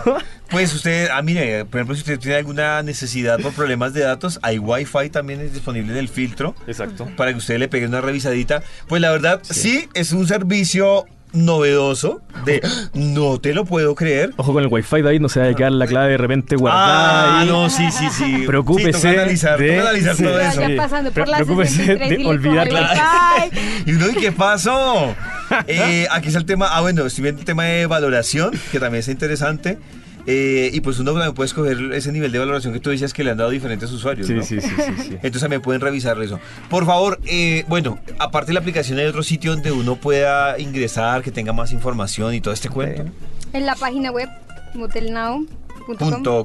Pues 0.50 0.72
usted, 0.74 1.08
ah, 1.12 1.22
mire, 1.22 1.64
por 1.64 1.78
ejemplo, 1.78 1.94
si 1.94 2.00
usted 2.02 2.18
tiene 2.18 2.36
alguna 2.36 2.82
necesidad 2.82 3.38
por 3.40 3.52
problemas 3.52 3.94
de 3.94 4.02
datos, 4.02 4.38
hay 4.42 4.58
Wi-Fi 4.58 5.10
también 5.10 5.40
es 5.40 5.52
disponible 5.52 5.92
en 5.92 5.98
el 5.98 6.08
filtro 6.08 6.54
Exacto. 6.66 7.08
para 7.16 7.32
que 7.32 7.38
usted 7.38 7.58
le 7.58 7.68
pegue 7.68 7.86
una 7.86 8.00
revisadita. 8.00 8.62
Pues 8.88 9.00
la 9.00 9.10
verdad, 9.10 9.40
sí, 9.42 9.88
es 9.94 10.12
un 10.12 10.26
servicio 10.26 11.04
novedoso 11.36 12.20
de 12.44 12.60
no 12.94 13.38
te 13.40 13.54
lo 13.54 13.64
puedo 13.64 13.94
creer. 13.94 14.32
Ojo 14.36 14.52
con 14.52 14.62
el 14.62 14.68
wifi, 14.70 15.02
David, 15.02 15.20
no 15.20 15.28
se 15.28 15.40
vaya 15.40 15.52
a 15.52 15.54
quedar 15.54 15.72
la 15.72 15.86
clave 15.86 16.10
de 16.12 16.16
repente 16.18 16.56
guardada. 16.56 17.36
Ah, 17.36 17.40
ahí. 17.40 17.48
no, 17.48 17.70
sí, 17.70 17.90
sí, 17.90 18.08
sí. 18.10 18.44
Preocúpese 18.46 18.98
Sí, 19.00 19.08
analizar, 19.08 19.58
de- 19.58 19.80
analizar 19.80 20.16
sí, 20.16 20.22
todo 20.24 20.40
eso. 20.40 20.66
sí. 20.66 20.74
pasando 20.76 21.10
por 21.12 21.22
Pre- 21.22 21.30
la 21.30 21.36
preocúpese 21.38 21.76
63 21.84 22.18
de 22.18 22.26
olvidar 22.26 22.72
la-. 22.72 23.48
Y 23.86 23.92
uno, 23.92 24.08
¿y 24.10 24.14
qué 24.14 24.32
pasó? 24.32 25.14
Eh, 25.68 26.08
aquí 26.10 26.26
está 26.26 26.40
el 26.40 26.44
tema, 26.44 26.66
ah, 26.72 26.80
bueno, 26.80 27.06
estoy 27.06 27.22
viendo 27.22 27.38
el 27.40 27.44
tema 27.46 27.62
de 27.66 27.86
valoración, 27.86 28.50
que 28.72 28.80
también 28.80 28.98
es 29.00 29.08
interesante. 29.08 29.78
Eh, 30.26 30.70
y 30.72 30.80
pues 30.80 30.98
uno 30.98 31.12
también 31.12 31.34
puede 31.34 31.46
escoger 31.46 31.78
ese 31.92 32.10
nivel 32.10 32.32
de 32.32 32.38
valoración 32.38 32.72
que 32.72 32.80
tú 32.80 32.90
decías 32.90 33.12
que 33.12 33.22
le 33.22 33.30
han 33.30 33.36
dado 33.36 33.50
diferentes 33.50 33.90
usuarios. 33.92 34.26
Sí, 34.26 34.34
¿no? 34.34 34.42
sí, 34.42 34.60
sí, 34.60 34.68
sí, 34.68 34.92
sí. 34.98 35.08
Entonces 35.14 35.40
también 35.40 35.62
pueden 35.62 35.80
revisar 35.80 36.20
eso. 36.20 36.40
Por 36.68 36.84
favor, 36.84 37.20
eh, 37.26 37.64
bueno, 37.68 37.98
aparte 38.18 38.48
de 38.48 38.54
la 38.54 38.60
aplicación, 38.60 38.98
¿hay 38.98 39.06
otro 39.06 39.22
sitio 39.22 39.52
donde 39.52 39.72
uno 39.72 39.96
pueda 39.96 40.58
ingresar, 40.58 41.22
que 41.22 41.30
tenga 41.30 41.52
más 41.52 41.72
información 41.72 42.34
y 42.34 42.40
todo 42.40 42.52
este 42.52 42.68
cuento? 42.68 43.04
En 43.52 43.66
la 43.66 43.76
página 43.76 44.10
web 44.10 44.28
motelnow.com. 44.74 45.46
Punto 45.46 45.65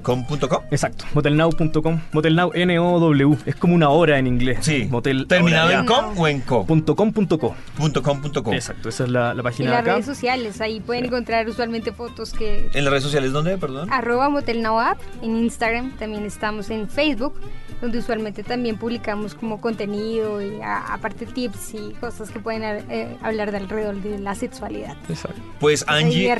com, 0.01 0.25
punto 0.25 0.47
com. 0.49 0.61
Exacto, 0.71 1.05
motelnow.com. 1.13 1.99
Motelnow, 2.13 2.51
N-O-W. 2.53 3.37
Es 3.45 3.55
como 3.55 3.75
una 3.75 3.89
hora 3.89 4.19
en 4.19 4.27
inglés. 4.27 4.59
Sí. 4.61 4.87
Motel. 4.89 5.27
¿Terminado 5.27 5.67
ahora 5.67 5.79
en 5.79 5.85
com 5.85 6.17
o 6.17 6.27
en 6.27 6.41
co? 6.41 6.65
Punto 6.65 6.95
com, 6.95 7.11
punto 7.11 7.37
co. 7.39 7.55
Punto 7.75 8.03
com, 8.03 8.21
punto 8.21 8.43
com. 8.43 8.53
Exacto, 8.53 8.89
esa 8.89 9.03
es 9.05 9.09
la, 9.09 9.33
la 9.33 9.41
Y 9.41 9.43
página 9.43 9.69
de 9.69 9.75
las 9.75 9.81
acá. 9.81 9.91
redes 9.93 10.05
sociales, 10.05 10.61
ahí 10.61 10.79
pueden 10.79 11.05
encontrar 11.05 11.47
usualmente 11.49 11.91
fotos 11.91 12.33
que... 12.33 12.69
¿En 12.73 12.83
las 12.83 12.91
redes 12.91 13.03
sociales 13.03 13.31
dónde, 13.31 13.57
perdón? 13.57 13.91
Arroba 13.91 14.29
Motelnow 14.29 14.79
App, 14.79 14.99
en 15.21 15.35
Instagram, 15.37 15.91
también 15.97 16.25
estamos 16.25 16.69
en 16.69 16.87
Facebook, 16.89 17.33
donde 17.81 17.97
usualmente 17.97 18.43
también 18.43 18.77
publicamos 18.77 19.33
como 19.35 19.59
contenido 19.59 20.41
y 20.41 20.61
a- 20.61 20.93
aparte 20.93 21.25
tips 21.25 21.73
y 21.73 21.93
cosas 21.99 22.29
que 22.29 22.39
pueden 22.39 22.61
eh, 22.89 23.17
hablar 23.23 23.51
de 23.51 23.57
alrededor 23.57 23.95
de 24.01 24.19
la 24.19 24.35
sexualidad. 24.35 24.95
Exacto. 25.09 25.41
Pues 25.59 25.83
Angie. 25.87 26.31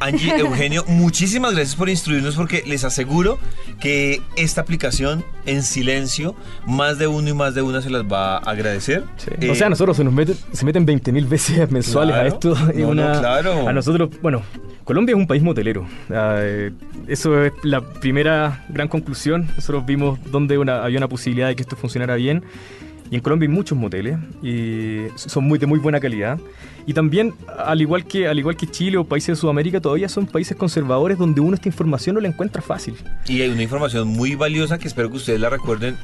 Angie, 0.00 0.36
Eugenio, 0.38 0.84
muchísimas 0.86 1.54
gracias 1.54 1.76
por 1.76 1.88
instruirnos 1.88 2.36
porque 2.36 2.62
les 2.66 2.84
aseguro 2.84 3.38
que 3.80 4.20
esta 4.36 4.60
aplicación 4.60 5.24
en 5.46 5.62
silencio, 5.62 6.34
más 6.66 6.98
de 6.98 7.06
uno 7.06 7.28
y 7.30 7.34
más 7.34 7.54
de 7.54 7.62
una 7.62 7.80
se 7.82 7.90
las 7.90 8.04
va 8.04 8.36
a 8.36 8.38
agradecer. 8.38 9.04
Sí. 9.16 9.30
Eh, 9.40 9.50
o 9.50 9.54
sea, 9.54 9.66
a 9.66 9.70
nosotros 9.70 9.96
se 9.96 10.04
nos 10.04 10.12
meten, 10.12 10.36
se 10.52 10.64
meten 10.64 10.86
20.000 10.86 11.28
veces 11.28 11.70
mensuales 11.70 12.14
Claro. 12.14 12.24
a 12.24 12.28
esto. 12.28 12.52
es 12.70 12.76
No, 12.76 12.94
no, 12.94 13.02
una- 13.06 13.18
claro. 13.18 13.68
A 13.68 13.72
nosotros, 13.72 14.10
bueno, 14.20 14.42
Colombia 14.84 15.12
es 15.14 15.18
un 15.18 15.26
país 15.26 15.42
motelero. 15.42 15.86
Ah, 16.10 16.36
eh, 16.40 16.72
eso 17.06 17.44
es 17.44 17.52
la 17.62 17.80
primera 17.80 18.64
gran 18.68 18.88
conclusión. 18.88 19.46
Nosotros 19.56 19.86
vimos 19.86 20.18
dónde 20.30 20.58
una- 20.58 20.82
había 20.90 20.98
una 20.98 21.08
posibilidad 21.08 21.48
de 21.48 21.56
que 21.56 21.62
esto 21.62 21.76
funcionara 21.76 22.16
bien. 22.16 22.42
Y 23.10 23.16
en 23.16 23.22
Colombia 23.22 23.48
hay 23.48 23.54
muchos 23.54 23.76
moteles 23.76 24.18
y 24.40 25.06
son 25.16 25.44
muy 25.44 25.58
de 25.58 25.66
muy 25.66 25.80
buena 25.80 25.98
calidad. 25.98 26.38
Y 26.86 26.94
también, 26.94 27.34
al 27.58 27.80
igual 27.80 28.04
que 28.04 28.28
al 28.28 28.38
igual 28.38 28.56
que 28.56 28.68
Chile 28.68 28.98
o 28.98 29.04
países 29.04 29.36
de 29.36 29.40
Sudamérica, 29.40 29.80
todavía 29.80 30.08
son 30.08 30.26
países 30.26 30.56
conservadores 30.56 31.18
donde 31.18 31.40
uno 31.40 31.54
esta 31.54 31.68
información 31.68 32.14
no 32.14 32.20
la 32.20 32.28
encuentra 32.28 32.62
fácil. 32.62 32.94
Y 33.26 33.42
hay 33.42 33.50
una 33.50 33.62
información 33.62 34.06
muy 34.06 34.36
valiosa 34.36 34.78
que 34.78 34.86
espero 34.86 35.10
que 35.10 35.16
ustedes 35.16 35.40
la 35.40 35.50
recuerden. 35.50 35.96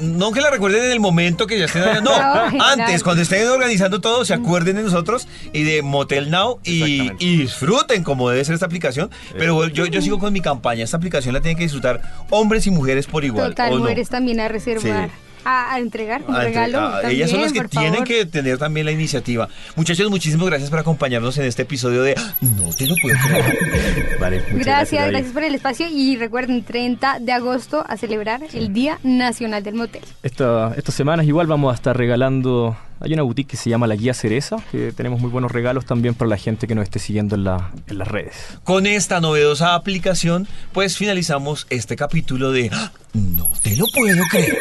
No 0.00 0.32
que 0.32 0.40
la 0.40 0.50
recuerden 0.50 0.84
en 0.84 0.92
el 0.92 1.00
momento 1.00 1.46
que 1.46 1.58
ya 1.58 1.66
estén 1.66 1.82
allá, 1.82 2.00
no, 2.00 2.12
antes, 2.64 3.02
cuando 3.02 3.22
estén 3.22 3.46
organizando 3.48 4.00
todo, 4.00 4.24
se 4.24 4.34
acuerden 4.34 4.76
de 4.76 4.82
nosotros 4.82 5.28
y 5.52 5.62
de 5.62 5.82
Motel 5.82 6.30
Now 6.30 6.60
y, 6.64 7.10
disfruten 7.18 8.04
como 8.04 8.30
debe 8.30 8.44
ser 8.44 8.54
esta 8.54 8.66
aplicación. 8.66 9.10
Pero 9.36 9.66
yo, 9.68 9.86
yo 9.86 10.02
sigo 10.02 10.18
con 10.18 10.32
mi 10.32 10.40
campaña, 10.40 10.84
esta 10.84 10.96
aplicación 10.96 11.34
la 11.34 11.40
tienen 11.40 11.56
que 11.56 11.64
disfrutar 11.64 12.02
hombres 12.30 12.66
y 12.66 12.70
mujeres 12.70 13.06
por 13.06 13.24
igual. 13.24 13.50
Total, 13.50 13.72
¿o 13.72 13.76
no? 13.76 13.82
mujeres 13.82 14.08
también 14.08 14.40
a 14.40 14.48
reservar, 14.48 15.08
Sí. 15.08 15.29
A, 15.44 15.74
a 15.74 15.78
entregar 15.78 16.22
un 16.26 16.34
entre- 16.34 16.48
regalo. 16.48 16.78
también, 16.92 17.12
ellas 17.12 17.30
son 17.30 17.40
las 17.42 17.52
que 17.52 17.64
tienen 17.68 17.92
favor. 17.92 18.06
que 18.08 18.26
tener 18.26 18.58
también 18.58 18.86
la 18.86 18.92
iniciativa. 18.92 19.48
Muchachos, 19.76 20.10
muchísimas 20.10 20.46
gracias 20.46 20.70
por 20.70 20.78
acompañarnos 20.78 21.36
en 21.38 21.44
este 21.46 21.62
episodio 21.62 22.02
de 22.02 22.14
No 22.40 22.70
te 22.76 22.86
lo 22.86 22.94
puedo 23.02 23.16
creer. 23.28 24.16
Vale, 24.20 24.42
Gracias, 24.52 25.08
gracias 25.08 25.32
por 25.32 25.42
el 25.44 25.54
espacio 25.54 25.86
y 25.90 26.16
recuerden 26.16 26.62
30 26.64 27.18
de 27.20 27.32
agosto 27.32 27.84
a 27.88 27.96
celebrar 27.96 28.42
el 28.52 28.72
Día 28.72 28.98
Nacional 29.02 29.62
del 29.62 29.74
Motel. 29.74 30.02
Esta- 30.22 30.74
estas 30.76 30.94
semanas 30.94 31.26
igual 31.26 31.46
vamos 31.46 31.72
a 31.72 31.74
estar 31.74 31.96
regalando. 31.96 32.76
Hay 33.02 33.14
una 33.14 33.22
boutique 33.22 33.52
que 33.52 33.56
se 33.56 33.70
llama 33.70 33.86
La 33.86 33.96
Guía 33.96 34.12
Cereza, 34.12 34.56
que 34.70 34.92
tenemos 34.92 35.20
muy 35.20 35.30
buenos 35.30 35.50
regalos 35.50 35.86
también 35.86 36.14
para 36.14 36.28
la 36.28 36.36
gente 36.36 36.66
que 36.66 36.74
nos 36.74 36.84
esté 36.84 36.98
siguiendo 36.98 37.34
en, 37.34 37.44
la, 37.44 37.70
en 37.86 37.96
las 37.96 38.06
redes. 38.06 38.34
Con 38.62 38.86
esta 38.86 39.20
novedosa 39.20 39.74
aplicación, 39.74 40.46
pues 40.72 40.98
finalizamos 40.98 41.66
este 41.70 41.96
capítulo 41.96 42.52
de 42.52 42.68
¡Ah! 42.72 42.92
No 43.14 43.50
te 43.62 43.74
lo 43.76 43.86
puedo 43.94 44.22
creer. 44.30 44.56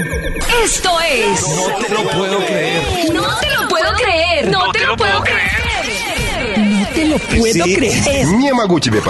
Esto 0.64 0.90
es. 1.02 1.42
No 1.42 1.86
te 1.86 1.94
lo 1.94 2.10
puedo 2.10 2.38
creer. 2.46 3.14
No 3.14 3.24
te 3.40 3.50
lo 3.50 3.68
puedo 3.68 3.94
creer. 3.94 4.50
No 4.50 4.72
te 4.72 4.86
lo 4.86 4.96
puedo 4.96 5.22
creer. 5.22 6.58
No 6.58 6.88
te 6.96 7.08
lo 7.08 7.20
puedo 7.20 7.64
creer. 7.64 8.26
Yamaguchi 8.42 8.90
me 8.90 9.02